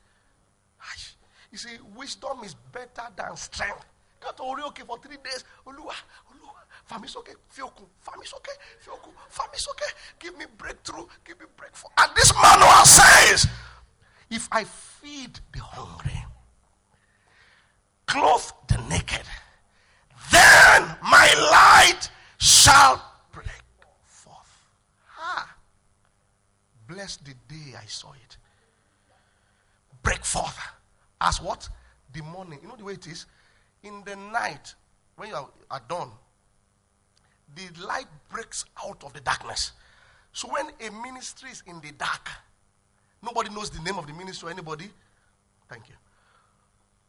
You 1.51 1.57
see, 1.57 1.77
wisdom 1.95 2.43
is 2.43 2.55
better 2.71 3.07
than 3.15 3.35
strength. 3.37 3.85
Go 4.19 4.31
to 4.31 4.43
Orioke 4.43 4.85
for 4.85 4.97
three 4.99 5.17
days. 5.23 5.43
Olua, 5.65 5.93
Olua, 6.31 6.61
Famisoke, 6.89 7.35
Fioku, 7.53 7.85
Famisoke, 8.05 8.51
Fioku, 8.83 9.11
Famisoke. 9.31 9.93
Give 10.19 10.37
me 10.37 10.45
breakthrough, 10.57 11.05
give 11.25 11.39
me 11.39 11.45
breakthrough. 11.55 11.89
And 11.97 12.11
this 12.15 12.33
manual 12.33 12.85
says, 12.85 13.47
if 14.29 14.47
I 14.51 14.63
feed 14.63 15.39
the 15.53 15.59
hungry, 15.59 16.25
clothe 18.07 18.51
the 18.67 18.77
naked, 18.89 19.25
then 20.31 20.95
my 21.01 21.33
light 21.51 22.09
shall 22.37 23.01
break 23.31 23.63
forth. 24.03 24.65
Ah, 25.19 25.55
bless 26.87 27.17
the 27.17 27.33
day 27.47 27.75
I 27.81 27.85
saw 27.85 28.11
it. 28.13 28.37
Break 30.01 30.23
forth. 30.25 30.57
As 31.19 31.41
what? 31.41 31.67
The 32.13 32.21
morning. 32.21 32.59
You 32.61 32.69
know 32.69 32.75
the 32.75 32.85
way 32.85 32.93
it 32.93 33.07
is? 33.07 33.25
In 33.87 34.03
the 34.05 34.15
night, 34.15 34.75
when 35.15 35.29
you 35.29 35.35
are 35.35 35.47
at 35.71 35.87
dawn, 35.87 36.11
the 37.55 37.85
light 37.85 38.07
breaks 38.29 38.65
out 38.85 39.01
of 39.05 39.13
the 39.13 39.21
darkness. 39.21 39.71
So 40.33 40.49
when 40.49 40.67
a 40.85 40.91
ministry 41.01 41.49
is 41.51 41.63
in 41.65 41.79
the 41.79 41.91
dark, 41.97 42.29
nobody 43.23 43.49
knows 43.49 43.69
the 43.69 43.81
name 43.81 43.97
of 43.97 44.05
the 44.05 44.13
ministry 44.13 44.49
or 44.49 44.51
anybody. 44.51 44.89
Thank 45.69 45.87
you. 45.87 45.95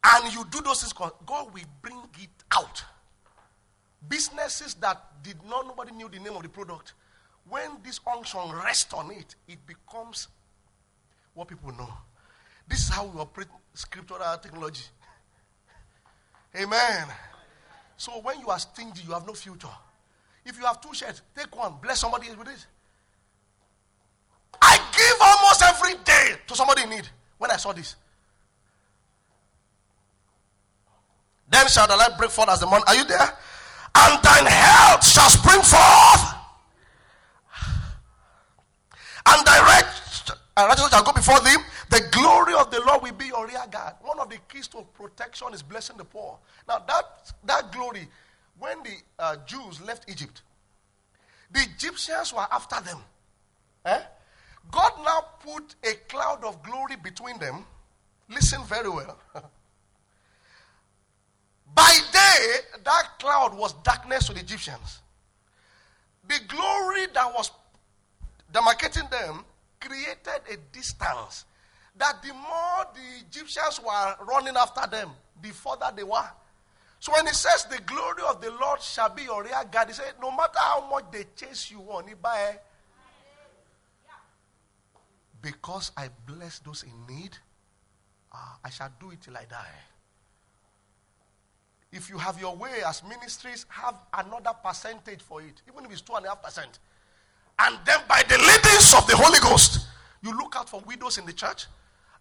And 0.03 0.33
you 0.33 0.45
do 0.49 0.61
those 0.61 0.81
things, 0.81 0.93
God 0.93 1.53
will 1.53 1.61
bring 1.81 1.99
it 2.17 2.29
out. 2.55 2.83
Businesses 4.07 4.75
that 4.75 5.21
did 5.21 5.37
not, 5.47 5.67
nobody 5.67 5.91
knew 5.91 6.07
the 6.07 6.19
name 6.19 6.37
of 6.37 6.43
the 6.43 6.49
product. 6.49 6.93
When 7.49 7.69
this 7.83 7.99
unction 8.07 8.51
rests 8.63 8.93
on 8.93 9.11
it, 9.11 9.35
it 9.47 9.57
becomes 9.67 10.29
what 11.33 11.49
people 11.49 11.71
know. 11.73 11.89
This 12.67 12.79
is 12.79 12.89
how 12.89 13.05
we 13.05 13.19
operate 13.19 13.49
scriptural 13.73 14.37
technology. 14.41 14.83
Amen. 16.55 17.07
So 17.97 18.13
when 18.21 18.39
you 18.39 18.49
are 18.49 18.59
stingy, 18.59 19.03
you 19.05 19.13
have 19.13 19.27
no 19.27 19.33
future. 19.33 19.67
If 20.45 20.57
you 20.57 20.65
have 20.65 20.81
two 20.81 20.93
shirts, 20.93 21.21
take 21.35 21.55
one, 21.55 21.73
bless 21.81 21.99
somebody 21.99 22.29
with 22.29 22.47
it. 22.47 22.65
I 24.61 24.77
give 24.77 25.17
almost 25.21 25.61
every 25.61 26.03
day 26.03 26.39
to 26.47 26.55
somebody 26.55 26.83
in 26.83 26.89
need 26.89 27.07
when 27.37 27.51
I 27.51 27.57
saw 27.57 27.71
this. 27.73 27.95
Then 31.51 31.67
shall 31.67 31.87
the 31.87 31.95
light 31.95 32.17
break 32.17 32.31
forth 32.31 32.49
as 32.49 32.59
the 32.59 32.67
morning. 32.67 32.85
Are 32.87 32.95
you 32.95 33.05
there? 33.05 33.37
And 33.95 34.23
thine 34.23 34.45
health 34.45 35.05
shall 35.05 35.29
spring 35.29 35.61
forth. 35.61 36.35
And 39.25 39.45
thy 39.45 39.59
righteousness 40.57 40.89
shall 40.91 41.03
go 41.03 41.11
before 41.11 41.39
thee. 41.41 41.57
The 41.89 42.07
glory 42.11 42.53
of 42.53 42.69
the 42.69 42.81
Lord 42.85 43.01
will 43.01 43.13
be 43.13 43.25
your 43.27 43.47
rear 43.47 43.65
guard. 43.69 43.95
One 44.01 44.19
of 44.19 44.29
the 44.29 44.37
keys 44.47 44.67
to 44.69 44.85
protection 44.93 45.53
is 45.53 45.63
blessing 45.63 45.97
the 45.97 46.05
poor. 46.05 46.37
Now, 46.67 46.83
that, 46.87 47.31
that 47.45 47.71
glory, 47.71 48.07
when 48.59 48.83
the 48.83 48.95
uh, 49.17 49.37
Jews 49.47 49.81
left 49.81 50.07
Egypt, 50.07 50.43
the 51.51 51.61
Egyptians 51.61 52.31
were 52.31 52.45
after 52.51 52.79
them. 52.81 52.99
Eh? 53.85 54.01
God 54.69 54.91
now 55.03 55.25
put 55.43 55.75
a 55.83 55.95
cloud 56.07 56.43
of 56.43 56.61
glory 56.61 56.95
between 57.01 57.39
them. 57.39 57.65
Listen 58.29 58.63
very 58.65 58.89
well. 58.89 59.17
By 61.73 61.97
day, 62.11 62.55
that 62.83 63.03
cloud 63.19 63.57
was 63.57 63.73
darkness 63.83 64.27
to 64.27 64.33
the 64.33 64.41
Egyptians. 64.41 64.99
The 66.27 66.39
glory 66.47 67.07
that 67.15 67.33
was 67.33 67.49
demarcating 68.53 69.09
them 69.09 69.43
created 69.79 70.41
a 70.51 70.57
distance 70.71 71.45
that 71.99 72.23
the 72.23 72.33
more 72.33 72.87
the 72.93 73.27
Egyptians 73.27 73.79
were 73.85 74.15
running 74.25 74.55
after 74.55 74.89
them, 74.89 75.11
the 75.41 75.49
further 75.49 75.91
they 75.95 76.03
were. 76.03 76.29
So 76.99 77.11
when 77.13 77.27
he 77.27 77.33
says 77.33 77.65
the 77.65 77.79
glory 77.83 78.23
of 78.27 78.41
the 78.41 78.51
Lord 78.51 78.81
shall 78.81 79.09
be 79.09 79.23
your 79.23 79.43
rear 79.43 79.63
guard, 79.71 79.89
he 79.89 79.93
said, 79.93 80.13
no 80.21 80.31
matter 80.31 80.59
how 80.59 80.89
much 80.89 81.05
they 81.11 81.25
chase 81.35 81.71
you 81.71 81.79
on, 81.81 82.05
buy. 82.21 82.57
Because 85.41 85.91
I 85.95 86.09
bless 86.25 86.59
those 86.59 86.83
in 86.83 87.15
need, 87.15 87.37
uh, 88.33 88.55
I 88.63 88.69
shall 88.69 88.91
do 88.99 89.11
it 89.11 89.21
till 89.21 89.37
I 89.37 89.45
die. 89.45 89.67
If 91.91 92.09
you 92.09 92.17
have 92.17 92.39
your 92.39 92.55
way 92.55 92.81
as 92.85 93.03
ministries, 93.03 93.65
have 93.69 93.95
another 94.13 94.51
percentage 94.63 95.21
for 95.21 95.41
it, 95.41 95.61
even 95.71 95.85
if 95.85 95.91
it's 95.91 96.01
two 96.01 96.13
and 96.15 96.25
a 96.25 96.29
half 96.29 96.43
percent. 96.43 96.79
And 97.57 97.77
then 97.85 97.99
by 98.07 98.23
the 98.27 98.37
leadings 98.37 98.93
of 98.95 99.07
the 99.07 99.15
Holy 99.15 99.39
Ghost, 99.39 99.87
you 100.21 100.37
look 100.37 100.55
out 100.57 100.69
for 100.69 100.81
widows 100.81 101.17
in 101.17 101.25
the 101.25 101.33
church 101.33 101.65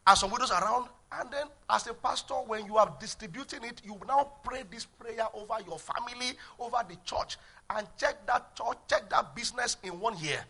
and 0.09 0.19
some 0.19 0.31
widows 0.31 0.51
around. 0.51 0.89
And 1.13 1.31
then, 1.31 1.47
as 1.71 1.87
a 1.87 1.95
pastor, 1.95 2.35
when 2.35 2.67
you 2.67 2.77
are 2.77 2.95
distributing 3.01 3.65
it, 3.65 3.81
you 3.85 3.99
now 4.07 4.31
pray 4.43 4.63
this 4.71 4.85
prayer 4.85 5.27
over 5.35 5.55
your 5.67 5.79
family, 5.79 6.37
over 6.59 6.79
the 6.89 6.97
church, 7.05 7.39
and 7.71 7.87
check 7.99 8.27
that 8.27 8.55
church, 8.57 8.77
check 8.89 9.09
that 9.11 9.35
business 9.35 9.77
in 9.83 10.01
one 10.01 10.19
year. 10.19 10.45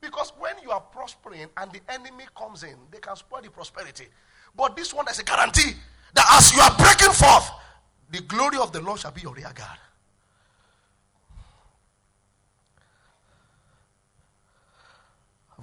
Because 0.00 0.32
when 0.38 0.54
you 0.62 0.70
are 0.70 0.80
prospering 0.80 1.46
and 1.56 1.72
the 1.72 1.80
enemy 1.88 2.24
comes 2.36 2.62
in, 2.62 2.76
they 2.90 2.98
can 2.98 3.16
spoil 3.16 3.42
the 3.42 3.50
prosperity. 3.50 4.06
But 4.56 4.76
this 4.76 4.94
one 4.94 5.08
is 5.08 5.18
a 5.18 5.24
guarantee 5.24 5.72
that 6.14 6.26
as 6.32 6.52
you 6.52 6.60
are 6.60 6.74
breaking 6.76 7.14
forth, 7.14 7.50
the 8.10 8.20
glory 8.22 8.58
of 8.58 8.72
the 8.72 8.80
Lord 8.80 9.00
shall 9.00 9.10
be 9.10 9.22
your 9.22 9.34
rear 9.34 9.50
guard. 9.54 9.78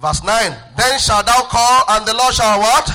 Verse 0.00 0.22
9 0.22 0.52
Then 0.76 0.98
shalt 0.98 1.26
thou 1.26 1.42
call, 1.48 1.84
and 1.88 2.06
the 2.06 2.14
Lord 2.14 2.34
shall 2.34 2.60
what? 2.60 2.90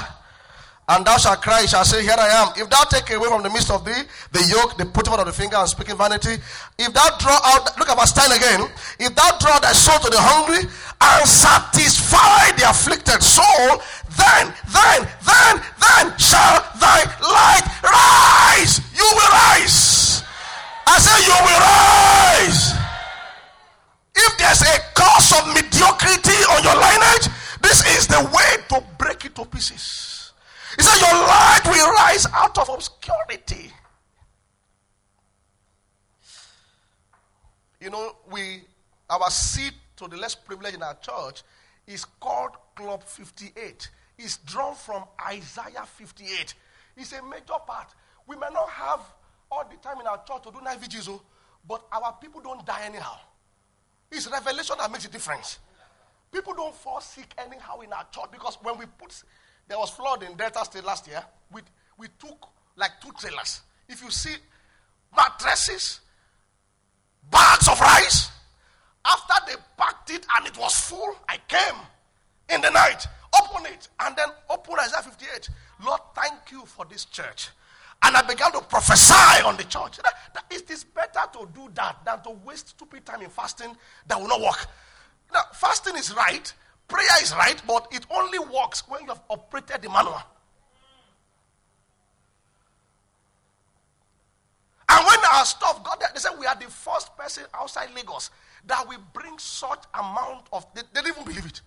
And 0.90 1.06
thou 1.06 1.18
shalt 1.18 1.42
cry, 1.42 1.66
shall 1.66 1.86
say, 1.86 2.04
Here 2.04 2.16
I 2.18 2.28
am. 2.44 2.62
If 2.62 2.70
thou 2.70 2.84
take 2.84 3.10
away 3.16 3.28
from 3.30 3.44
the 3.44 3.50
midst 3.50 3.72
of 3.72 3.86
thee 3.86 4.04
the 4.32 4.44
yoke, 4.44 4.78
the 4.78 4.86
putting 4.86 5.14
out 5.14 5.20
of 5.20 5.26
the 5.26 5.32
finger 5.32 5.56
and 5.56 5.68
speaking 5.70 5.96
vanity, 5.96 6.36
if 6.78 6.94
thou 6.94 7.18
draw 7.18 7.40
out, 7.46 7.78
look 7.80 7.90
at 7.90 7.98
verse 7.98 8.12
10 8.12 8.32
again. 8.38 8.70
If 9.00 9.16
thou 9.16 9.38
draw 9.40 9.60
thy 9.60 9.72
soul 9.72 9.98
to 10.00 10.10
the 10.10 10.20
hungry 10.20 10.68
and 10.68 11.24
satisfy 11.26 12.52
the 12.60 12.70
afflicted 12.70 13.24
soul, 13.24 13.82
then, 14.20 14.54
then, 14.68 15.08
then, 15.24 15.54
then 15.80 16.06
shall 16.20 16.60
thy 16.78 17.08
light 17.24 17.66
rise. 17.82 18.84
You 18.94 19.08
will 19.16 19.32
rise. 19.32 20.24
I 20.86 21.00
say, 21.00 21.18
You 21.24 21.38
will 21.40 21.62
rise. 21.64 22.81
If 24.16 24.38
there's 24.38 24.62
a 24.62 24.80
cause 24.94 25.32
of 25.40 25.54
mediocrity 25.54 26.38
on 26.52 26.64
your 26.64 26.76
lineage, 26.76 27.28
this 27.62 27.86
is 27.98 28.08
the 28.08 28.22
way 28.34 28.64
to 28.70 28.84
break 28.98 29.26
it 29.26 29.36
to 29.36 29.46
pieces. 29.46 30.34
He 30.76 30.84
said, 30.84 31.00
Your 31.00 31.20
light 31.28 31.62
will 31.66 31.92
rise 31.94 32.26
out 32.34 32.58
of 32.58 32.70
obscurity. 32.70 33.72
You 37.80 37.90
know, 37.90 38.16
we 38.32 38.62
our 39.10 39.30
seat 39.30 39.74
to 39.98 40.08
the 40.08 40.16
less 40.16 40.36
privileged 40.36 40.76
in 40.76 40.84
our 40.84 40.96
church 40.96 41.44
is 41.86 42.06
called 42.06 42.52
Club 42.76 43.04
58. 43.04 43.90
It's 44.18 44.38
drawn 44.38 44.76
from 44.76 45.04
Isaiah 45.28 45.86
58. 45.86 46.54
It's 46.96 47.12
a 47.14 47.24
major 47.24 47.60
part. 47.66 47.94
We 48.28 48.36
may 48.36 48.48
not 48.54 48.70
have 48.70 49.02
all 49.52 49.66
the 49.70 49.76
time 49.78 50.00
in 50.00 50.08
our 50.08 50.24
church 50.24 50.44
to 50.44 50.52
do 50.52 50.62
night 50.62 50.80
vigils, 50.80 51.10
oh, 51.10 51.22
but 51.68 51.86
our 51.92 52.14
people 52.22 52.40
don't 52.42 52.66
die 52.66 52.84
anyhow. 52.86 53.18
It's 54.12 54.30
revelation 54.30 54.76
that 54.78 54.92
makes 54.92 55.06
a 55.06 55.10
difference. 55.10 55.60
People 56.32 56.54
don't 56.54 56.76
fall 56.76 57.02
sick 57.02 57.34
anyhow 57.38 57.80
in 57.82 57.92
our 57.94 58.06
church 58.12 58.32
because 58.32 58.58
when 58.62 58.78
we 58.78 58.86
put, 58.86 59.24
there 59.68 59.78
was 59.78 59.90
flood 59.90 60.24
in 60.24 60.36
Delta 60.36 60.64
State 60.66 60.84
last 60.84 61.08
year. 61.08 61.24
We, 61.52 61.62
we 61.98 62.08
took 62.20 62.48
like 62.76 62.92
two 63.02 63.12
trailers. 63.18 63.62
If 63.88 64.02
you 64.02 64.10
see 64.12 64.36
mattresses, 65.16 66.02
bags 67.30 67.68
of 67.68 67.80
rice, 67.80 68.30
after 69.06 69.34
they 69.48 69.56
packed 69.78 70.10
it 70.12 70.26
and 70.38 70.48
it 70.48 70.58
was 70.58 70.74
full, 70.80 71.16
I 71.28 71.38
came 71.48 71.80
in 72.50 72.62
the 72.62 72.70
night, 72.70 73.06
open 73.42 73.66
it, 73.66 73.88
and 74.00 74.16
then 74.16 74.28
open 74.50 74.76
Isaiah 74.80 75.02
58. 75.04 75.50
Lord, 75.86 76.02
thank 76.16 76.52
you 76.52 76.66
for 76.66 76.86
this 76.86 77.06
church. 77.06 77.50
And 78.04 78.18
I 78.18 78.22
began 78.24 78.52
to 78.54 78.62
prophesy 78.62 79.44
on 79.46 79.58
the 79.58 79.64
church. 79.64 79.98
That, 79.98 80.14
that 80.34 80.46
it 80.50 80.70
is 80.72 80.84
better 80.84 81.22
to 81.34 81.48
do 81.54 81.70
that 81.76 82.04
than 82.04 82.22
to 82.24 82.32
waste 82.44 82.70
stupid 82.70 83.06
time 83.06 83.22
in 83.22 83.30
fasting 83.30 83.76
that 84.08 84.20
will 84.20 84.28
not 84.28 84.42
work. 84.42 84.66
Now, 85.34 85.42
fasting 85.54 85.96
is 85.96 86.14
right, 86.16 86.52
prayer 86.88 87.22
is 87.22 87.34
right, 87.34 87.62
but 87.68 87.88
it 87.92 88.06
only 88.10 88.40
works 88.40 88.84
when 88.88 89.02
you 89.02 89.08
have 89.08 89.22
operated 89.30 89.82
the 89.84 89.90
manual. 89.90 90.22
And 94.90 95.06
when 95.08 95.20
our 95.34 95.46
stuff 95.46 95.82
got 95.84 96.00
there, 96.02 96.10
they 96.14 96.20
said 96.20 96.32
we 96.38 96.46
are 96.46 96.56
the 96.56 96.66
first 96.66 97.16
person 97.16 97.44
outside 97.54 97.90
Lagos 97.96 98.30
that 98.66 98.86
will 98.88 99.00
bring 99.14 99.38
such 99.38 99.84
amount 99.94 100.48
of. 100.52 100.66
They, 100.76 100.82
they 100.94 101.02
didn't 101.02 101.18
even 101.18 101.24
believe 101.24 101.46
it. 101.46 101.62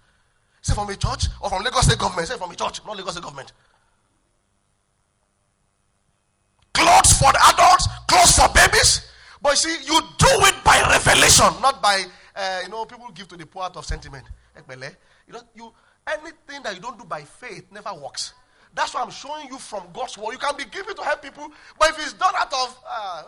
Say 0.61 0.75
from 0.75 0.91
a 0.91 0.97
church 0.97 1.27
or 1.41 1.49
from 1.49 1.63
Lagos 1.63 1.87
State 1.87 1.99
government. 1.99 2.29
Say 2.29 2.37
from 2.37 2.51
a 2.51 2.55
church, 2.55 2.81
not 2.85 2.97
Lagos 2.97 3.13
State 3.13 3.23
government. 3.23 3.53
For 7.19 7.33
the 7.33 7.41
adults, 7.55 7.89
clothes 8.09 8.37
for 8.37 8.49
babies. 8.55 9.11
But 9.41 9.51
you 9.51 9.57
see, 9.57 9.87
you 9.87 10.01
do 10.19 10.29
it 10.49 10.65
by 10.65 10.81
revelation, 10.89 11.61
not 11.61 11.83
by 11.83 12.05
uh, 12.35 12.61
you 12.65 12.71
know 12.71 12.85
people 12.85 13.11
give 13.15 13.29
to 13.29 13.37
the 13.37 13.47
poor 13.47 13.65
out 13.65 13.77
of 13.77 13.85
sentiment. 13.85 14.25
You 14.57 15.33
know, 15.33 15.41
you 15.55 15.73
anything 16.07 16.63
that 16.63 16.75
you 16.75 16.81
don't 16.81 16.99
do 16.99 17.05
by 17.05 17.23
faith 17.23 17.65
never 17.71 17.93
works. 17.95 18.35
That's 18.75 18.93
why 18.93 19.03
I'm 19.03 19.11
showing 19.11 19.49
you 19.49 19.59
from 19.59 19.85
God's 19.93 20.19
word. 20.19 20.33
You 20.33 20.39
can 20.39 20.57
be 20.57 20.65
giving 20.65 20.95
to 20.95 21.03
help 21.03 21.23
people, 21.23 21.49
but 21.79 21.91
if 21.91 21.99
it's 21.99 22.13
done 22.15 22.35
out 22.37 22.53
of, 22.53 22.79
uh, 22.89 23.23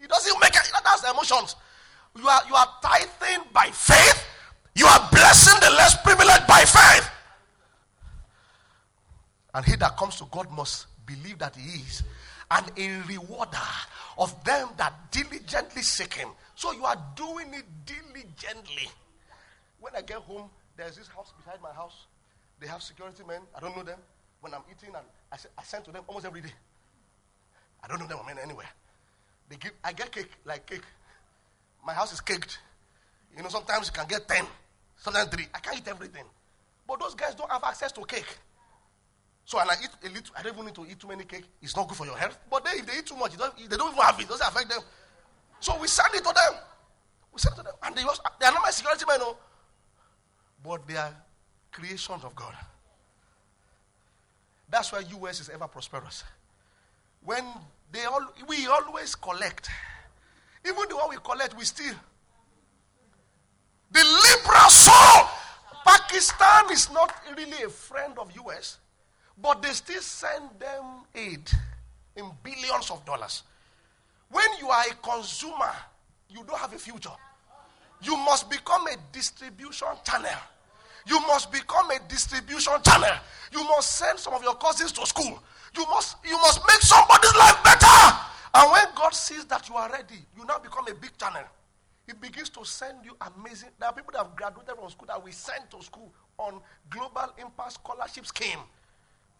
it 0.00 0.08
doesn't 0.08 0.40
make 0.40 0.54
it. 0.54 0.72
That's 0.84 1.08
emotions. 1.08 1.56
You 2.18 2.26
are, 2.26 2.40
you 2.48 2.54
are 2.54 2.66
tithing 2.82 3.44
by 3.52 3.66
faith. 3.66 4.26
You 4.74 4.86
are 4.86 5.08
blessing 5.12 5.60
the 5.60 5.70
less 5.70 6.00
privileged 6.02 6.46
by 6.48 6.64
faith. 6.64 7.10
And 9.54 9.64
he 9.64 9.76
that 9.76 9.96
comes 9.96 10.16
to 10.16 10.24
God 10.30 10.50
must 10.50 10.86
believe 11.06 11.38
that 11.38 11.54
he 11.54 11.80
is 11.82 12.02
and 12.50 12.70
a 12.76 13.00
rewarder 13.08 13.58
of 14.18 14.42
them 14.44 14.68
that 14.76 14.92
diligently 15.10 15.82
seek 15.82 16.14
him. 16.14 16.28
So 16.54 16.72
you 16.72 16.84
are 16.84 16.96
doing 17.14 17.54
it 17.54 17.64
diligently. 17.86 18.88
When 19.80 19.94
I 19.96 20.02
get 20.02 20.18
home, 20.18 20.50
there's 20.76 20.96
this 20.96 21.08
house 21.08 21.32
beside 21.38 21.62
my 21.62 21.72
house. 21.72 22.06
They 22.58 22.66
have 22.66 22.82
security 22.82 23.22
men. 23.26 23.40
I 23.56 23.60
don't 23.60 23.76
know 23.76 23.82
them. 23.82 23.98
When 24.40 24.54
I'm 24.54 24.62
eating, 24.70 24.94
and 24.94 25.04
I, 25.32 25.36
I 25.58 25.62
send 25.62 25.84
to 25.84 25.92
them 25.92 26.02
almost 26.06 26.26
every 26.26 26.40
day. 26.40 26.52
I 27.82 27.88
don't 27.88 27.98
know 28.00 28.06
them 28.06 28.18
men 28.26 28.38
anywhere. 28.42 28.68
They 29.48 29.56
give, 29.56 29.72
I 29.82 29.92
get 29.92 30.12
cake 30.12 30.30
like 30.44 30.66
cake. 30.66 30.82
My 31.84 31.92
house 31.92 32.12
is 32.12 32.20
caked. 32.20 32.58
You 33.36 33.42
know, 33.42 33.48
sometimes 33.48 33.86
you 33.86 33.92
can 33.92 34.06
get 34.06 34.28
10, 34.28 34.44
sometimes 34.96 35.28
3. 35.30 35.46
I 35.54 35.58
can't 35.60 35.78
eat 35.78 35.88
everything. 35.88 36.24
But 36.86 37.00
those 37.00 37.14
guys 37.14 37.34
don't 37.34 37.50
have 37.50 37.64
access 37.64 37.92
to 37.92 38.04
cake. 38.04 38.38
So 39.50 39.58
when 39.58 39.68
I 39.68 39.74
eat 39.82 39.90
a 40.08 40.08
little, 40.14 40.32
I 40.38 40.42
don't 40.44 40.52
even 40.52 40.66
need 40.66 40.76
to 40.76 40.86
eat 40.88 41.00
too 41.00 41.08
many 41.08 41.24
cake. 41.24 41.42
It's 41.60 41.74
not 41.74 41.88
good 41.88 41.96
for 41.96 42.06
your 42.06 42.16
health. 42.16 42.38
But 42.48 42.64
then 42.64 42.74
if 42.78 42.86
they 42.86 42.98
eat 42.98 43.06
too 43.06 43.16
much, 43.16 43.36
don't, 43.36 43.52
they 43.58 43.76
don't 43.76 43.90
even 43.90 44.00
have 44.00 44.16
it. 44.20 44.22
It 44.22 44.28
doesn't 44.28 44.46
affect 44.46 44.68
them. 44.68 44.80
So 45.58 45.76
we 45.80 45.88
send 45.88 46.14
it 46.14 46.18
to 46.18 46.32
them. 46.32 46.60
We 47.32 47.40
send 47.40 47.54
it 47.54 47.56
to 47.56 47.62
them. 47.64 47.72
And 47.82 47.96
they, 47.96 48.02
also, 48.02 48.22
they 48.38 48.46
are 48.46 48.52
not 48.52 48.62
my 48.62 48.70
security 48.70 49.04
men, 49.08 49.18
no. 49.18 49.36
But 50.62 50.86
they 50.86 50.94
are 50.94 51.12
creations 51.72 52.22
of 52.22 52.32
God. 52.36 52.54
That's 54.68 54.92
why 54.92 55.02
US 55.20 55.40
is 55.40 55.48
ever 55.48 55.66
prosperous. 55.66 56.22
When 57.24 57.44
they 57.90 58.04
all, 58.04 58.32
we 58.46 58.68
always 58.68 59.16
collect. 59.16 59.68
Even 60.64 60.84
the 60.88 60.94
one 60.94 61.10
we 61.10 61.16
collect, 61.24 61.58
we 61.58 61.64
steal. 61.64 61.94
The 63.90 64.04
liberal 64.04 64.70
soul. 64.70 65.28
Pakistan 65.84 66.70
is 66.70 66.88
not 66.92 67.12
really 67.36 67.64
a 67.64 67.68
friend 67.68 68.16
of 68.16 68.30
US, 68.46 68.78
but 69.42 69.62
they 69.62 69.70
still 69.70 70.00
send 70.00 70.50
them 70.58 70.84
aid 71.14 71.50
in 72.16 72.30
billions 72.42 72.90
of 72.90 73.04
dollars. 73.04 73.42
When 74.30 74.46
you 74.58 74.68
are 74.68 74.84
a 74.90 74.94
consumer, 74.94 75.72
you 76.28 76.44
don't 76.46 76.58
have 76.58 76.72
a 76.72 76.78
future. 76.78 77.10
You 78.02 78.16
must 78.16 78.48
become 78.50 78.86
a 78.86 78.96
distribution 79.12 79.88
channel. 80.04 80.38
You 81.06 81.20
must 81.20 81.50
become 81.50 81.90
a 81.90 81.98
distribution 82.08 82.74
channel. 82.84 83.16
You 83.52 83.64
must 83.64 83.96
send 83.96 84.18
some 84.18 84.34
of 84.34 84.42
your 84.42 84.54
cousins 84.54 84.92
to 84.92 85.06
school. 85.06 85.42
You 85.76 85.86
must, 85.86 86.16
you 86.24 86.36
must 86.38 86.60
make 86.66 86.80
somebody's 86.80 87.34
life 87.36 87.62
better. 87.64 88.18
And 88.54 88.70
when 88.72 88.84
God 88.94 89.14
sees 89.14 89.44
that 89.46 89.68
you 89.68 89.76
are 89.76 89.90
ready, 89.90 90.18
you 90.36 90.44
now 90.44 90.58
become 90.58 90.86
a 90.88 90.94
big 90.94 91.16
channel. 91.18 91.44
He 92.06 92.12
begins 92.14 92.48
to 92.50 92.64
send 92.64 93.04
you 93.04 93.16
amazing. 93.36 93.70
There 93.78 93.88
are 93.88 93.92
people 93.92 94.12
that 94.12 94.18
have 94.18 94.36
graduated 94.36 94.74
from 94.76 94.90
school 94.90 95.06
that 95.06 95.22
we 95.22 95.30
send 95.32 95.70
to 95.70 95.82
school 95.82 96.12
on 96.38 96.60
Global 96.88 97.32
Impact 97.38 97.74
Scholarship 97.74 98.26
Scheme. 98.26 98.58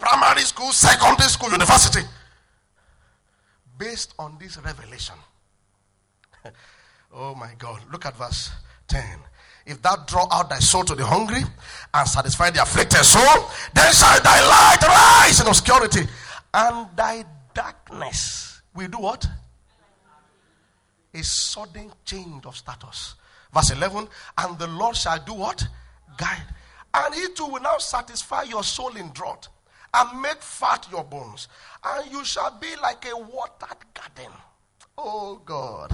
Primary 0.01 0.41
school, 0.41 0.73
secondary 0.73 1.29
school, 1.29 1.51
university. 1.51 2.01
Based 3.79 4.15
on 4.19 4.37
this 4.41 4.57
revelation. 4.57 5.15
oh 7.15 7.35
my 7.35 7.53
God. 7.59 7.81
Look 7.93 8.07
at 8.07 8.17
verse 8.17 8.51
10. 8.89 9.05
If 9.67 9.83
thou 9.83 9.97
draw 10.07 10.27
out 10.33 10.49
thy 10.49 10.59
soul 10.59 10.85
to 10.85 10.95
the 10.95 11.05
hungry 11.05 11.43
and 11.93 12.09
satisfy 12.09 12.49
the 12.49 12.63
afflicted 12.63 13.05
soul, 13.05 13.51
then 13.75 13.93
shall 13.93 14.21
thy 14.23 14.41
light 14.41 14.83
rise 14.83 15.41
in 15.41 15.47
obscurity, 15.47 16.01
and 16.55 16.89
thy 16.97 17.25
darkness 17.55 18.63
will 18.75 18.89
do 18.89 18.99
what? 18.99 19.27
A 21.13 21.23
sudden 21.23 21.93
change 22.07 22.47
of 22.47 22.57
status. 22.57 23.17
Verse 23.53 23.71
11, 23.71 24.09
and 24.39 24.59
the 24.59 24.67
Lord 24.67 24.97
shall 24.97 25.19
do 25.23 25.35
what? 25.35 25.63
Guide. 26.17 26.43
And 26.95 27.15
he 27.15 27.29
too 27.35 27.47
will 27.47 27.61
now 27.61 27.79
satisfy 27.79 28.45
your 28.45 28.65
soul 28.65 28.97
in 28.97 29.11
drought 29.13 29.49
and 29.95 30.23
make 30.23 30.43
fat 30.43 30.87
your 30.91 31.05
bones, 31.05 31.49
and 31.85 32.11
you 32.11 32.25
shall 32.25 32.57
be 32.61 32.69
like 32.83 33.07
a 33.07 33.17
watered 33.17 33.79
garden. 33.95 34.33
Oh 34.97 35.41
God. 35.45 35.93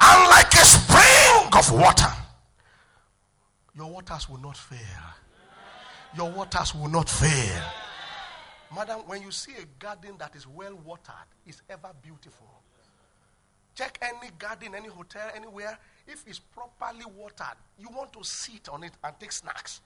And 0.00 0.28
like 0.30 0.52
a 0.54 0.64
spring 0.64 1.48
of 1.52 1.70
water 1.72 2.12
your 3.76 3.90
waters 3.90 4.28
will 4.28 4.40
not 4.40 4.56
fail. 4.56 4.78
Your 6.16 6.30
waters 6.30 6.74
will 6.74 6.88
not 6.88 7.08
fail. 7.08 7.62
Madam, 8.74 9.00
when 9.06 9.22
you 9.22 9.30
see 9.30 9.52
a 9.60 9.64
garden 9.78 10.14
that 10.18 10.34
is 10.36 10.46
well 10.46 10.78
watered, 10.84 11.14
it's 11.46 11.62
ever 11.68 11.90
beautiful. 12.02 12.46
Check 13.74 13.98
any 14.00 14.30
garden, 14.38 14.74
any 14.76 14.88
hotel, 14.88 15.28
anywhere. 15.34 15.76
If 16.06 16.24
it's 16.26 16.38
properly 16.38 17.04
watered, 17.16 17.56
you 17.78 17.88
want 17.90 18.12
to 18.12 18.22
sit 18.22 18.68
on 18.68 18.84
it 18.84 18.92
and 19.02 19.14
take 19.18 19.32
snacks. 19.32 19.80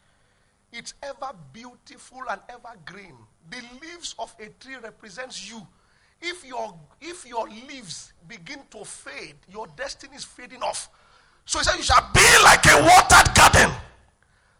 It's 0.73 0.95
ever 1.03 1.33
beautiful 1.53 2.23
and 2.29 2.41
ever 2.49 2.75
green. 2.85 3.15
The 3.51 3.63
leaves 3.81 4.15
of 4.19 4.35
a 4.39 4.49
tree 4.63 4.77
represents 4.83 5.51
you. 5.51 5.67
If 6.21 6.45
your 6.45 6.75
if 7.01 7.27
your 7.27 7.49
leaves 7.49 8.13
begin 8.27 8.61
to 8.71 8.85
fade, 8.85 9.37
your 9.51 9.67
destiny 9.77 10.17
is 10.17 10.25
fading 10.25 10.63
off. 10.63 10.91
So 11.45 11.59
he 11.59 11.65
said, 11.65 11.77
You 11.77 11.83
shall 11.83 12.11
be 12.13 12.27
like 12.45 12.67
a 12.67 12.83
watered 12.83 13.35
garden. 13.35 13.75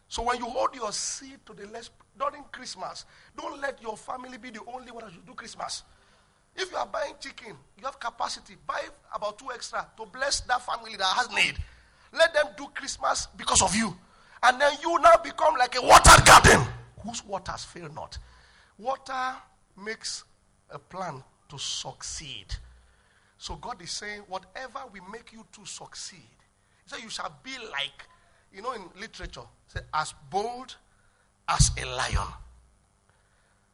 So 0.09 0.23
when 0.23 0.39
you 0.39 0.47
hold 0.47 0.75
your 0.75 0.93
seed 0.93 1.41
to 1.47 1.53
the 1.53 1.67
left 1.67 1.91
during 2.19 2.45
Christmas, 2.51 3.05
don't 3.37 3.61
let 3.61 3.83
your 3.83 3.97
family 3.97 4.39
be 4.39 4.51
the 4.51 4.61
only 4.73 4.91
one 4.91 5.05
that 5.05 5.27
do 5.27 5.35
Christmas. 5.35 5.83
If 6.57 6.71
you 6.73 6.79
are 6.79 6.87
buying 6.87 7.15
chicken, 7.21 7.55
you 7.79 7.85
have 7.85 8.01
capacity, 8.01 8.57
buy 8.67 8.81
about 9.15 9.39
two 9.39 9.51
extra 9.53 9.87
to 9.97 10.07
bless 10.07 10.41
that 10.41 10.65
family 10.65 10.97
that 10.97 11.05
has 11.05 11.31
need. 11.31 11.57
Let 12.13 12.33
them 12.33 12.47
do 12.57 12.67
Christmas 12.75 13.29
because 13.37 13.61
of 13.63 13.75
you. 13.77 13.95
And 14.43 14.61
then 14.61 14.73
you 14.83 14.99
now 15.01 15.17
become 15.23 15.55
like 15.59 15.77
a 15.77 15.83
watered 15.83 16.25
garden 16.25 16.67
whose 17.01 17.25
waters 17.25 17.65
fail 17.65 17.89
not. 17.95 18.19
Water 18.79 19.35
makes 19.77 20.25
a 20.71 20.79
plan 20.79 21.23
to 21.49 21.59
succeed. 21.59 22.47
So 23.39 23.57
God 23.57 23.81
is 23.83 23.91
saying, 23.91 24.23
whatever 24.29 24.81
we 24.93 25.01
make 25.13 25.33
you 25.33 25.45
to 25.53 25.67
succeed, 25.67 26.19
so 26.87 26.97
you 26.97 27.09
shall 27.09 27.37
be 27.43 27.53
like, 27.71 28.07
you 28.53 28.63
know, 28.63 28.73
in 28.73 28.83
literature, 28.99 29.43
say, 29.69 29.81
as 29.95 30.15
bold 30.31 30.77
as 31.49 31.71
a 31.81 31.85
lion. 31.87 32.29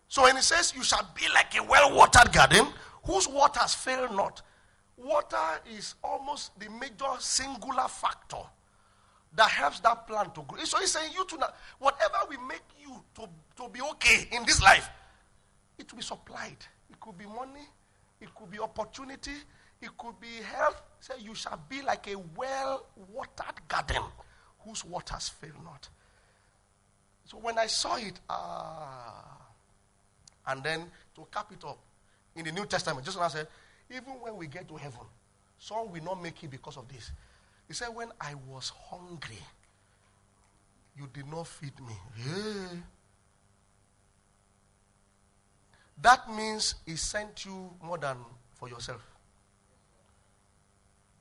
So 0.08 0.22
when 0.22 0.36
he 0.36 0.42
says, 0.42 0.72
you 0.76 0.82
shall 0.82 1.08
be 1.14 1.26
like 1.34 1.56
a 1.56 1.62
well 1.62 1.96
watered 1.96 2.32
garden 2.32 2.66
whose 3.04 3.28
waters 3.28 3.74
fail 3.74 4.12
not, 4.12 4.42
water 4.96 5.36
is 5.76 5.94
almost 6.02 6.58
the 6.58 6.68
major 6.70 7.10
singular 7.18 7.88
factor 7.88 8.38
that 9.36 9.50
helps 9.50 9.80
that 9.80 10.06
plant 10.06 10.34
to 10.34 10.42
grow. 10.42 10.62
So 10.64 10.78
he's 10.78 10.92
saying, 10.92 11.10
you 11.14 11.24
to 11.24 11.36
now, 11.38 11.48
whatever 11.78 12.18
we 12.28 12.36
make 12.46 12.62
you 12.80 13.02
to, 13.16 13.28
to 13.62 13.68
be 13.68 13.80
okay 13.80 14.28
in 14.32 14.44
this 14.44 14.62
life, 14.62 14.88
it 15.78 15.90
will 15.92 15.98
be 15.98 16.04
supplied. 16.04 16.56
It 16.90 17.00
could 17.00 17.18
be 17.18 17.26
money, 17.26 17.66
it 18.20 18.34
could 18.34 18.50
be 18.50 18.60
opportunity, 18.60 19.32
it 19.82 19.90
could 19.98 20.18
be 20.20 20.42
health. 20.54 20.80
Say, 21.00 21.14
you 21.20 21.34
shall 21.34 21.60
be 21.68 21.82
like 21.82 22.08
a 22.08 22.16
well 22.36 22.86
watered 23.12 23.68
garden 23.68 24.02
whose 24.60 24.84
waters 24.84 25.28
fail 25.28 25.54
not. 25.64 25.88
So 27.24 27.38
when 27.38 27.58
I 27.58 27.66
saw 27.66 27.96
it, 27.96 28.18
ah, 28.28 29.38
and 30.46 30.62
then 30.62 30.84
to 31.16 31.26
cap 31.32 31.50
it 31.52 31.64
up, 31.64 31.78
in 32.36 32.44
the 32.44 32.52
New 32.52 32.66
Testament, 32.66 33.06
I 33.18 33.28
said, 33.28 33.48
even 33.90 34.14
when 34.20 34.36
we 34.36 34.46
get 34.46 34.68
to 34.68 34.76
heaven, 34.76 35.00
some 35.58 35.90
will 35.90 36.02
not 36.02 36.22
make 36.22 36.42
it 36.42 36.50
because 36.50 36.76
of 36.76 36.88
this. 36.88 37.10
He 37.68 37.74
said, 37.74 37.88
When 37.88 38.10
I 38.20 38.34
was 38.34 38.72
hungry, 38.90 39.38
you 40.96 41.08
did 41.12 41.26
not 41.26 41.46
feed 41.46 41.78
me. 41.80 41.94
That 46.00 46.30
means 46.30 46.74
he 46.86 46.96
sent 46.96 47.44
you 47.44 47.70
more 47.82 47.98
than 47.98 48.16
for 48.54 48.68
yourself. 48.68 49.00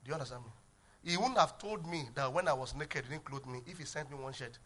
Do 0.03 0.09
you 0.09 0.13
understand 0.13 0.43
me? 0.43 1.11
He 1.11 1.17
wouldn't 1.17 1.37
have 1.37 1.57
told 1.57 1.85
me 1.85 2.03
that 2.15 2.31
when 2.31 2.47
I 2.47 2.53
was 2.53 2.75
naked, 2.75 3.05
he 3.05 3.11
didn't 3.11 3.25
clothe 3.25 3.45
me 3.45 3.59
if 3.65 3.77
he 3.77 3.85
sent 3.85 4.09
me 4.09 4.17
one 4.17 4.33
shirt. 4.33 4.57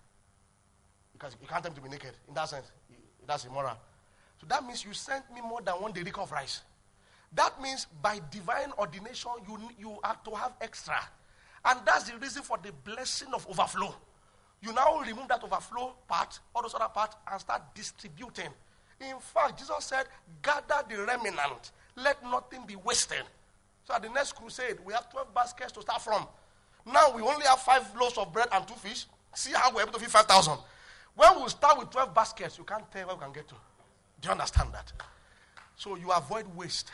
Because 1.14 1.36
you 1.42 1.48
can't 1.48 1.64
tell 1.64 1.72
me 1.72 1.76
to 1.76 1.82
be 1.82 1.90
naked. 1.90 2.12
In 2.28 2.34
that 2.36 2.50
sense, 2.50 2.72
that's 3.26 3.46
immoral. 3.46 3.78
So 4.40 4.46
that 4.48 4.64
means 4.64 4.86
you 4.86 4.94
sent 4.94 5.24
me 5.34 5.42
more 5.42 5.62
than 5.62 5.76
one 5.76 5.94
derica 5.94 6.22
of 6.22 6.32
rice. 6.32 6.62
That 7.34 7.62
means 7.62 7.88
by 8.02 8.22
divine 8.32 8.72
ordination, 8.78 9.32
you, 9.48 9.60
you 9.78 9.98
have 10.04 10.24
to 10.24 10.32
have 10.32 10.54
extra. 10.62 11.00
And 11.68 11.80
that's 11.86 12.10
the 12.10 12.18
reason 12.18 12.44
for 12.44 12.58
the 12.64 12.72
blessing 12.72 13.28
of 13.34 13.46
overflow. 13.50 13.94
You 14.62 14.74
now 14.74 15.02
remove 15.02 15.28
that 15.28 15.44
overflow 15.44 15.94
part, 16.08 16.40
all 16.56 16.62
those 16.62 16.74
other 16.74 16.88
parts, 16.88 17.16
and 17.30 17.40
start 17.40 17.62
distributing. 17.76 18.50
In 19.02 19.20
fact, 19.20 19.60
Jesus 19.60 19.86
said, 19.86 20.06
gather 20.42 20.84
the 20.90 21.04
remnant. 21.04 21.72
Let 21.96 22.24
nothing 22.24 22.66
be 22.66 22.76
wasted. 22.78 23.24
So 23.84 23.94
at 23.94 24.02
the 24.02 24.10
next 24.10 24.34
crusade, 24.34 24.78
we 24.86 24.94
have 24.94 25.12
12 25.12 25.34
baskets 25.34 25.72
to 25.74 25.82
start 25.82 26.02
from. 26.02 26.26
Now 26.86 27.12
we 27.14 27.22
only 27.22 27.46
have 27.46 27.60
five 27.60 27.84
loaves 28.00 28.18
of 28.18 28.32
bread 28.32 28.48
and 28.52 28.66
two 28.68 28.74
fish. 28.76 29.06
See 29.36 29.52
how 29.54 29.74
we're 29.74 29.82
able 29.82 29.94
to 29.94 30.00
feed 30.00 30.10
5,000. 30.10 30.58
When 31.16 31.44
we 31.44 31.50
start 31.50 31.78
with 31.78 31.90
12 31.90 32.14
baskets, 32.14 32.58
you 32.58 32.64
can't 32.64 32.90
tell 32.92 33.08
where 33.08 33.16
we 33.18 33.24
can 33.24 33.34
get 33.34 33.48
to. 33.50 33.56
Do 34.22 34.28
you 34.28 34.32
understand 34.32 34.70
that? 34.74 34.92
So 35.76 35.96
you 35.96 36.12
avoid 36.12 36.46
waste. 36.56 36.92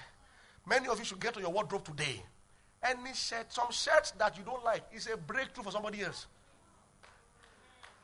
Many 0.68 0.88
of 0.88 0.98
you 0.98 1.06
should 1.06 1.20
get 1.20 1.36
to 1.36 1.40
your 1.40 1.52
wardrobe 1.52 1.86
today. 1.86 2.24
Any 2.84 3.14
shirt, 3.14 3.52
some 3.52 3.72
shirts 3.72 4.12
that 4.12 4.38
you 4.38 4.44
don't 4.44 4.64
like 4.64 4.84
is 4.94 5.08
a 5.08 5.16
breakthrough 5.16 5.64
for 5.64 5.72
somebody 5.72 6.02
else. 6.02 6.28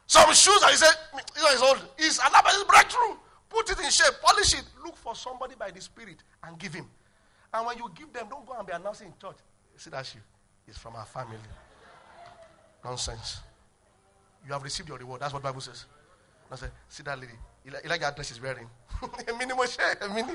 Some 0.08 0.34
shoes 0.34 0.60
that 0.62 0.72
you 0.72 0.78
say, 0.78 0.88
you 1.14 1.44
know, 1.44 1.50
it's 1.52 1.62
old. 1.62 1.90
It's 1.98 2.20
another 2.20 2.66
breakthrough. 2.68 3.18
Put 3.50 3.70
it 3.70 3.80
in 3.80 3.90
shape, 3.90 4.14
polish 4.24 4.54
it. 4.54 4.64
Look 4.84 4.96
for 4.96 5.16
somebody 5.16 5.56
by 5.58 5.72
the 5.72 5.82
Spirit 5.82 6.24
and 6.44 6.58
give 6.58 6.74
him. 6.74 6.88
And 7.54 7.66
when 7.66 7.78
you 7.78 7.92
give 7.96 8.14
them, 8.14 8.28
don't 8.30 8.46
go 8.46 8.54
and 8.54 8.66
be 8.66 8.74
announcing 8.74 9.08
in 9.08 9.14
church. 9.20 9.38
See 9.76 9.90
that 9.90 10.06
shoe? 10.06 10.20
It's 10.68 10.78
from 10.78 10.96
our 10.96 11.06
family. 11.06 11.38
Nonsense. 12.84 13.40
You 14.46 14.54
have 14.54 14.64
received 14.64 14.88
your 14.88 14.98
reward. 14.98 15.22
That's 15.22 15.34
what 15.34 15.44
Bible 15.44 15.62
says. 15.62 15.86
I 16.52 16.56
say, 16.56 16.68
see 16.88 17.04
that 17.04 17.20
lady. 17.20 17.34
Like, 17.88 18.02
that 18.02 18.16
dress 18.16 18.30
she's 18.30 18.42
wearing? 18.42 18.68
a 19.02 19.38
minimum 19.38 19.68
share, 19.68 19.98
a 20.02 20.10
mini. 20.14 20.34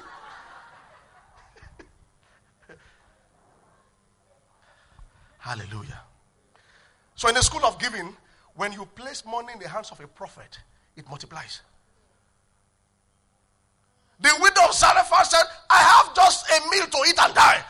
Hallelujah. 5.44 6.00
So 7.16 7.28
in 7.28 7.34
the 7.34 7.42
school 7.42 7.66
of 7.66 7.78
giving, 7.78 8.16
when 8.54 8.72
you 8.72 8.86
place 8.86 9.22
money 9.26 9.52
in 9.52 9.58
the 9.58 9.68
hands 9.68 9.90
of 9.90 10.00
a 10.00 10.06
prophet, 10.06 10.58
it 10.96 11.06
multiplies. 11.06 11.60
The 14.20 14.30
widow 14.40 14.68
of 14.68 14.74
Zarephath 14.74 15.26
said, 15.26 15.44
I 15.68 15.76
have 15.76 16.16
just 16.16 16.46
a 16.48 16.70
meal 16.70 16.86
to 16.86 16.98
eat 17.06 17.18
and 17.20 17.34
die. 17.34 17.62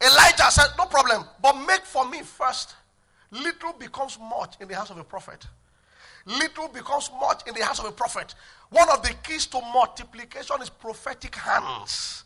Elijah 0.00 0.48
said, 0.52 0.68
No 0.78 0.86
problem, 0.86 1.24
but 1.42 1.54
make 1.66 1.84
for 1.84 2.08
me 2.08 2.22
first. 2.22 2.76
Little 3.32 3.72
becomes 3.72 4.16
much 4.20 4.54
in 4.60 4.68
the 4.68 4.76
hands 4.76 4.90
of 4.90 4.98
a 4.98 5.04
prophet. 5.04 5.44
Little 6.24 6.68
becomes 6.68 7.10
much 7.20 7.42
in 7.48 7.54
the 7.54 7.64
hands 7.64 7.80
of 7.80 7.86
a 7.86 7.92
prophet. 7.92 8.36
One 8.70 8.88
of 8.90 9.02
the 9.02 9.12
keys 9.24 9.46
to 9.46 9.60
multiplication 9.74 10.62
is 10.62 10.70
prophetic 10.70 11.34
hands. 11.34 12.22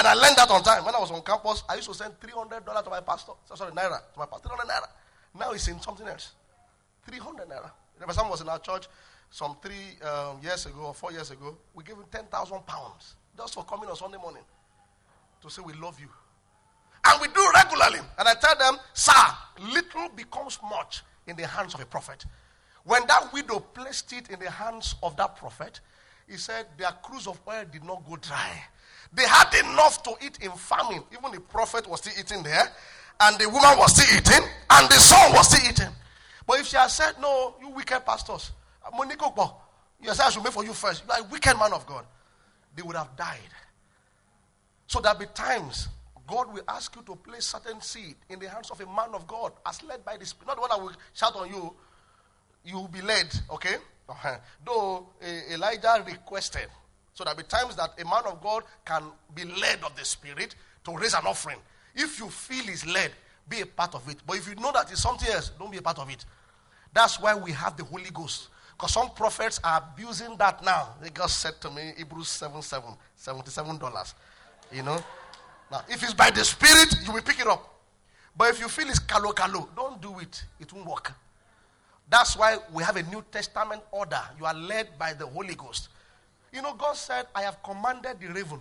And 0.00 0.08
I 0.08 0.14
learned 0.14 0.36
that 0.36 0.48
on 0.50 0.62
time. 0.62 0.82
When 0.86 0.94
I 0.94 0.98
was 0.98 1.10
on 1.10 1.20
campus, 1.20 1.62
I 1.68 1.74
used 1.74 1.86
to 1.88 1.92
send 1.92 2.18
$300 2.20 2.84
to 2.84 2.88
my 2.88 3.00
pastor. 3.00 3.32
Sorry, 3.54 3.70
Naira. 3.70 4.00
To 4.14 4.18
my 4.18 4.24
pastor. 4.24 4.48
300 4.48 4.66
Naira. 4.66 4.88
Now 5.38 5.50
it's 5.50 5.68
in 5.68 5.78
something 5.78 6.08
else. 6.08 6.32
300 7.04 7.46
Naira. 7.46 7.70
Remember, 7.96 8.14
someone 8.14 8.30
was 8.30 8.40
in 8.40 8.48
our 8.48 8.58
church 8.60 8.88
some 9.28 9.58
three 9.60 10.00
um, 10.08 10.38
years 10.42 10.64
ago 10.64 10.86
or 10.86 10.94
four 10.94 11.12
years 11.12 11.30
ago. 11.30 11.54
We 11.74 11.84
gave 11.84 11.96
him 11.96 12.06
10,000 12.10 12.66
pounds 12.66 13.16
just 13.36 13.52
for 13.52 13.62
coming 13.64 13.90
on 13.90 13.96
Sunday 13.96 14.16
morning 14.16 14.42
to 15.42 15.50
say 15.50 15.60
we 15.60 15.74
love 15.74 16.00
you. 16.00 16.08
And 17.04 17.20
we 17.20 17.28
do 17.28 17.46
regularly. 17.54 17.98
And 18.18 18.26
I 18.26 18.32
tell 18.40 18.56
them, 18.56 18.78
sir, 18.94 19.12
little 19.70 20.08
becomes 20.16 20.58
much 20.62 21.02
in 21.26 21.36
the 21.36 21.46
hands 21.46 21.74
of 21.74 21.80
a 21.80 21.84
prophet. 21.84 22.24
When 22.84 23.06
that 23.06 23.30
widow 23.34 23.60
placed 23.60 24.14
it 24.14 24.30
in 24.30 24.40
the 24.40 24.50
hands 24.50 24.94
of 25.02 25.18
that 25.18 25.36
prophet, 25.36 25.80
he 26.26 26.38
said 26.38 26.68
their 26.78 26.92
cruse 27.02 27.26
of 27.26 27.38
oil 27.46 27.66
did 27.70 27.84
not 27.84 28.02
go 28.08 28.16
dry. 28.16 28.62
They 29.12 29.26
had 29.26 29.52
enough 29.54 30.02
to 30.04 30.14
eat 30.24 30.38
in 30.40 30.50
famine. 30.52 31.02
Even 31.12 31.32
the 31.32 31.40
prophet 31.40 31.88
was 31.88 32.00
still 32.00 32.12
eating 32.18 32.42
there, 32.42 32.70
and 33.20 33.38
the 33.38 33.48
woman 33.48 33.78
was 33.78 33.94
still 33.96 34.18
eating, 34.18 34.48
and 34.70 34.88
the 34.88 34.94
son 34.94 35.32
was 35.32 35.48
still 35.48 35.70
eating. 35.70 35.94
But 36.46 36.60
if 36.60 36.66
she 36.66 36.76
had 36.76 36.88
said, 36.88 37.14
No, 37.20 37.54
you 37.60 37.68
wicked 37.70 38.04
pastors, 38.04 38.52
you 40.02 40.14
said 40.14 40.26
I 40.26 40.30
should 40.30 40.42
make 40.42 40.52
for 40.52 40.64
you 40.64 40.72
first. 40.72 41.04
You 41.06 41.12
are 41.12 41.20
a 41.20 41.24
wicked 41.24 41.58
man 41.58 41.72
of 41.72 41.86
God. 41.86 42.04
They 42.74 42.82
would 42.82 42.96
have 42.96 43.14
died. 43.16 43.38
So 44.86 45.00
there'll 45.00 45.18
be 45.18 45.26
times 45.26 45.88
God 46.26 46.52
will 46.54 46.62
ask 46.68 46.94
you 46.94 47.02
to 47.02 47.16
place 47.16 47.46
certain 47.46 47.80
seed 47.80 48.14
in 48.28 48.38
the 48.38 48.48
hands 48.48 48.70
of 48.70 48.80
a 48.80 48.86
man 48.86 49.10
of 49.14 49.26
God 49.26 49.52
as 49.66 49.82
led 49.82 50.04
by 50.04 50.16
the 50.16 50.24
Spirit. 50.24 50.46
Not 50.48 50.56
the 50.56 50.60
one 50.60 50.70
that 50.70 50.80
will 50.80 50.92
shout 51.12 51.34
on 51.34 51.48
you. 51.48 51.74
You 52.64 52.76
will 52.76 52.88
be 52.88 53.02
led, 53.02 53.26
okay? 53.50 53.76
Though 54.64 55.08
uh, 55.22 55.52
Elijah 55.52 56.04
requested. 56.06 56.68
So 57.14 57.24
there'll 57.24 57.36
be 57.36 57.44
times 57.44 57.76
that 57.76 58.00
a 58.00 58.04
man 58.04 58.22
of 58.26 58.42
God 58.42 58.64
can 58.84 59.02
be 59.34 59.44
led 59.44 59.82
of 59.84 59.96
the 59.96 60.04
Spirit 60.04 60.54
to 60.84 60.96
raise 60.96 61.14
an 61.14 61.26
offering. 61.26 61.58
If 61.94 62.18
you 62.18 62.28
feel 62.28 62.64
he's 62.64 62.86
led, 62.86 63.10
be 63.48 63.60
a 63.62 63.66
part 63.66 63.94
of 63.94 64.08
it. 64.08 64.18
But 64.26 64.36
if 64.36 64.48
you 64.48 64.54
know 64.54 64.72
that 64.72 64.90
it's 64.90 65.02
something 65.02 65.28
else, 65.28 65.50
don't 65.58 65.70
be 65.70 65.78
a 65.78 65.82
part 65.82 65.98
of 65.98 66.08
it. 66.10 66.24
That's 66.92 67.20
why 67.20 67.34
we 67.34 67.52
have 67.52 67.76
the 67.76 67.84
Holy 67.84 68.10
Ghost. 68.12 68.48
Because 68.72 68.94
some 68.94 69.10
prophets 69.10 69.60
are 69.62 69.84
abusing 69.92 70.36
that 70.38 70.64
now. 70.64 70.94
They 71.02 71.10
just 71.10 71.40
said 71.40 71.60
to 71.60 71.70
me, 71.70 71.92
Hebrews 71.98 72.28
7 72.28 72.62
7, 72.62 72.90
$77. 73.18 74.14
You 74.72 74.82
know? 74.82 74.98
Now, 75.70 75.82
if 75.88 76.02
it's 76.02 76.14
by 76.14 76.30
the 76.30 76.44
Spirit, 76.44 76.94
you 77.06 77.12
will 77.12 77.22
pick 77.22 77.40
it 77.40 77.46
up. 77.46 77.66
But 78.36 78.50
if 78.50 78.60
you 78.60 78.68
feel 78.68 78.88
it's 78.88 78.98
kalo 78.98 79.32
kalo, 79.32 79.68
don't 79.76 80.00
do 80.00 80.18
it. 80.20 80.44
It 80.58 80.72
won't 80.72 80.86
work. 80.86 81.12
That's 82.08 82.36
why 82.36 82.58
we 82.72 82.82
have 82.82 82.96
a 82.96 83.02
New 83.04 83.22
Testament 83.30 83.82
order. 83.92 84.20
You 84.38 84.46
are 84.46 84.54
led 84.54 84.98
by 84.98 85.12
the 85.12 85.26
Holy 85.26 85.54
Ghost. 85.54 85.88
You 86.52 86.62
know, 86.62 86.74
God 86.74 86.96
said, 86.96 87.26
I 87.34 87.42
have 87.42 87.62
commanded 87.62 88.20
the 88.20 88.28
raven 88.28 88.60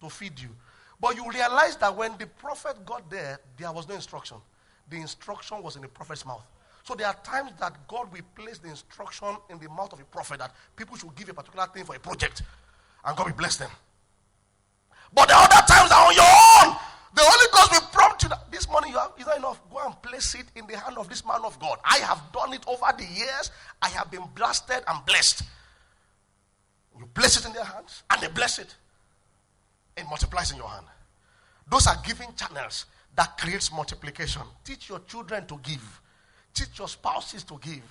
to 0.00 0.08
feed 0.08 0.38
you. 0.40 0.48
But 1.00 1.16
you 1.16 1.30
realize 1.30 1.76
that 1.76 1.96
when 1.96 2.16
the 2.18 2.26
prophet 2.26 2.84
got 2.84 3.08
there, 3.08 3.38
there 3.56 3.70
was 3.70 3.88
no 3.88 3.94
instruction. 3.94 4.38
The 4.90 4.96
instruction 4.96 5.62
was 5.62 5.76
in 5.76 5.82
the 5.82 5.88
prophet's 5.88 6.26
mouth. 6.26 6.44
So 6.82 6.94
there 6.94 7.06
are 7.06 7.16
times 7.22 7.52
that 7.60 7.86
God 7.86 8.10
will 8.12 8.22
place 8.34 8.58
the 8.58 8.68
instruction 8.68 9.28
in 9.50 9.58
the 9.58 9.68
mouth 9.68 9.92
of 9.92 10.00
a 10.00 10.04
prophet 10.04 10.38
that 10.38 10.52
people 10.74 10.96
should 10.96 11.14
give 11.14 11.28
a 11.28 11.34
particular 11.34 11.66
thing 11.66 11.84
for 11.84 11.94
a 11.94 12.00
project. 12.00 12.42
And 13.04 13.16
God 13.16 13.26
will 13.26 13.34
bless 13.34 13.56
them. 13.56 13.70
But 15.12 15.28
the 15.28 15.36
other 15.36 15.66
times 15.66 15.92
are 15.92 16.06
on 16.06 16.14
your 16.14 16.24
own. 16.24 16.76
The 17.14 17.22
Holy 17.24 17.46
Ghost 17.52 17.72
will 17.72 17.88
prompt 17.92 18.22
you 18.22 18.28
that 18.30 18.50
this 18.50 18.68
money 18.68 18.90
you 18.90 18.98
have 18.98 19.12
is 19.18 19.26
not 19.26 19.38
enough. 19.38 19.60
Go 19.70 19.78
and 19.84 20.00
place 20.02 20.34
it 20.34 20.46
in 20.56 20.66
the 20.66 20.76
hand 20.76 20.98
of 20.98 21.08
this 21.08 21.24
man 21.24 21.40
of 21.44 21.58
God. 21.58 21.78
I 21.84 21.98
have 21.98 22.20
done 22.32 22.52
it 22.52 22.64
over 22.66 22.86
the 22.96 23.04
years. 23.04 23.50
I 23.80 23.88
have 23.88 24.10
been 24.10 24.24
blasted 24.34 24.82
and 24.86 25.04
blessed. 25.06 25.42
You 26.98 27.06
place 27.06 27.38
it 27.38 27.46
in 27.46 27.52
their 27.52 27.64
hands 27.64 28.02
and 28.10 28.20
they 28.20 28.28
bless 28.28 28.58
it. 28.58 28.74
It 29.96 30.04
multiplies 30.08 30.50
in 30.50 30.58
your 30.58 30.68
hand. 30.68 30.86
Those 31.70 31.86
are 31.86 31.96
giving 32.04 32.28
channels 32.36 32.86
that 33.16 33.36
creates 33.38 33.72
multiplication. 33.72 34.42
Teach 34.64 34.88
your 34.88 35.00
children 35.00 35.46
to 35.46 35.58
give. 35.62 36.00
Teach 36.54 36.78
your 36.78 36.88
spouses 36.88 37.44
to 37.44 37.58
give. 37.60 37.82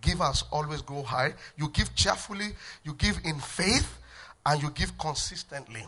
Givers 0.00 0.44
always 0.50 0.82
go 0.82 1.02
high. 1.02 1.34
You 1.56 1.68
give 1.68 1.94
cheerfully, 1.94 2.48
you 2.84 2.94
give 2.94 3.18
in 3.24 3.38
faith, 3.38 3.98
and 4.44 4.62
you 4.62 4.70
give 4.70 4.96
consistently. 4.98 5.84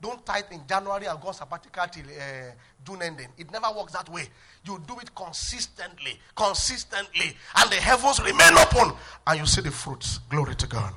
Don't 0.00 0.24
tithe 0.24 0.44
in 0.52 0.60
January 0.66 1.06
and 1.06 1.20
go 1.20 1.32
sabbatical 1.32 1.84
till 1.88 2.04
uh, 2.04 2.52
June 2.86 3.02
ending. 3.02 3.28
It 3.36 3.50
never 3.50 3.66
works 3.76 3.92
that 3.92 4.08
way. 4.08 4.28
You 4.64 4.80
do 4.86 4.98
it 5.00 5.14
consistently, 5.14 6.18
consistently, 6.34 7.36
and 7.56 7.70
the 7.70 7.76
heavens 7.76 8.20
remain 8.20 8.56
open, 8.56 8.92
and 9.26 9.38
you 9.40 9.46
see 9.46 9.60
the 9.60 9.70
fruits. 9.70 10.18
Glory 10.30 10.54
to 10.54 10.66
God. 10.66 10.94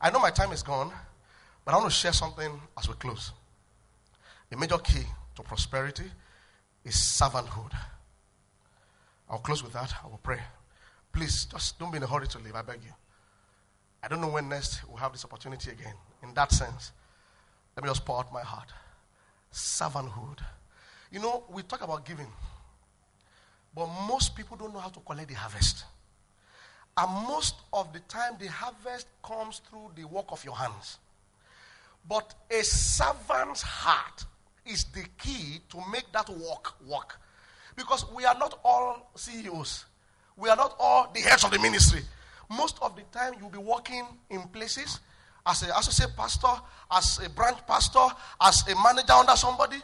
I 0.00 0.10
know 0.10 0.20
my 0.20 0.30
time 0.30 0.52
is 0.52 0.62
gone, 0.62 0.92
but 1.64 1.74
I 1.74 1.78
want 1.78 1.90
to 1.90 1.96
share 1.96 2.12
something 2.12 2.60
as 2.78 2.88
we 2.88 2.94
close. 2.94 3.32
The 4.50 4.56
major 4.56 4.78
key 4.78 5.04
to 5.34 5.42
prosperity 5.42 6.04
is 6.84 6.94
servanthood. 6.94 7.72
I'll 9.28 9.38
close 9.38 9.62
with 9.62 9.72
that. 9.74 9.92
I 10.02 10.06
will 10.06 10.20
pray. 10.22 10.40
Please, 11.12 11.46
just 11.46 11.78
don't 11.78 11.90
be 11.90 11.96
in 11.96 12.02
a 12.02 12.06
hurry 12.06 12.28
to 12.28 12.38
leave. 12.38 12.54
I 12.54 12.62
beg 12.62 12.80
you. 12.84 12.92
I 14.02 14.08
don't 14.08 14.20
know 14.20 14.28
when 14.28 14.48
next 14.48 14.80
we'll 14.88 14.98
have 14.98 15.12
this 15.12 15.24
opportunity 15.24 15.70
again. 15.70 15.94
In 16.22 16.32
that 16.34 16.52
sense, 16.52 16.92
let 17.76 17.82
me 17.82 17.90
just 17.90 18.04
pour 18.04 18.18
out 18.18 18.32
my 18.32 18.42
heart. 18.42 18.72
Servanthood. 19.52 20.38
You 21.10 21.20
know, 21.20 21.44
we 21.50 21.62
talk 21.62 21.82
about 21.82 22.04
giving, 22.04 22.26
but 23.74 23.88
most 24.06 24.36
people 24.36 24.56
don't 24.56 24.72
know 24.72 24.80
how 24.80 24.90
to 24.90 25.00
collect 25.00 25.28
the 25.28 25.34
harvest. 25.34 25.84
And 26.98 27.28
most 27.28 27.54
of 27.72 27.92
the 27.92 28.00
time, 28.00 28.32
the 28.40 28.48
harvest 28.48 29.06
comes 29.22 29.60
through 29.70 29.92
the 29.94 30.04
work 30.04 30.26
of 30.30 30.44
your 30.44 30.56
hands. 30.56 30.98
But 32.08 32.34
a 32.50 32.64
servant's 32.64 33.62
heart 33.62 34.24
is 34.66 34.82
the 34.86 35.04
key 35.16 35.60
to 35.68 35.80
make 35.92 36.10
that 36.12 36.28
work 36.28 36.74
work. 36.84 37.20
Because 37.76 38.04
we 38.10 38.24
are 38.24 38.36
not 38.36 38.58
all 38.64 39.12
CEOs, 39.14 39.84
we 40.36 40.48
are 40.48 40.56
not 40.56 40.74
all 40.80 41.08
the 41.14 41.20
heads 41.20 41.44
of 41.44 41.52
the 41.52 41.60
ministry. 41.60 42.00
Most 42.50 42.78
of 42.82 42.96
the 42.96 43.02
time, 43.16 43.34
you'll 43.38 43.50
be 43.50 43.58
working 43.58 44.04
in 44.30 44.42
places 44.48 44.98
as 45.46 45.62
an 45.62 45.70
associate 45.70 46.16
pastor, 46.16 46.60
as 46.90 47.20
a 47.24 47.30
branch 47.30 47.58
pastor, 47.64 48.06
as 48.40 48.66
a 48.66 48.74
manager 48.82 49.12
under 49.12 49.36
somebody. 49.36 49.76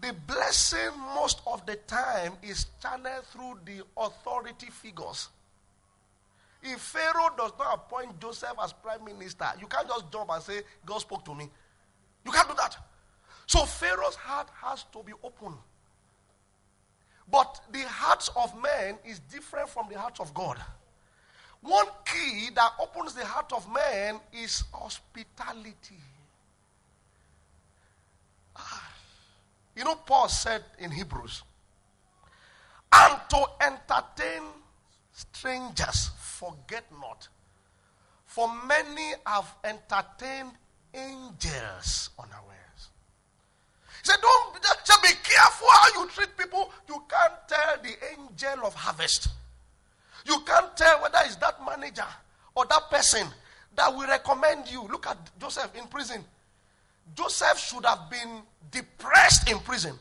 The 0.00 0.12
blessing 0.12 0.90
most 1.14 1.40
of 1.44 1.66
the 1.66 1.74
time 1.74 2.34
is 2.40 2.66
channeled 2.80 3.24
through 3.32 3.58
the 3.64 3.82
authority 3.96 4.66
figures. 4.66 5.30
If 6.62 6.80
Pharaoh 6.80 7.30
does 7.36 7.52
not 7.58 7.74
appoint 7.74 8.18
Joseph 8.20 8.54
as 8.62 8.72
prime 8.72 9.04
minister, 9.04 9.46
you 9.60 9.66
can't 9.66 9.86
just 9.86 10.10
jump 10.10 10.30
and 10.30 10.42
say, 10.42 10.62
God 10.84 10.98
spoke 10.98 11.24
to 11.26 11.34
me. 11.34 11.48
You 12.24 12.32
can't 12.32 12.48
do 12.48 12.54
that. 12.56 12.76
So 13.46 13.64
Pharaoh's 13.64 14.16
heart 14.16 14.48
has 14.62 14.84
to 14.92 15.02
be 15.02 15.12
open. 15.22 15.54
But 17.30 17.60
the 17.72 17.82
hearts 17.82 18.30
of 18.36 18.52
men 18.60 18.98
is 19.04 19.18
different 19.20 19.68
from 19.68 19.86
the 19.90 19.98
hearts 19.98 20.20
of 20.20 20.32
God. 20.34 20.58
One 21.60 21.86
key 22.04 22.50
that 22.54 22.72
opens 22.80 23.14
the 23.14 23.24
heart 23.24 23.52
of 23.52 23.68
man 23.72 24.20
is 24.32 24.62
hospitality. 24.72 26.00
Ah. 28.54 28.92
You 29.74 29.84
know, 29.84 29.94
Paul 29.94 30.28
said 30.28 30.64
in 30.78 30.90
Hebrews, 30.90 31.42
and 32.92 33.20
to 33.28 33.44
entertain 33.60 34.42
strangers, 35.16 36.10
forget 36.18 36.84
not 37.00 37.28
For 38.26 38.48
many 38.66 39.14
have 39.24 39.54
entertained 39.64 40.52
angels 40.92 42.10
unawares. 42.18 42.90
He 44.02 44.10
said, 44.10 44.16
Don't 44.20 44.62
just 44.84 45.02
be 45.02 45.08
careful 45.08 45.68
how 45.70 46.00
you 46.00 46.08
treat 46.10 46.36
people. 46.36 46.70
You 46.88 47.02
can't 47.08 47.34
tell 47.48 47.76
the 47.82 47.94
angel 48.12 48.66
of 48.66 48.74
harvest. 48.74 49.28
You 50.26 50.40
can't 50.46 50.76
tell 50.76 51.00
whether 51.02 51.18
it's 51.24 51.36
that 51.36 51.64
manager 51.64 52.06
or 52.54 52.66
that 52.66 52.90
person 52.90 53.26
that 53.76 53.94
will 53.94 54.06
recommend 54.06 54.70
you. 54.70 54.82
Look 54.82 55.06
at 55.06 55.16
Joseph 55.40 55.74
in 55.74 55.86
prison. 55.86 56.24
Joseph 57.14 57.58
should 57.58 57.86
have 57.86 58.10
been 58.10 58.42
depressed 58.70 59.48
in 59.48 59.58
prison. 59.60 59.94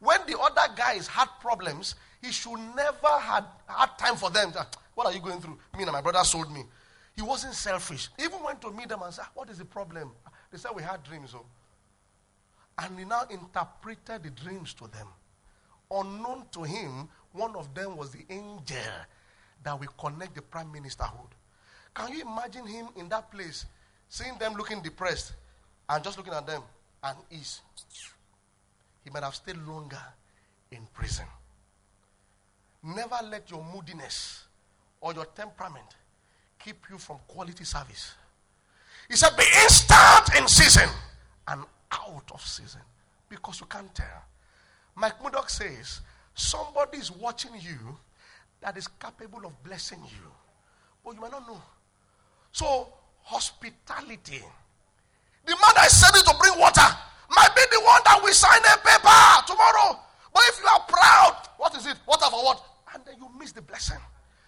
When 0.00 0.18
the 0.26 0.38
other 0.38 0.72
guys 0.76 1.06
had 1.06 1.28
problems, 1.40 1.94
he 2.22 2.32
should 2.32 2.58
never 2.74 3.18
had 3.20 3.44
had 3.66 3.98
time 3.98 4.16
for 4.16 4.30
them. 4.30 4.52
Ah, 4.56 4.68
what 4.94 5.06
are 5.06 5.12
you 5.12 5.20
going 5.20 5.40
through? 5.40 5.58
Me 5.76 5.82
and 5.82 5.92
my 5.92 6.00
brother 6.00 6.24
sold 6.24 6.52
me. 6.52 6.64
He 7.14 7.22
wasn't 7.22 7.54
selfish. 7.54 8.08
He 8.16 8.24
even 8.24 8.42
went 8.42 8.60
to 8.62 8.70
meet 8.70 8.88
them 8.88 9.02
and 9.02 9.12
said, 9.12 9.24
ah, 9.26 9.30
What 9.34 9.50
is 9.50 9.58
the 9.58 9.64
problem? 9.64 10.12
Ah, 10.26 10.30
they 10.50 10.58
said, 10.58 10.72
We 10.74 10.82
had 10.82 11.02
dreams. 11.02 11.34
Oh. 11.34 11.44
And 12.78 12.98
he 12.98 13.04
now 13.04 13.22
interpreted 13.30 14.22
the 14.22 14.30
dreams 14.30 14.74
to 14.74 14.88
them. 14.88 15.08
Unknown 15.90 16.44
to 16.52 16.62
him, 16.62 17.08
one 17.32 17.54
of 17.56 17.74
them 17.74 17.96
was 17.96 18.10
the 18.10 18.24
angel 18.28 18.76
that 19.62 19.80
will 19.80 19.88
connect 19.98 20.34
the 20.34 20.42
prime 20.42 20.72
ministerhood. 20.72 21.30
Can 21.94 22.12
you 22.12 22.22
imagine 22.22 22.66
him 22.66 22.88
in 22.96 23.08
that 23.08 23.30
place, 23.30 23.64
seeing 24.08 24.36
them 24.38 24.54
looking 24.54 24.82
depressed 24.82 25.32
and 25.88 26.04
just 26.04 26.18
looking 26.18 26.34
at 26.34 26.46
them 26.46 26.62
and 27.02 27.16
ease? 27.30 27.60
He 29.04 29.10
might 29.10 29.22
have 29.22 29.34
stayed 29.34 29.56
longer 29.66 30.02
in 30.70 30.86
prison. 30.92 31.24
Never 32.94 33.18
let 33.28 33.50
your 33.50 33.64
moodiness 33.74 34.44
or 35.00 35.12
your 35.12 35.24
temperament 35.24 35.96
keep 36.62 36.76
you 36.88 36.98
from 36.98 37.16
quality 37.26 37.64
service. 37.64 38.14
He 39.08 39.16
said, 39.16 39.36
Be 39.36 39.42
instant 39.62 40.36
in 40.38 40.46
season 40.46 40.88
and 41.48 41.62
out 41.90 42.30
of 42.32 42.40
season 42.40 42.80
because 43.28 43.60
you 43.60 43.66
can't 43.66 43.92
tell. 43.92 44.22
Mike 44.94 45.22
Murdock 45.22 45.50
says, 45.50 46.00
Somebody 46.34 46.98
is 46.98 47.10
watching 47.10 47.52
you 47.54 47.96
that 48.60 48.76
is 48.76 48.86
capable 48.86 49.46
of 49.46 49.62
blessing 49.64 50.00
you, 50.04 50.30
but 51.04 51.14
you 51.14 51.20
might 51.20 51.32
not 51.32 51.46
know. 51.46 51.60
So, 52.52 52.92
hospitality. 53.22 54.42
The 55.44 55.52
man 55.52 55.74
I 55.76 55.86
is 55.86 56.00
sending 56.00 56.22
to 56.22 56.34
bring 56.38 56.58
water 56.58 56.86
might 57.30 57.54
be 57.54 57.62
the 57.70 57.80
one 57.84 58.00
that 58.04 58.20
will 58.22 58.32
sign 58.32 58.60
a 58.60 58.76
paper 58.78 59.46
tomorrow. 59.46 59.98
But 60.32 60.42
if 60.48 60.60
you 60.60 60.66
are 60.66 60.80
proud, 60.86 61.36
what 61.56 61.74
is 61.76 61.86
it? 61.86 61.96
Water 62.06 62.26
for 62.30 62.44
what? 62.44 62.65
And 62.96 63.04
then 63.04 63.16
you 63.18 63.28
miss 63.38 63.52
the 63.52 63.60
blessing. 63.60 63.98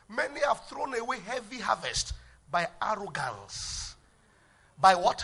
Many 0.09 0.41
have 0.41 0.67
thrown 0.69 0.99
away 0.99 1.19
heavy 1.27 1.59
harvest 1.59 2.15
by 2.51 2.67
arrogance. 2.81 3.95
By 4.81 4.95
what? 4.95 5.23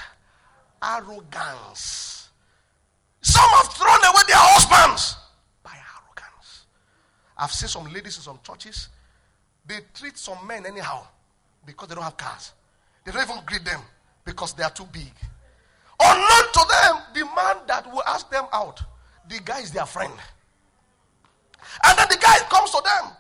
Arrogance. 0.83 2.29
Some 3.23 3.49
have 3.49 3.73
thrown 3.73 4.05
away 4.05 4.23
their 4.27 4.37
husbands 4.37 5.17
by 5.63 5.71
arrogance. 5.71 6.67
I've 7.39 7.51
seen 7.51 7.71
some 7.71 7.87
ladies 7.87 8.19
in 8.19 8.23
some 8.25 8.41
churches, 8.47 8.89
they 9.67 9.79
treat 9.95 10.19
some 10.19 10.47
men 10.47 10.67
anyhow 10.67 11.07
because 11.65 11.89
they 11.89 11.95
don't 11.95 12.05
have 12.05 12.19
cars. 12.19 12.53
They 13.07 13.13
don't 13.13 13.23
even 13.23 13.43
greet 13.47 13.65
them 13.65 13.81
because 14.27 14.53
they 14.53 14.65
are 14.65 14.71
too 14.71 14.87
big. 14.93 15.13
Unknown 15.99 16.53
to 16.53 16.67
them, 16.69 16.97
the 17.15 17.25
man 17.35 17.57
that 17.69 17.91
will 17.91 18.03
ask 18.07 18.31
them 18.31 18.45
out, 18.53 18.83
the 19.31 19.41
guy 19.43 19.61
is 19.61 19.71
their 19.71 19.87
friend. 19.87 20.13
And 21.85 21.99
then 21.99 22.07
the 22.09 22.17
guy 22.17 22.39
comes 22.49 22.71
to 22.71 22.83
them 22.85 23.13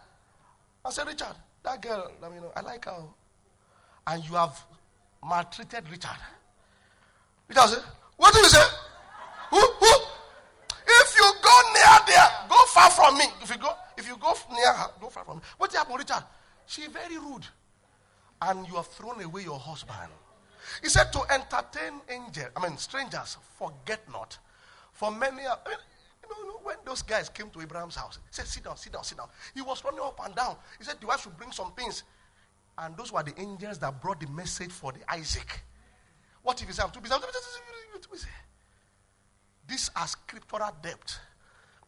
and 0.84 0.94
says, 0.94 1.06
Richard, 1.06 1.36
that 1.62 1.80
girl, 1.80 2.10
I 2.22 2.28
mean, 2.28 2.42
I 2.56 2.60
like 2.60 2.84
her. 2.84 3.02
And 4.06 4.24
you 4.24 4.34
have 4.34 4.62
maltreated 5.24 5.88
Richard. 5.90 6.18
Richard 7.48 7.68
said, 7.68 7.82
What 8.16 8.34
do 8.34 8.40
you 8.40 8.48
say? 8.48 8.62
Who? 9.50 9.60
Who? 9.60 9.92
If 10.86 11.16
you 11.16 11.32
go 11.42 11.60
near 11.72 11.98
there, 12.06 12.28
go 12.48 12.56
far 12.68 12.90
from 12.90 13.16
me. 13.18 13.24
If 13.42 13.50
you 13.50 13.56
go, 13.56 13.70
if 13.96 14.06
you 14.06 14.16
go 14.18 14.34
near 14.52 14.72
her, 14.72 14.90
go 15.00 15.08
far 15.08 15.24
from 15.24 15.36
me. 15.38 15.42
What 15.56 15.72
happened, 15.72 15.98
Richard? 15.98 16.24
She 16.66 16.86
very 16.88 17.18
rude. 17.18 17.46
And 18.42 18.66
you 18.68 18.74
have 18.74 18.86
thrown 18.88 19.22
away 19.22 19.42
your 19.42 19.58
husband. 19.58 20.10
He 20.82 20.88
said 20.88 21.12
to 21.12 21.20
entertain 21.30 22.00
angels, 22.08 22.48
I 22.56 22.68
mean 22.68 22.76
strangers, 22.76 23.36
forget 23.58 24.00
not. 24.10 24.38
For 24.92 25.10
many, 25.10 25.42
I 25.42 25.56
mean, 25.68 25.78
you 26.28 26.46
know, 26.46 26.60
when 26.62 26.76
those 26.84 27.02
guys 27.02 27.28
came 27.28 27.50
to 27.50 27.60
Abraham's 27.60 27.96
house, 27.96 28.18
he 28.22 28.32
said, 28.32 28.46
Sit 28.46 28.64
down, 28.64 28.76
sit 28.76 28.92
down, 28.92 29.04
sit 29.04 29.18
down. 29.18 29.28
He 29.54 29.62
was 29.62 29.84
running 29.84 30.00
up 30.00 30.18
and 30.24 30.34
down. 30.34 30.56
He 30.78 30.84
said, 30.84 30.96
The 31.00 31.06
wife 31.06 31.22
should 31.22 31.36
bring 31.36 31.52
some 31.52 31.72
things. 31.72 32.04
And 32.76 32.96
those 32.96 33.12
were 33.12 33.22
the 33.22 33.38
angels 33.40 33.78
that 33.78 34.00
brought 34.00 34.20
the 34.20 34.26
message 34.28 34.70
for 34.70 34.92
the 34.92 35.00
Isaac. 35.12 35.62
What 36.42 36.60
if 36.60 36.66
he 36.68 36.74
said, 36.74 36.84
I'm 36.84 36.90
too 36.90 37.00
busy? 37.00 37.14
These 39.66 39.90
are 39.96 40.06
scriptural 40.06 40.70
depth. 40.82 41.18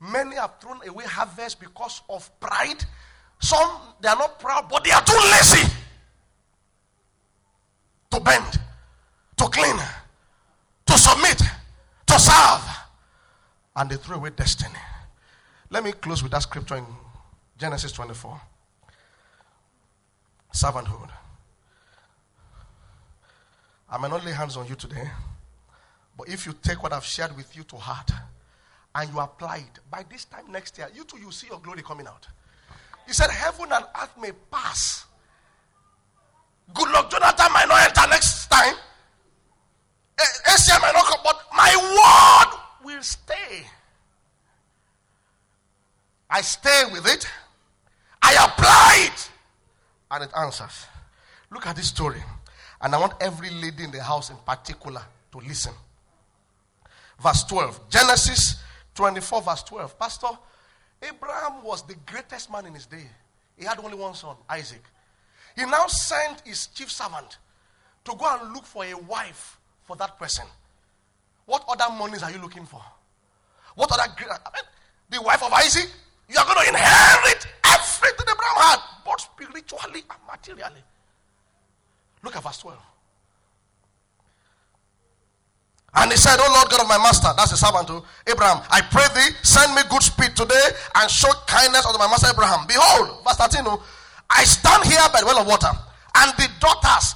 Many 0.01 0.37
have 0.37 0.55
thrown 0.61 0.81
away 0.87 1.05
harvest 1.05 1.61
because 1.61 2.03
of 2.09 2.29
pride. 2.41 2.85
Some, 3.39 3.71
they 4.01 4.09
are 4.09 4.17
not 4.17 4.39
proud, 4.39 4.69
but 4.69 4.85
they 4.85 4.91
are 4.91 5.03
too 5.03 5.19
lazy 5.31 5.69
to 8.11 8.21
bend, 8.21 8.61
to 9.37 9.45
clean, 9.45 9.77
to 10.87 10.99
submit, 10.99 11.39
to 12.07 12.19
serve 12.19 12.66
and 13.77 13.91
they 13.91 13.97
threw 13.97 14.17
away 14.17 14.31
destiny. 14.31 14.75
Let 15.71 15.85
me 15.85 15.93
close 15.93 16.23
with 16.23 16.33
that 16.33 16.43
scripture 16.43 16.77
in 16.77 16.87
Genesis 17.59 17.93
24. 17.93 18.41
Servanthood. 20.55 21.11
I 23.91 23.99
may 23.99 24.09
not 24.09 24.25
lay 24.25 24.33
hands 24.33 24.57
on 24.57 24.67
you 24.67 24.75
today, 24.75 25.09
but 26.17 26.29
if 26.29 26.47
you 26.47 26.55
take 26.63 26.83
what 26.83 26.93
I've 26.93 27.05
shared 27.05 27.37
with 27.37 27.55
you 27.57 27.63
to 27.65 27.77
heart 27.77 28.11
and 28.95 29.13
you 29.13 29.21
apply 29.21 29.59
it, 29.59 29.79
by 29.91 30.05
this 30.11 30.25
time 30.25 30.51
next 30.51 30.79
year, 30.79 30.89
you 30.95 31.05
too, 31.05 31.19
you 31.19 31.31
see 31.31 31.47
your 31.49 31.61
glory 31.61 31.83
coming 31.83 32.07
out. 32.07 32.27
He 33.07 33.13
said, 33.13 33.31
Heaven 33.31 33.67
and 33.71 33.85
earth 34.03 34.15
may 34.21 34.33
pass. 34.51 35.05
Goodluck 36.75 37.11
Jonathan 37.11 37.53
might 37.53 37.69
not 37.69 37.83
enter 37.83 38.11
next 38.11 38.49
time. 38.49 38.75
Eh, 40.19 40.53
Asia 40.55 40.81
might 40.81 40.93
not 40.95 41.05
come, 41.05 41.21
but 41.23 41.41
my 41.55 41.77
word 41.77 42.46
will 42.97 43.03
stay. 43.03 43.67
I 46.29 46.41
stay 46.41 46.83
with 46.93 47.07
it. 47.07 47.27
I 48.23 48.33
apply 48.33 49.09
it. 49.13 49.31
And 50.11 50.25
it 50.25 50.31
answers. 50.37 50.87
Look 51.51 51.67
at 51.67 51.77
this 51.77 51.89
story. 51.89 52.23
And 52.81 52.95
I 52.95 52.99
want 52.99 53.15
every 53.21 53.51
lady 53.51 53.85
in 53.85 53.91
the 53.91 54.03
house 54.03 54.31
in 54.31 54.37
particular 54.45 55.03
to 55.33 55.39
listen. 55.39 55.73
Verse 57.21 57.45
12. 57.45 57.89
Genesis 57.89 58.57
24, 58.95 59.43
verse 59.43 59.63
12. 59.63 59.99
Pastor, 59.99 60.29
Abraham 61.03 61.63
was 61.63 61.87
the 61.87 61.95
greatest 62.07 62.51
man 62.51 62.67
in 62.67 62.75
his 62.75 62.87
day. 62.87 63.07
He 63.57 63.65
had 63.65 63.79
only 63.79 63.97
one 63.97 64.15
son, 64.15 64.37
Isaac. 64.49 64.83
He 65.55 65.65
now 65.65 65.87
sent 65.87 66.43
his 66.45 66.67
chief 66.69 66.91
servant 66.91 67.39
to 68.05 68.15
go 68.17 68.39
and 68.39 68.53
look 68.53 68.65
for 68.65 68.85
a 68.85 68.95
wife 68.95 69.59
for 69.85 69.97
that 69.97 70.19
person. 70.19 70.47
What 71.47 71.65
other 71.69 71.95
monies 71.95 72.23
are 72.23 72.31
you 72.31 72.39
looking 72.39 72.67
for? 72.67 72.83
What 73.75 73.91
other 73.93 74.03
I 74.03 74.23
mean, 74.23 74.65
the 75.11 75.23
wife 75.23 75.43
of 75.43 75.53
Isaac? 75.53 75.89
You 76.29 76.39
are 76.39 76.45
going 76.45 76.67
to 76.67 76.69
inherit 76.69 77.47
everything 77.65 78.27
Abraham 78.29 78.57
had, 78.57 78.81
both 79.05 79.21
spiritually 79.21 80.03
and 80.11 80.21
materially. 80.29 80.83
Look 82.23 82.35
at 82.35 82.43
verse 82.43 82.59
12. 82.59 82.77
And 85.95 86.11
he 86.11 86.19
said, 86.19 86.37
Oh 86.39 86.53
Lord 86.53 86.69
God 86.69 86.83
of 86.83 86.89
my 86.89 86.99
master, 86.99 87.29
that's 87.37 87.53
the 87.53 87.57
servant 87.57 87.87
to 87.89 88.03
Abraham, 88.27 88.61
I 88.69 88.83
pray 88.83 89.07
thee, 89.15 89.35
send 89.43 89.75
me 89.75 89.83
good 89.89 90.03
speed 90.03 90.35
today 90.35 90.67
and 90.97 91.11
show 91.11 91.31
kindness 91.47 91.87
unto 91.87 91.99
my 91.99 92.09
master 92.09 92.29
Abraham. 92.29 92.67
Behold, 92.67 93.25
verse 93.25 93.37
13, 93.37 93.63
oh, 93.65 93.83
I 94.29 94.45
stand 94.45 94.85
here 94.85 95.01
by 95.13 95.21
the 95.21 95.27
well 95.27 95.39
of 95.41 95.47
water, 95.47 95.71
and 95.71 96.33
the 96.37 96.49
daughters 96.61 97.15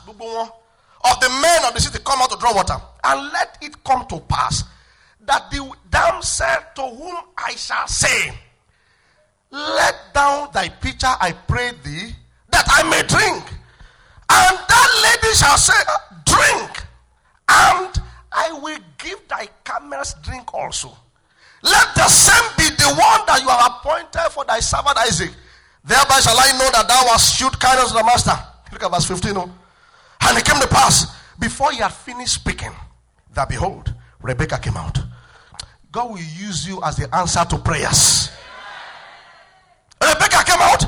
of 1.05 1.20
the 1.20 1.28
men 1.28 1.64
of 1.66 1.74
the 1.74 1.80
city 1.80 1.98
come 2.05 2.20
out 2.20 2.30
to 2.30 2.38
draw 2.38 2.55
water. 2.55 2.76
And 3.05 3.32
let 3.32 3.59
it 3.62 3.82
come 3.84 4.07
to 4.09 4.20
pass 4.20 4.64
that 5.26 5.51
the 5.51 5.70
damsel 5.90 6.46
to 6.74 6.82
whom 6.82 7.16
I 7.36 7.53
shall 7.53 7.86
say, 7.86 8.32
Let 9.51 9.94
down 10.14 10.48
thy 10.53 10.68
pitcher, 10.68 11.09
I 11.20 11.32
pray 11.46 11.72
thee, 11.84 12.11
that 12.51 12.66
I 12.68 12.82
may 12.88 13.03
drink. 13.03 13.44
And 14.32 14.59
that 14.59 14.90
lady 15.03 15.34
shall 15.34 15.57
say, 15.57 15.74
Drink, 16.24 16.84
and 17.48 18.03
I 18.32 18.59
will 18.62 18.78
give 18.98 19.26
thy 19.28 19.48
camels 19.64 20.14
drink 20.22 20.53
also. 20.55 20.96
Let 21.62 21.94
the 21.94 22.09
same 22.09 22.51
be 22.57 22.74
the 22.76 22.88
one 22.88 23.26
that 23.26 23.40
you 23.42 23.48
have 23.48 23.72
appointed 23.76 24.30
for 24.32 24.44
thy 24.44 24.61
servant 24.61 24.96
Isaac. 24.98 25.30
Thereby 25.84 26.20
shall 26.20 26.38
I 26.38 26.53
know 26.53 26.70
that 26.72 26.88
thou 26.88 27.07
hast 27.12 27.36
shewed 27.36 27.59
kindness 27.59 27.88
to 27.88 27.98
the 27.98 28.05
master. 28.05 28.36
Look 28.72 28.82
at 28.82 28.90
verse 28.90 29.07
15. 29.07 29.36
Oh. 29.36 29.51
And 30.31 30.39
it 30.39 30.45
came 30.45 30.61
to 30.61 30.68
pass, 30.68 31.12
before 31.41 31.72
he 31.72 31.78
had 31.78 31.93
finished 31.93 32.35
speaking, 32.35 32.70
that 33.35 33.49
behold, 33.49 33.93
Rebecca 34.22 34.59
came 34.59 34.76
out. 34.76 34.97
God 35.91 36.09
will 36.11 36.18
use 36.18 36.68
you 36.68 36.81
as 36.85 36.95
the 36.95 37.12
answer 37.12 37.45
to 37.51 37.59
prayers. 37.59 38.31
Rebecca 40.01 40.45
came 40.47 40.61
out, 40.61 40.85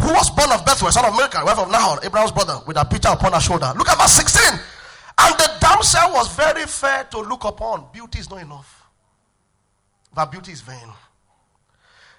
who 0.00 0.08
was 0.14 0.30
born 0.30 0.50
of 0.52 0.64
Bethuel, 0.64 0.90
son 0.90 1.04
of 1.04 1.14
Milcah, 1.14 1.44
wife 1.44 1.58
of 1.58 1.70
Nahor, 1.70 2.00
Abraham's 2.02 2.32
brother, 2.32 2.60
with 2.66 2.78
a 2.78 2.84
pitcher 2.86 3.10
upon 3.10 3.34
her 3.34 3.40
shoulder. 3.40 3.74
Look 3.76 3.90
at 3.90 3.98
verse 3.98 4.12
16. 4.12 4.58
And 5.18 5.34
the 5.34 5.50
damsel 5.60 6.10
was 6.14 6.34
very 6.34 6.64
fair 6.64 7.04
to 7.10 7.18
look 7.18 7.44
upon. 7.44 7.88
Beauty 7.92 8.20
is 8.20 8.30
not 8.30 8.40
enough. 8.40 8.86
That 10.16 10.30
beauty 10.30 10.52
is 10.52 10.62
vain. 10.62 10.88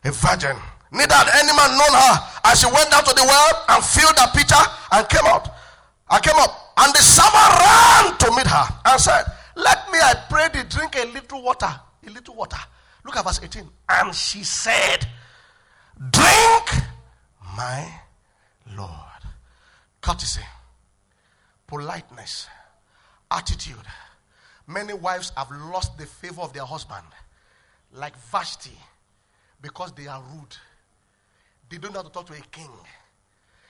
A 0.04 0.12
virgin. 0.12 0.56
Neither 0.92 1.16
had 1.16 1.30
any 1.34 1.58
man 1.58 1.72
known 1.72 1.94
her. 1.98 2.14
And 2.46 2.60
she 2.60 2.68
went 2.68 2.92
down 2.92 3.04
to 3.06 3.16
the 3.16 3.26
well 3.26 3.66
and 3.70 3.84
filled 3.84 4.16
the 4.16 4.30
pitcher 4.38 4.64
and 4.92 5.10
came 5.10 5.26
out. 5.26 5.50
I 6.10 6.20
came 6.20 6.36
up. 6.38 6.74
And 6.78 6.94
the 6.94 7.02
servant 7.02 7.60
ran 7.60 8.18
to 8.18 8.36
meet 8.36 8.48
her 8.48 8.66
and 8.86 9.00
said, 9.00 9.26
Let 9.56 9.92
me, 9.92 10.00
I 10.00 10.16
pray 10.30 10.48
thee, 10.54 10.68
drink 10.68 10.96
a 10.96 11.06
little 11.06 11.42
water. 11.42 11.74
A 12.06 12.10
little 12.10 12.36
water. 12.36 12.58
Look 13.06 13.16
at 13.18 13.24
verse 13.24 13.40
18. 13.44 13.70
And 13.90 14.14
she 14.16 14.44
said, 14.44 15.08
Drink, 16.12 16.72
my 17.56 17.88
Lord. 18.76 18.90
Courtesy, 20.02 20.42
politeness, 21.68 22.48
attitude. 23.32 23.86
Many 24.68 24.94
wives 24.94 25.32
have 25.38 25.50
lost 25.52 25.98
the 25.98 26.06
favor 26.06 26.42
of 26.42 26.54
their 26.54 26.66
husband, 26.66 27.06
like 27.94 28.18
Vashti, 28.32 28.78
because 29.62 29.92
they 29.94 30.08
are 30.08 30.22
rude. 30.34 30.58
They 31.70 31.78
don't 31.78 31.94
know 31.94 32.00
how 32.00 32.04
to 32.04 32.12
talk 32.12 32.26
to 32.28 32.34
a 32.34 32.42
king. 32.52 32.70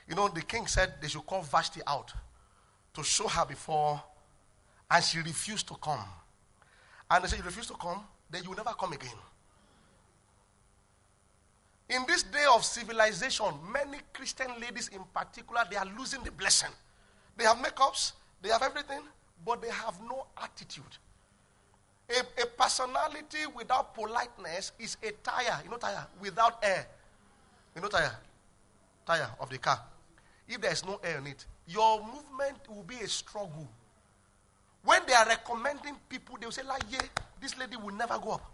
You 0.08 0.16
know, 0.16 0.28
the 0.28 0.42
king 0.42 0.68
said 0.68 0.94
they 1.02 1.08
should 1.08 1.26
call 1.26 1.42
Vashti 1.42 1.82
out 1.88 2.14
to 2.94 3.04
show 3.04 3.28
her 3.28 3.46
before, 3.46 4.02
and 4.90 5.04
she 5.04 5.20
refused 5.20 5.68
to 5.68 5.76
come. 5.76 6.04
And 7.10 7.24
they 7.24 7.28
said, 7.28 7.40
You 7.40 7.46
refuse 7.46 7.68
to 7.68 7.74
come, 7.74 8.04
then 8.30 8.44
you 8.44 8.50
will 8.50 8.58
never 8.58 8.72
come 8.72 8.94
again. 8.94 9.12
In 11.90 12.04
this 12.08 12.24
day 12.24 12.46
of 12.54 12.64
civilization, 12.64 13.46
many 13.72 14.00
Christian 14.14 14.48
ladies 14.60 14.88
in 14.88 15.02
particular, 15.14 15.62
they 15.70 15.76
are 15.76 15.88
losing 15.98 16.24
the 16.24 16.32
blessing. 16.32 16.70
They 17.38 17.44
have 17.44 17.58
makeups, 17.58 18.14
they 18.42 18.50
have 18.50 18.64
everything, 18.64 19.02
but 19.46 19.62
they 19.62 19.70
have 19.70 19.96
no 20.02 20.26
attitude. 20.42 20.84
A, 22.10 22.42
a 22.42 22.46
personality 22.46 23.46
without 23.56 23.94
politeness 23.96 24.72
is 24.80 24.98
a 25.04 25.12
tire, 25.24 25.62
you 25.64 25.70
know, 25.70 25.78
tire 25.78 26.06
without 26.20 26.64
air. 26.64 26.88
You 27.76 27.82
know, 27.82 27.88
tire, 27.88 28.16
tire 29.06 29.30
of 29.40 29.50
the 29.50 29.58
car. 29.58 29.82
If 30.48 30.62
there 30.62 30.72
is 30.72 30.86
no 30.86 31.00
air 31.04 31.18
in 31.20 31.28
it, 31.28 31.46
your 31.68 32.02
movement 32.02 32.58
will 32.70 32.84
be 32.84 32.98
a 32.98 33.08
struggle. 33.08 33.68
When 34.84 35.02
they 35.08 35.14
are 35.14 35.26
recommending 35.26 35.96
people, 36.10 36.38
they 36.40 36.46
will 36.46 36.52
say, 36.52 36.64
like, 36.64 36.84
yeah, 36.90 37.02
this 37.42 37.58
lady 37.58 37.78
will 37.78 37.96
never 37.96 38.20
go 38.20 38.32
up. 38.32 38.52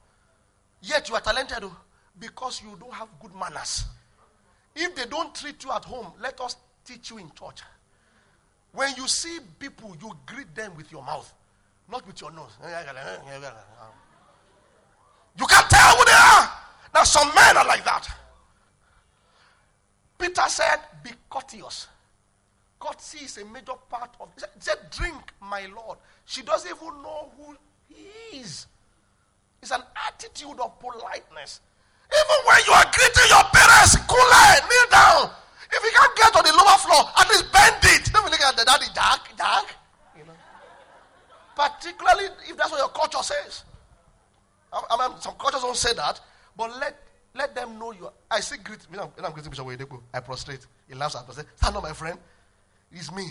Yet 0.81 1.09
you 1.09 1.15
are 1.15 1.21
talented 1.21 1.57
oh, 1.63 1.75
because 2.19 2.61
you 2.61 2.77
don't 2.79 2.93
have 2.93 3.07
good 3.21 3.33
manners. 3.35 3.85
If 4.75 4.95
they 4.95 5.05
don't 5.05 5.33
treat 5.33 5.63
you 5.63 5.71
at 5.71 5.83
home, 5.83 6.13
let 6.21 6.39
us 6.39 6.55
teach 6.85 7.09
you 7.09 7.17
in 7.17 7.31
church. 7.31 7.61
When 8.71 8.93
you 8.95 9.07
see 9.07 9.39
people, 9.57 9.95
you 9.99 10.11
greet 10.27 10.53
them 10.55 10.75
with 10.77 10.91
your 10.91 11.03
mouth, 11.03 11.33
not 11.91 12.05
with 12.05 12.21
your 12.21 12.31
nose. 12.31 12.51
You 15.37 15.47
can't 15.47 15.69
tell 15.69 15.97
who 15.97 16.05
they 16.05 16.11
are. 16.11 16.51
Now, 16.93 17.03
some 17.03 17.33
men 17.33 17.57
are 17.57 17.65
like 17.65 17.83
that. 17.85 18.07
Peter 20.19 20.43
said, 20.47 20.79
Be 21.03 21.11
courteous. 21.29 21.87
Courtesy 22.79 23.25
is 23.25 23.37
a 23.37 23.45
major 23.45 23.73
part 23.89 24.15
of 24.19 24.29
it. 24.37 24.43
He 24.55 24.61
said, 24.61 24.77
Drink, 24.91 25.33
my 25.41 25.65
Lord. 25.75 25.97
She 26.25 26.41
doesn't 26.41 26.69
even 26.69 27.01
know 27.01 27.31
who 27.37 27.55
he 27.87 28.37
is. 28.37 28.67
It's 29.61 29.71
an 29.71 29.81
attitude 30.07 30.59
of 30.59 30.79
politeness. 30.79 31.61
Even 32.11 32.39
when 32.45 32.59
you 32.67 32.73
are 32.73 32.85
greeting 32.91 33.29
your 33.29 33.43
parents, 33.51 33.95
cool 34.07 34.17
kneel 34.17 34.89
down. 34.91 35.31
If 35.71 35.83
you 35.83 35.91
can't 35.93 36.15
get 36.15 36.35
on 36.35 36.43
the 36.43 36.53
lower 36.53 36.77
floor, 36.79 37.03
at 37.17 37.29
least 37.29 37.51
bend 37.53 37.75
it. 37.83 38.11
Don't 38.11 38.25
look 38.25 38.41
at 38.41 38.57
the 38.57 38.65
daddy, 38.65 38.85
Jack, 38.93 39.37
Jack. 39.37 39.75
You 40.17 40.25
know. 40.25 40.33
Particularly 41.55 42.25
if 42.49 42.57
that's 42.57 42.71
what 42.71 42.79
your 42.79 42.89
culture 42.89 43.21
says. 43.21 43.63
I, 44.73 45.07
mean, 45.07 45.19
some 45.19 45.33
cultures 45.35 45.61
don't 45.61 45.75
say 45.75 45.93
that, 45.93 46.19
but 46.55 46.69
let 46.79 46.95
let 47.33 47.53
them 47.55 47.77
know 47.77 47.91
you. 47.91 48.09
I 48.29 48.39
say 48.39 48.57
greet. 48.63 48.79
When 48.89 48.99
I'm, 48.99 49.07
when 49.07 49.25
I'm 49.25 49.31
greeting 49.31 49.49
Bishop 49.49 49.65
Oyedepo, 49.65 50.01
I 50.13 50.19
prostrate. 50.19 50.65
He 50.87 50.95
laughs 50.95 51.15
at 51.15 51.27
me. 51.27 51.33
Say, 51.33 51.43
stand 51.55 51.75
up, 51.75 51.83
my 51.83 51.93
friend. 51.93 52.17
It's 52.91 53.13
me. 53.13 53.25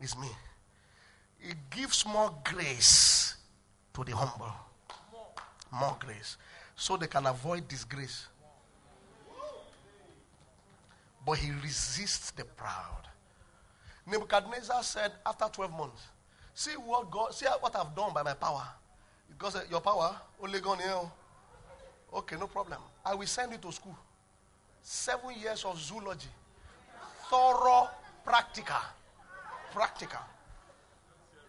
It's 0.00 0.18
me. 0.18 0.28
It 1.40 1.56
gives 1.70 2.04
more 2.06 2.34
grace 2.44 3.36
to 3.94 4.04
the 4.04 4.16
humble. 4.16 4.52
More 5.72 5.96
grace. 6.00 6.36
So 6.74 6.96
they 6.96 7.06
can 7.06 7.26
avoid 7.26 7.68
disgrace. 7.68 8.26
But 11.24 11.38
he 11.38 11.50
resists 11.62 12.30
the 12.32 12.44
proud. 12.44 13.02
Nebuchadnezzar 14.06 14.82
said 14.82 15.12
after 15.24 15.46
12 15.52 15.72
months, 15.72 16.02
See 16.54 16.70
what 16.72 17.10
God, 17.10 17.34
see 17.34 17.44
what 17.60 17.76
I've 17.76 17.94
done 17.94 18.14
by 18.14 18.22
my 18.22 18.32
power. 18.32 18.66
Because 19.28 19.58
your 19.70 19.82
power, 19.82 20.16
only 20.42 20.58
gone 20.60 20.78
here. 20.78 20.88
Oh. 20.90 21.12
Okay, 22.16 22.36
no 22.36 22.46
problem. 22.46 22.78
I 23.04 23.14
will 23.14 23.26
send 23.26 23.52
you 23.52 23.58
to 23.58 23.70
school. 23.70 23.96
Seven 24.80 25.38
years 25.38 25.64
of 25.66 25.78
zoology. 25.78 26.28
Thorough 27.28 27.88
practical. 28.24 28.80
Practical. 29.72 30.20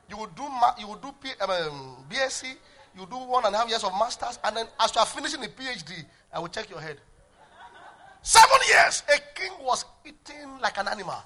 You 0.09 0.17
will 0.17 0.27
do 0.35 0.43
you 0.79 0.87
will 0.87 0.95
do 0.95 1.13
P, 1.21 1.29
um, 1.41 2.05
BSc, 2.09 2.43
you 2.97 3.05
do 3.09 3.15
one 3.15 3.45
and 3.45 3.55
a 3.55 3.57
half 3.57 3.69
years 3.69 3.83
of 3.83 3.91
masters, 3.93 4.39
and 4.43 4.57
then 4.57 4.65
as 4.79 4.93
you 4.93 4.99
are 4.99 5.05
finishing 5.05 5.41
the 5.41 5.47
PhD, 5.47 6.03
I 6.33 6.39
will 6.39 6.47
check 6.47 6.69
your 6.69 6.79
head. 6.81 6.97
Seven 8.21 8.57
years, 8.67 9.03
a 9.13 9.39
king 9.39 9.51
was 9.61 9.85
eating 10.05 10.59
like 10.61 10.77
an 10.77 10.87
animal. 10.87 11.21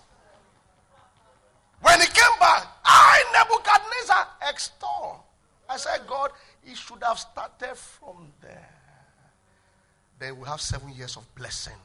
When 1.81 1.99
he 1.99 2.05
came 2.07 2.39
back, 2.39 2.67
I 2.85 3.23
Nebuchadnezzar 3.33 4.27
extol. 4.49 5.25
I 5.67 5.77
said, 5.77 6.01
God, 6.07 6.31
he 6.63 6.75
should 6.75 7.01
have 7.01 7.17
started 7.17 7.75
from 7.75 8.31
there. 8.41 8.80
Then 10.21 10.37
we 10.37 10.47
have 10.47 10.61
seven 10.61 10.93
years 10.93 11.17
of 11.17 11.25
blessings. 11.33 11.75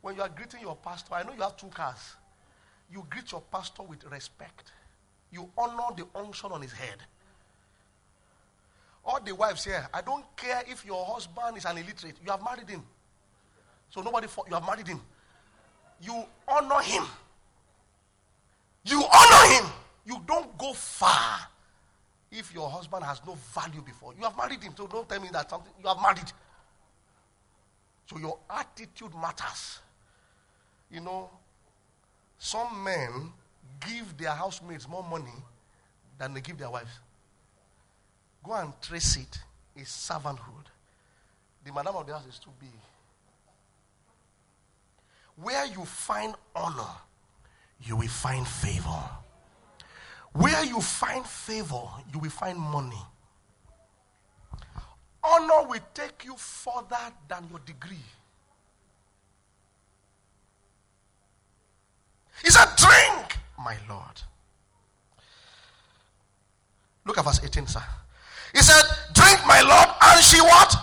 When 0.00 0.16
you 0.16 0.22
are 0.22 0.28
greeting 0.30 0.60
your 0.62 0.74
pastor, 0.74 1.12
I 1.12 1.22
know 1.22 1.34
you 1.34 1.42
have 1.42 1.58
two 1.58 1.66
cars. 1.66 2.16
You 2.90 3.04
greet 3.10 3.30
your 3.30 3.42
pastor 3.52 3.82
with 3.82 4.02
respect. 4.10 4.72
You 5.30 5.50
honor 5.58 5.94
the 5.94 6.06
unction 6.18 6.50
on 6.50 6.62
his 6.62 6.72
head. 6.72 6.96
All 9.04 9.20
the 9.20 9.34
wives 9.34 9.66
here, 9.66 9.86
I 9.92 10.00
don't 10.00 10.24
care 10.34 10.62
if 10.66 10.82
your 10.86 11.04
husband 11.04 11.58
is 11.58 11.66
an 11.66 11.76
illiterate. 11.76 12.16
You 12.24 12.30
have 12.30 12.42
married 12.42 12.70
him. 12.70 12.84
So 13.90 14.00
nobody, 14.00 14.26
for, 14.26 14.44
you 14.48 14.54
have 14.54 14.64
married 14.64 14.86
him. 14.86 15.00
You 16.00 16.24
honor 16.48 16.80
him. 16.80 17.04
You 18.86 19.04
honor 19.12 19.54
him. 19.54 19.70
You 20.06 20.22
don't 20.26 20.56
go 20.56 20.72
far 20.72 21.49
if 22.32 22.54
your 22.54 22.70
husband 22.70 23.04
has 23.04 23.20
no 23.26 23.34
value 23.54 23.82
before. 23.82 24.14
You 24.16 24.24
have 24.24 24.36
married 24.36 24.62
him, 24.62 24.72
so 24.76 24.86
don't 24.86 25.08
tell 25.08 25.20
me 25.20 25.28
that 25.32 25.50
something 25.50 25.72
you 25.80 25.88
have 25.88 26.00
married. 26.00 26.32
So 28.06 28.18
your 28.18 28.38
attitude 28.48 29.14
matters. 29.14 29.80
You 30.90 31.00
know, 31.00 31.30
some 32.38 32.82
men 32.82 33.32
give 33.86 34.16
their 34.16 34.30
housemates 34.30 34.88
more 34.88 35.04
money 35.04 35.34
than 36.18 36.34
they 36.34 36.40
give 36.40 36.58
their 36.58 36.70
wives. 36.70 36.90
Go 38.44 38.54
and 38.54 38.72
trace 38.80 39.16
it. 39.16 39.38
It's 39.76 40.08
servanthood. 40.08 40.66
The 41.64 41.72
madam 41.72 41.96
of 41.96 42.06
the 42.06 42.14
house 42.14 42.26
is 42.26 42.38
too 42.38 42.50
big. 42.58 42.70
Where 45.36 45.66
you 45.66 45.84
find 45.84 46.34
honor, 46.54 46.90
you 47.82 47.96
will 47.96 48.08
find 48.08 48.46
favor. 48.46 49.08
Where 50.32 50.64
you 50.64 50.80
find 50.80 51.26
favor, 51.26 51.82
you 52.12 52.20
will 52.20 52.30
find 52.30 52.58
money. 52.58 53.02
Honor 55.22 55.68
will 55.68 55.80
take 55.92 56.24
you 56.24 56.34
further 56.36 56.96
than 57.28 57.46
your 57.50 57.58
degree. 57.60 57.96
He 62.42 62.50
said, 62.50 62.68
Drink, 62.76 63.36
my 63.58 63.76
Lord. 63.88 64.22
Look 67.04 67.18
at 67.18 67.24
verse 67.24 67.40
18, 67.44 67.66
sir. 67.66 67.82
He 68.54 68.60
said, 68.60 68.82
Drink, 69.12 69.40
my 69.46 69.60
Lord. 69.60 69.88
And 70.00 70.24
she 70.24 70.40
what? 70.40 70.74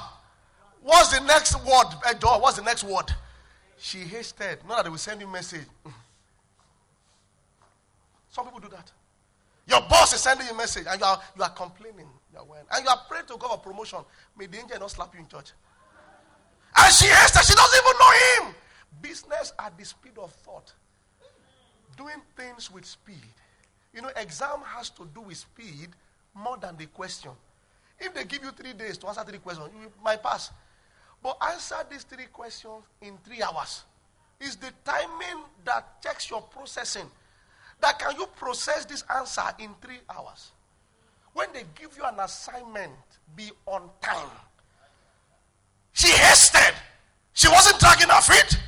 What's 0.82 1.18
the 1.18 1.26
next 1.26 1.56
word? 1.66 1.86
Uh, 2.06 2.40
what's 2.40 2.58
the 2.58 2.64
next 2.64 2.84
word? 2.84 3.12
She 3.78 4.00
hasted. 4.00 4.60
Not 4.68 4.78
that 4.78 4.84
they 4.84 4.90
will 4.90 4.98
send 4.98 5.20
you 5.22 5.28
message. 5.28 5.66
Some 8.30 8.46
people 8.46 8.60
do 8.60 8.70
that. 8.70 8.92
Your 9.68 9.82
boss 9.82 10.14
is 10.14 10.22
sending 10.22 10.48
you 10.48 10.54
a 10.54 10.56
message 10.56 10.86
and 10.90 11.00
you 11.00 11.06
are, 11.06 11.22
you 11.36 11.44
are 11.44 11.50
complaining. 11.50 12.08
You 12.32 12.40
are 12.40 12.46
and 12.72 12.84
you 12.84 12.90
are 12.90 13.02
praying 13.10 13.26
to 13.28 13.38
God 13.38 13.50
for 13.50 13.70
promotion. 13.72 14.00
May 14.38 14.48
the 14.48 14.60
angel 14.60 14.80
not 14.80 14.92
slap 14.92 15.14
you 15.14 15.20
in 15.20 15.28
church. 15.28 15.52
And 16.76 16.94
she 16.94 17.08
hasted. 17.08 17.44
She 17.44 17.54
doesn't 17.54 17.84
even 17.84 18.00
know 18.00 18.12
him. 18.48 18.56
Business 19.02 19.54
at 19.60 19.78
the 19.78 19.86
speed 19.86 20.18
of 20.18 20.32
thought. 20.32 20.74
Doing 21.98 22.22
things 22.36 22.72
with 22.72 22.86
speed. 22.86 23.16
You 23.94 24.02
know, 24.02 24.12
exam 24.16 24.62
has 24.66 24.90
to 24.92 25.08
do 25.14 25.22
with 25.22 25.38
speed 25.38 25.90
more 26.34 26.58
than 26.58 26.78
the 26.78 26.86
question. 26.86 27.32
If 28.00 28.14
they 28.14 28.26
give 28.26 28.44
you 28.44 28.52
three 28.52 28.74
days 28.74 28.98
to 29.00 29.08
answer 29.08 29.24
three 29.24 29.40
questions, 29.40 29.70
you 29.82 29.92
might 30.04 30.22
pass. 30.22 30.52
But 31.24 31.38
answer 31.52 31.78
these 31.90 32.04
three 32.04 32.26
questions 32.32 32.84
in 33.02 33.18
three 33.26 33.42
hours. 33.42 33.84
is 34.40 34.56
the 34.56 34.72
timing 34.86 35.44
that 35.66 36.02
checks 36.02 36.30
your 36.30 36.42
processing. 36.42 37.10
That 37.82 38.00
can 38.00 38.16
you 38.18 38.26
process 38.36 38.86
this 38.86 39.04
answer 39.16 39.44
in 39.60 39.70
three 39.82 40.00
hours? 40.10 40.52
When 41.34 41.48
they 41.54 41.64
give 41.80 41.96
you 41.96 42.04
an 42.04 42.20
assignment, 42.20 42.92
be 43.36 43.52
on 43.66 43.90
time. 44.02 44.30
She 45.94 46.10
hasted. 46.10 46.74
She 47.34 47.48
wasn't 47.48 47.80
dragging 47.80 48.10
her 48.10 48.22
feet. 48.22 48.60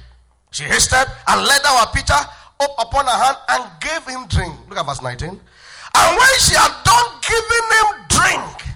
She 0.51 0.63
hasted 0.63 1.07
and 1.27 1.45
led 1.45 1.61
our 1.65 1.87
Peter 1.91 2.13
up 2.13 2.75
upon 2.77 3.05
her 3.05 3.11
hand 3.11 3.37
and 3.49 3.71
gave 3.81 4.05
him 4.05 4.27
drink. 4.27 4.53
Look 4.69 4.77
at 4.77 4.85
verse 4.85 5.01
19. 5.01 5.29
And 5.29 6.17
when 6.17 6.39
she 6.39 6.55
had 6.55 6.73
done 6.83 7.19
giving 7.21 7.67
him 7.77 8.05
drink, 8.09 8.75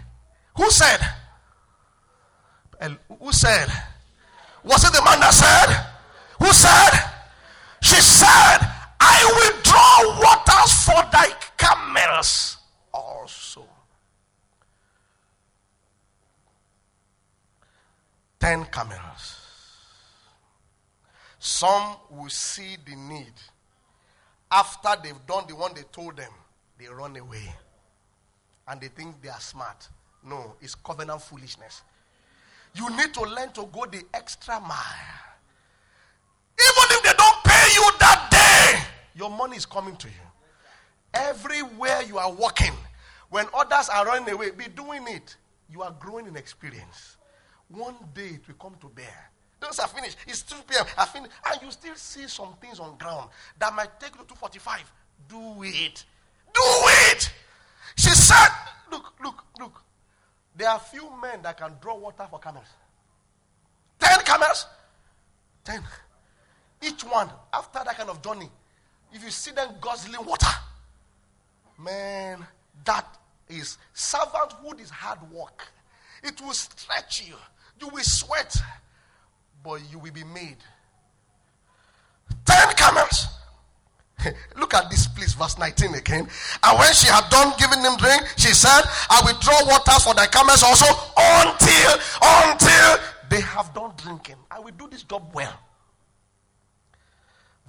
who 0.58 0.70
said? 0.72 1.00
Who 3.20 3.32
said? 3.32 3.70
Was 4.64 4.84
it 4.84 4.94
the 4.94 5.02
man 5.04 5.20
that 5.20 5.34
said? 5.34 5.86
Who 6.40 6.52
said? 6.54 7.12
She 7.82 8.02
said, 8.02 8.60
I 9.24 9.32
will 9.38 9.62
draw 9.64 10.20
waters 10.22 10.74
for 10.84 11.02
thy 11.12 11.30
camels 11.58 12.58
also. 12.94 13.66
Ten 18.40 18.66
camels. 18.66 19.40
Some 21.40 21.96
will 22.10 22.30
see 22.30 22.78
the 22.86 22.96
need. 22.96 23.34
After 24.52 24.90
they've 25.02 25.26
done 25.26 25.46
the 25.48 25.56
one 25.56 25.74
they 25.74 25.84
told 25.92 26.18
them, 26.18 26.32
they 26.78 26.88
run 26.88 27.16
away. 27.16 27.54
And 28.68 28.80
they 28.82 28.90
think 28.90 29.22
they 29.22 29.30
are 29.30 29.40
smart. 29.40 29.88
No, 30.26 30.56
it's 30.62 30.76
covenant 30.76 31.22
foolishness. 31.22 31.82
You 32.76 32.90
need 32.96 33.14
to 33.14 33.22
learn 33.22 33.52
to 33.54 33.68
go 33.72 33.86
the 33.86 34.04
extra 34.14 34.60
mile. 34.60 35.24
Even 36.60 36.98
if 36.98 37.04
they 37.04 37.14
don't 37.18 37.44
pay 37.44 37.74
you 37.74 37.92
that 38.00 38.28
day, 38.32 38.84
your 39.16 39.30
money 39.30 39.58
is 39.58 39.66
coming 39.66 39.96
to 39.98 40.08
you. 40.08 40.14
Everywhere 41.14 42.02
you 42.04 42.18
are 42.18 42.32
walking, 42.32 42.74
when 43.30 43.46
others 43.54 43.90
are 43.90 44.06
running 44.06 44.34
away, 44.34 44.52
be 44.52 44.66
doing 44.76 45.06
it. 45.08 45.36
You 45.70 45.82
are 45.82 45.96
growing 46.00 46.28
in 46.28 46.36
experience. 46.36 47.18
One 47.70 47.96
day 48.14 48.28
it 48.28 48.48
will 48.48 48.56
come 48.56 48.76
to 48.82 48.90
bear. 48.90 49.32
Those 49.60 49.80
are 49.80 49.88
finished. 49.88 50.18
It's 50.28 50.42
2 50.44 50.56
p.m. 50.68 50.86
I 50.98 51.06
finished. 51.06 51.32
And 51.50 51.62
you 51.62 51.72
still 51.72 51.96
see 51.96 52.28
some 52.28 52.54
things 52.60 52.80
on 52.80 52.98
ground 52.98 53.30
that 53.60 53.74
might 53.74 54.00
take 54.00 54.16
you 54.18 54.26
to 54.26 54.36
45. 54.36 54.92
Do 55.30 55.64
it. 55.64 56.04
Do 56.54 56.62
it. 57.12 57.32
She 57.96 58.10
said, 58.10 58.50
Look, 58.92 59.14
look, 59.24 59.44
look. 59.60 59.82
There 60.56 60.70
are 60.70 60.80
few 60.80 61.10
men 61.22 61.42
that 61.44 61.58
can 61.58 61.72
draw 61.82 61.98
water 61.98 62.28
for 62.30 62.40
camels. 62.40 62.68
Ten 64.00 64.20
camels. 64.20 64.68
Ten. 65.64 65.82
Each 66.82 67.04
one, 67.04 67.30
after 67.52 67.80
that 67.84 67.98
kind 67.98 68.10
of 68.10 68.22
journey, 68.22 68.50
if 69.14 69.24
you 69.24 69.30
see 69.30 69.52
them 69.52 69.70
guzzling 69.80 70.26
water, 70.26 70.48
man, 71.80 72.46
that 72.86 73.18
is 73.48 73.78
servanthood 73.96 74.82
is 74.82 74.90
hard 74.90 75.20
work. 75.32 75.68
It 76.24 76.40
will 76.42 76.54
stretch 76.54 77.28
you. 77.28 77.36
You 77.80 77.90
will 77.90 78.04
sweat, 78.04 78.56
but 79.64 79.82
you 79.92 80.00
will 80.00 80.12
be 80.12 80.24
made. 80.24 80.58
Ten 82.46 82.74
camels. 82.76 83.28
Look 84.58 84.74
at 84.74 84.90
this, 84.90 85.08
please, 85.08 85.34
verse 85.34 85.58
19 85.58 85.96
again. 85.96 86.28
And 86.64 86.80
when 86.80 86.94
she 86.94 87.08
had 87.08 87.30
done 87.30 87.54
giving 87.60 87.82
him 87.82 87.98
drink, 87.98 88.24
she 88.38 88.54
said, 88.54 88.82
I 89.10 89.22
will 89.26 89.38
draw 89.40 89.66
water 89.68 90.00
for 90.00 90.14
thy 90.14 90.28
camels 90.28 90.64
also 90.64 90.86
until, 91.18 91.92
until 92.22 93.04
they 93.30 93.42
have 93.42 93.74
done 93.74 93.92
drinking. 93.98 94.36
I 94.50 94.60
will 94.60 94.72
do 94.72 94.88
this 94.88 95.04
job 95.04 95.30
well. 95.34 95.54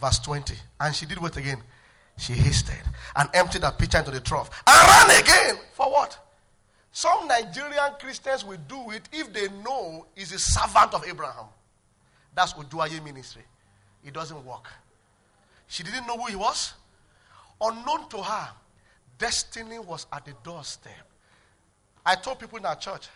Verse 0.00 0.18
20. 0.18 0.54
And 0.80 0.94
she 0.94 1.06
did 1.06 1.18
what 1.18 1.36
again? 1.36 1.62
She 2.16 2.32
hasted 2.32 2.76
and 3.16 3.28
emptied 3.34 3.62
her 3.62 3.72
pitcher 3.72 3.98
into 3.98 4.10
the 4.10 4.20
trough 4.20 4.50
and 4.66 4.88
ran 4.88 5.20
again. 5.20 5.56
For 5.72 5.90
what? 5.90 6.18
Some 6.92 7.26
Nigerian 7.26 7.92
Christians 7.98 8.44
will 8.44 8.58
do 8.68 8.90
it 8.92 9.08
if 9.12 9.32
they 9.32 9.48
know 9.64 10.06
he's 10.14 10.32
a 10.32 10.38
servant 10.38 10.94
of 10.94 11.04
Abraham. 11.04 11.46
That's 12.34 12.52
Oduaye 12.54 13.02
ministry. 13.02 13.42
It 14.04 14.14
doesn't 14.14 14.44
work. 14.44 14.68
She 15.66 15.82
didn't 15.82 16.06
know 16.06 16.16
who 16.16 16.26
he 16.26 16.36
was. 16.36 16.74
Unknown 17.60 18.08
to 18.10 18.18
her, 18.22 18.48
destiny 19.18 19.78
was 19.78 20.06
at 20.12 20.24
the 20.24 20.34
doorstep. 20.42 20.92
I 22.06 22.14
told 22.16 22.38
people 22.38 22.58
in 22.58 22.66
our 22.66 22.76
church, 22.76 23.08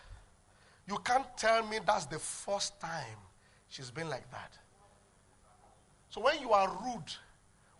you 0.88 0.98
can't 1.04 1.26
tell 1.36 1.66
me 1.66 1.78
that's 1.86 2.06
the 2.06 2.18
first 2.18 2.80
time 2.80 3.18
she's 3.68 3.90
been 3.90 4.08
like 4.08 4.28
that. 4.30 4.52
So 6.18 6.24
when 6.24 6.40
you 6.40 6.50
are 6.50 6.68
rude, 6.84 7.12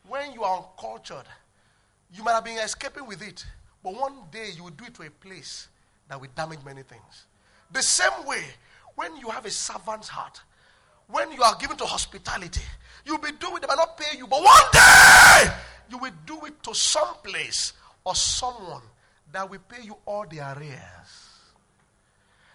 when 0.07 0.33
you 0.33 0.45
are 0.45 0.59
uncultured, 0.59 1.25
you 2.15 2.23
might 2.23 2.35
have 2.35 2.45
been 2.45 2.59
escaping 2.59 3.05
with 3.05 3.21
it. 3.21 3.45
But 3.83 3.97
one 3.97 4.13
day 4.31 4.51
you 4.55 4.63
will 4.63 4.71
do 4.71 4.85
it 4.85 4.95
to 4.95 5.03
a 5.03 5.11
place 5.11 5.67
that 6.09 6.21
will 6.21 6.29
damage 6.37 6.61
many 6.65 6.83
things. 6.83 7.27
The 7.73 7.83
same 7.83 8.25
way, 8.27 8.45
when 8.95 9.17
you 9.17 9.29
have 9.31 9.45
a 9.45 9.51
servant's 9.51 10.07
heart, 10.07 10.41
when 11.09 11.33
you 11.33 11.43
are 11.43 11.57
given 11.57 11.77
to 11.79 11.85
hospitality, 11.85 12.63
you'll 13.05 13.19
be 13.19 13.33
doing 13.41 13.57
it, 13.57 13.63
they 13.63 13.67
might 13.67 13.77
not 13.77 13.99
pay 13.99 14.17
you, 14.17 14.29
but 14.29 14.41
one 14.41 14.65
day 14.73 15.53
you 15.91 15.99
will 15.99 16.13
do 16.25 16.39
it 16.47 16.63
to 16.63 16.73
some 16.73 17.15
place 17.25 17.73
or 18.05 18.15
someone 18.15 18.83
that 19.33 19.51
will 19.51 19.59
pay 19.69 19.83
you 19.83 19.97
all 20.07 20.25
the 20.31 20.39
arrears. 20.39 20.79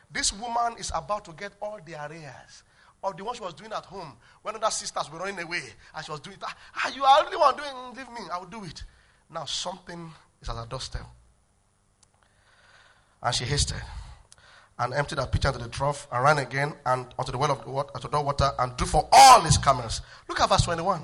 This 0.09 0.31
woman 0.31 0.77
is 0.79 0.93
about 0.95 1.25
to 1.25 1.34
get 1.34 1.51
all 1.61 1.77
the 1.86 1.95
arrears 2.07 2.63
of 3.04 3.18
the 3.18 3.24
one 3.24 3.36
she 3.36 3.41
was 3.41 3.54
doing 3.54 3.72
at 3.72 3.86
home 3.86 4.14
when 4.41 4.56
other 4.56 4.72
sisters 4.72 5.12
were 5.12 5.20
running 5.20 5.39
away 5.39 5.62
and 5.95 6.06
she 6.06 6.12
was 6.12 6.20
doing 6.20 6.38
it. 6.38 6.43
Ah, 6.43 6.91
you 6.93 7.04
are 7.04 7.22
the 7.22 7.26
only 7.26 7.38
one 7.38 7.56
doing 7.56 7.95
leave 7.95 8.10
me, 8.10 8.22
I 8.32 8.38
will 8.38 8.45
do 8.45 8.64
it. 8.64 8.84
Now 9.30 9.45
something 9.45 10.12
is 10.41 10.49
at 10.49 10.56
her 10.56 10.66
doorstep. 10.66 11.06
And 13.22 13.36
she 13.36 13.45
hasted 13.45 13.82
and 14.80 14.93
emptied 14.93 15.20
her 15.20 15.28
pitcher 15.28 15.49
into 15.49 15.60
the 15.60 15.70
trough 15.70 16.08
and 16.12 16.24
ran 16.24 16.38
again 16.39 16.74
and 16.86 17.08
onto 17.18 17.32
the 17.32 17.38
well 17.38 17.51
of 17.51 17.64
the 17.64 17.70
water, 17.70 18.08
the 18.08 18.22
water 18.22 18.51
and 18.60 18.76
drew 18.78 18.88
for 18.88 19.08
all 19.12 19.41
his 19.41 19.58
camels. 19.58 20.01
Look 20.28 20.39
at 20.39 20.49
verse 20.49 20.64
21. 20.64 21.01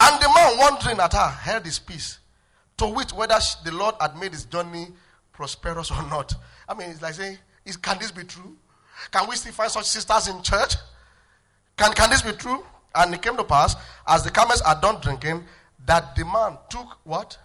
And 0.00 0.22
the 0.22 0.28
man 0.34 0.58
wondering 0.58 0.98
at 0.98 1.12
her 1.12 1.28
held 1.28 1.64
his 1.64 1.78
peace 1.78 2.18
to 2.78 2.86
wit 2.88 3.12
whether 3.12 3.38
the 3.64 3.72
Lord 3.72 3.94
had 4.00 4.16
made 4.16 4.32
his 4.32 4.44
journey 4.44 4.88
prosperous 5.32 5.90
or 5.90 6.02
not. 6.08 6.34
I 6.68 6.74
mean, 6.74 6.90
it's 6.90 7.02
like 7.02 7.14
saying, 7.14 7.38
is, 7.64 7.76
can 7.76 7.98
this 7.98 8.10
be 8.10 8.24
true? 8.24 8.56
Can 9.10 9.28
we 9.28 9.36
still 9.36 9.52
find 9.52 9.70
such 9.70 9.86
sisters 9.86 10.28
in 10.28 10.42
church? 10.42 10.74
Can, 11.76 11.92
can 11.92 12.10
this 12.10 12.22
be 12.22 12.32
true? 12.32 12.64
And 12.94 13.14
it 13.14 13.22
came 13.22 13.36
to 13.36 13.44
pass, 13.44 13.74
as 14.06 14.22
the 14.22 14.30
camels 14.30 14.60
are 14.62 14.78
done 14.80 15.00
drinking, 15.00 15.44
that 15.86 16.14
the 16.14 16.24
man 16.24 16.58
took 16.68 16.98
what? 17.04 17.38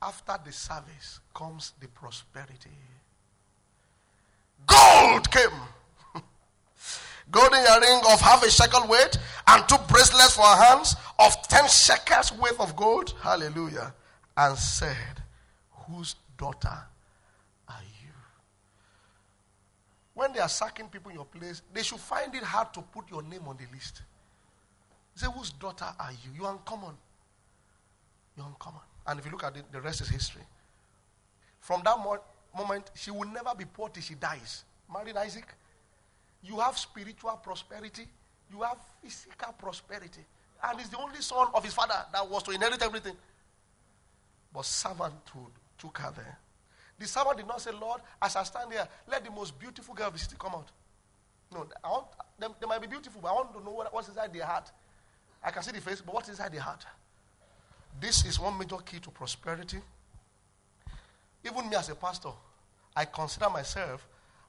After 0.00 0.36
the 0.44 0.52
service 0.52 1.20
comes 1.34 1.72
the 1.80 1.86
prosperity. 1.88 2.70
Gold 4.66 5.30
came. 5.30 5.50
Golden 7.30 7.60
earring 7.60 8.00
of 8.10 8.20
half 8.20 8.44
a 8.44 8.50
shekel 8.50 8.86
weight, 8.88 9.16
and 9.46 9.68
two 9.68 9.76
bracelets 9.88 10.34
for 10.34 10.42
her 10.42 10.64
hands 10.64 10.96
of 11.18 11.40
ten 11.48 11.68
shekels 11.68 12.32
worth 12.32 12.58
of 12.60 12.74
gold. 12.76 13.14
Hallelujah. 13.22 13.94
And 14.36 14.58
said, 14.58 15.22
Whose 15.86 16.16
daughter 16.36 16.78
are 17.68 17.82
you? 18.02 18.12
When 20.14 20.32
they 20.32 20.40
are 20.40 20.48
sacking 20.48 20.88
people 20.88 21.10
in 21.10 21.16
your 21.16 21.24
place, 21.24 21.62
they 21.72 21.82
should 21.82 22.00
find 22.00 22.34
it 22.34 22.42
hard 22.42 22.72
to 22.74 22.82
put 22.82 23.10
your 23.10 23.22
name 23.22 23.42
on 23.46 23.56
the 23.56 23.64
list. 23.72 24.02
Say, 25.14 25.26
whose 25.34 25.50
daughter 25.52 25.86
are 25.98 26.12
you? 26.12 26.30
You're 26.38 26.50
uncommon. 26.50 26.94
You're 28.36 28.46
uncommon. 28.46 28.80
And 29.06 29.18
if 29.18 29.24
you 29.26 29.32
look 29.32 29.44
at 29.44 29.56
it, 29.56 29.64
the 29.72 29.80
rest 29.80 30.00
is 30.00 30.08
history. 30.08 30.42
From 31.60 31.82
that 31.84 31.98
mo- 31.98 32.22
moment, 32.56 32.90
she 32.94 33.10
will 33.10 33.28
never 33.28 33.54
be 33.56 33.64
poor 33.64 33.88
till 33.88 34.02
she 34.02 34.14
dies. 34.14 34.64
Married 34.92 35.16
Isaac, 35.16 35.46
you 36.42 36.58
have 36.58 36.76
spiritual 36.76 37.38
prosperity, 37.42 38.06
you 38.50 38.62
have 38.62 38.78
physical 39.02 39.52
prosperity. 39.52 40.22
And 40.64 40.78
he's 40.78 40.88
the 40.88 40.98
only 40.98 41.20
son 41.20 41.48
of 41.54 41.64
his 41.64 41.74
father 41.74 41.94
that 42.12 42.28
was 42.28 42.42
to 42.44 42.52
inherit 42.52 42.82
everything. 42.82 43.16
But 44.52 44.62
servanthood 44.62 45.50
took 45.78 45.98
her 45.98 46.12
there. 46.14 46.38
The 46.98 47.06
servant 47.06 47.38
did 47.38 47.46
not 47.46 47.60
say, 47.60 47.70
Lord, 47.72 48.00
as 48.20 48.36
I 48.36 48.42
stand 48.44 48.72
here, 48.72 48.86
let 49.08 49.24
the 49.24 49.30
most 49.30 49.58
beautiful 49.58 49.94
girl 49.94 50.08
of 50.08 50.12
the 50.12 50.18
city 50.18 50.36
come 50.38 50.52
out. 50.54 50.70
No, 51.52 51.66
I 51.82 51.88
want, 51.88 52.06
they, 52.38 52.46
they 52.60 52.66
might 52.66 52.80
be 52.80 52.86
beautiful, 52.86 53.20
but 53.20 53.28
I 53.28 53.32
want 53.32 53.52
to 53.52 53.64
know 53.64 53.72
what, 53.72 53.92
what's 53.92 54.08
inside 54.08 54.32
their 54.32 54.44
heart. 54.44 54.70
I 55.42 55.50
can 55.50 55.62
see 55.62 55.72
the 55.72 55.80
face, 55.80 56.00
but 56.00 56.14
what's 56.14 56.28
inside 56.28 56.52
their 56.52 56.60
heart? 56.60 56.84
This 58.00 58.24
is 58.24 58.38
one 58.38 58.56
major 58.58 58.76
key 58.76 59.00
to 59.00 59.10
prosperity. 59.10 59.78
Even 61.44 61.68
me 61.68 61.76
as 61.76 61.88
a 61.88 61.94
pastor, 61.94 62.30
I 62.94 63.04
consider 63.04 63.50
myself 63.50 64.06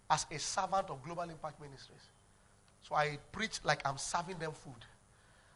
as 0.10 0.26
a 0.32 0.38
servant 0.38 0.90
of 0.90 1.03
Global 1.03 1.24
Impact 1.24 1.60
Ministries. 1.60 2.02
So 2.88 2.95
I 2.95 3.18
preach 3.32 3.60
like 3.64 3.82
I'm 3.86 3.98
serving 3.98 4.38
them 4.38 4.52
food. 4.52 4.86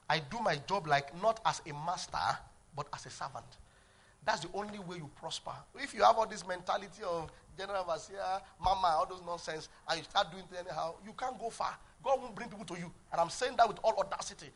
I 0.09 0.19
do 0.19 0.39
my 0.39 0.55
job 0.67 0.87
like 0.87 1.21
not 1.21 1.39
as 1.45 1.61
a 1.67 1.73
master, 1.73 2.17
but 2.75 2.87
as 2.93 3.05
a 3.05 3.09
servant. 3.09 3.45
That's 4.27 4.41
the 4.41 4.49
only 4.53 4.77
way 4.79 4.97
you 4.97 5.09
prosper. 5.15 5.53
If 5.75 5.93
you 5.93 6.03
have 6.03 6.17
all 6.17 6.27
this 6.27 6.45
mentality 6.45 7.01
of 7.09 7.31
general 7.57 7.85
overseer, 7.87 8.41
mama, 8.61 8.97
all 8.99 9.05
those 9.09 9.21
nonsense, 9.25 9.69
and 9.89 9.99
you 9.99 10.03
start 10.03 10.29
doing 10.31 10.43
things 10.51 10.65
anyhow, 10.67 10.95
you 11.05 11.13
can't 11.17 11.39
go 11.39 11.49
far. 11.49 11.73
God 12.03 12.21
won't 12.21 12.35
bring 12.35 12.49
people 12.49 12.65
to 12.65 12.73
you. 12.73 12.91
And 13.13 13.21
I'm 13.21 13.29
saying 13.29 13.53
that 13.55 13.65
with 13.69 13.77
all 13.85 13.95
audacity. 13.97 14.47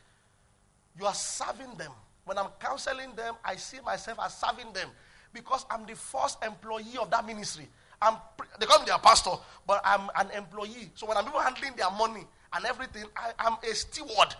You 1.00 1.06
are 1.06 1.14
serving 1.14 1.74
them. 1.78 1.90
When 2.26 2.36
I'm 2.36 2.48
counseling 2.60 3.14
them, 3.16 3.34
I 3.42 3.56
see 3.56 3.78
myself 3.80 4.18
as 4.22 4.34
serving 4.34 4.74
them 4.74 4.90
because 5.32 5.64
I'm 5.70 5.86
the 5.86 5.96
first 5.96 6.44
employee 6.44 6.98
of 7.00 7.10
that 7.10 7.24
ministry. 7.24 7.66
I'm, 8.02 8.16
they 8.60 8.66
call 8.66 8.80
me 8.80 8.84
their 8.84 8.98
pastor, 8.98 9.30
but 9.66 9.80
I'm 9.86 10.10
an 10.16 10.30
employee. 10.36 10.90
So 10.96 11.06
when 11.06 11.16
I'm 11.16 11.26
even 11.26 11.40
handling 11.40 11.72
their 11.78 11.90
money 11.90 12.26
and 12.52 12.66
everything, 12.66 13.04
I 13.16 13.46
am 13.46 13.56
a 13.62 13.74
steward, 13.74 14.36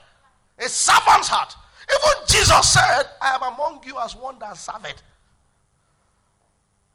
a 0.59 0.69
servant's 0.69 1.29
heart. 1.29 1.55
Even 1.89 2.27
Jesus 2.29 2.75
said, 2.75 3.05
I 3.23 3.35
am 3.35 3.55
among 3.55 3.81
you 3.87 3.99
as 3.99 4.15
one 4.15 4.39
that 4.41 4.59
serveth. 4.59 5.01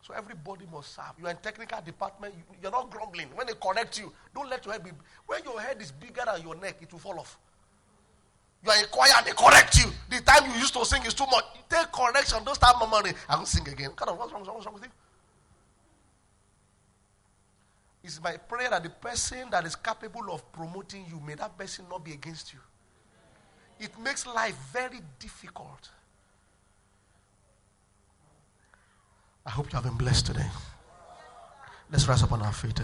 So 0.07 0.13
everybody 0.13 0.65
must 0.71 0.95
serve. 0.95 1.11
You're 1.19 1.29
in 1.29 1.37
technical 1.37 1.81
department, 1.81 2.33
you're 2.61 2.71
not 2.71 2.89
grumbling. 2.89 3.27
When 3.35 3.45
they 3.45 3.53
correct 3.61 3.99
you, 3.99 4.13
don't 4.33 4.49
let 4.49 4.63
your 4.63 4.73
head 4.73 4.83
be. 4.85 4.91
When 5.25 5.43
your 5.43 5.59
head 5.59 5.81
is 5.81 5.91
bigger 5.91 6.21
than 6.25 6.41
your 6.43 6.55
neck, 6.55 6.77
it 6.81 6.89
will 6.93 6.99
fall 6.99 7.19
off. 7.19 7.37
You 8.63 8.71
are 8.71 8.79
in 8.79 8.85
choir 8.89 9.11
they 9.25 9.31
correct 9.31 9.77
you. 9.77 9.91
The 10.09 10.23
time 10.23 10.49
you 10.49 10.59
used 10.59 10.73
to 10.75 10.85
sing 10.85 11.05
is 11.05 11.13
too 11.13 11.25
much. 11.29 11.43
You 11.55 11.61
take 11.67 11.91
correction, 11.91 12.41
don't 12.45 12.55
start 12.55 12.77
murmuring. 12.79 13.15
I 13.27 13.37
will 13.37 13.45
sing 13.45 13.67
again. 13.67 13.91
Kind 13.97 14.09
of, 14.09 14.17
what's 14.17 14.31
wrong, 14.31 14.45
what's 14.45 14.65
wrong 14.65 14.75
with 14.75 14.83
you? 14.83 14.91
It's 18.05 18.23
my 18.23 18.37
prayer 18.37 18.69
that 18.69 18.83
the 18.83 18.89
person 18.89 19.49
that 19.51 19.65
is 19.65 19.75
capable 19.75 20.31
of 20.31 20.49
promoting 20.53 21.03
you, 21.09 21.19
may 21.19 21.35
that 21.35 21.57
person 21.57 21.83
not 21.89 22.05
be 22.05 22.13
against 22.13 22.53
you. 22.53 22.59
It 23.77 23.91
makes 23.99 24.25
life 24.25 24.55
very 24.71 25.01
difficult. 25.19 25.89
I 29.47 29.49
hope 29.49 29.71
you 29.71 29.77
have 29.77 29.85
been 29.85 29.95
blessed 29.95 30.25
today. 30.25 30.45
Let's 31.89 32.05
rise 32.07 32.21
up 32.21 32.33
on 32.33 32.41
our 32.41 32.51
feet. 32.51 32.81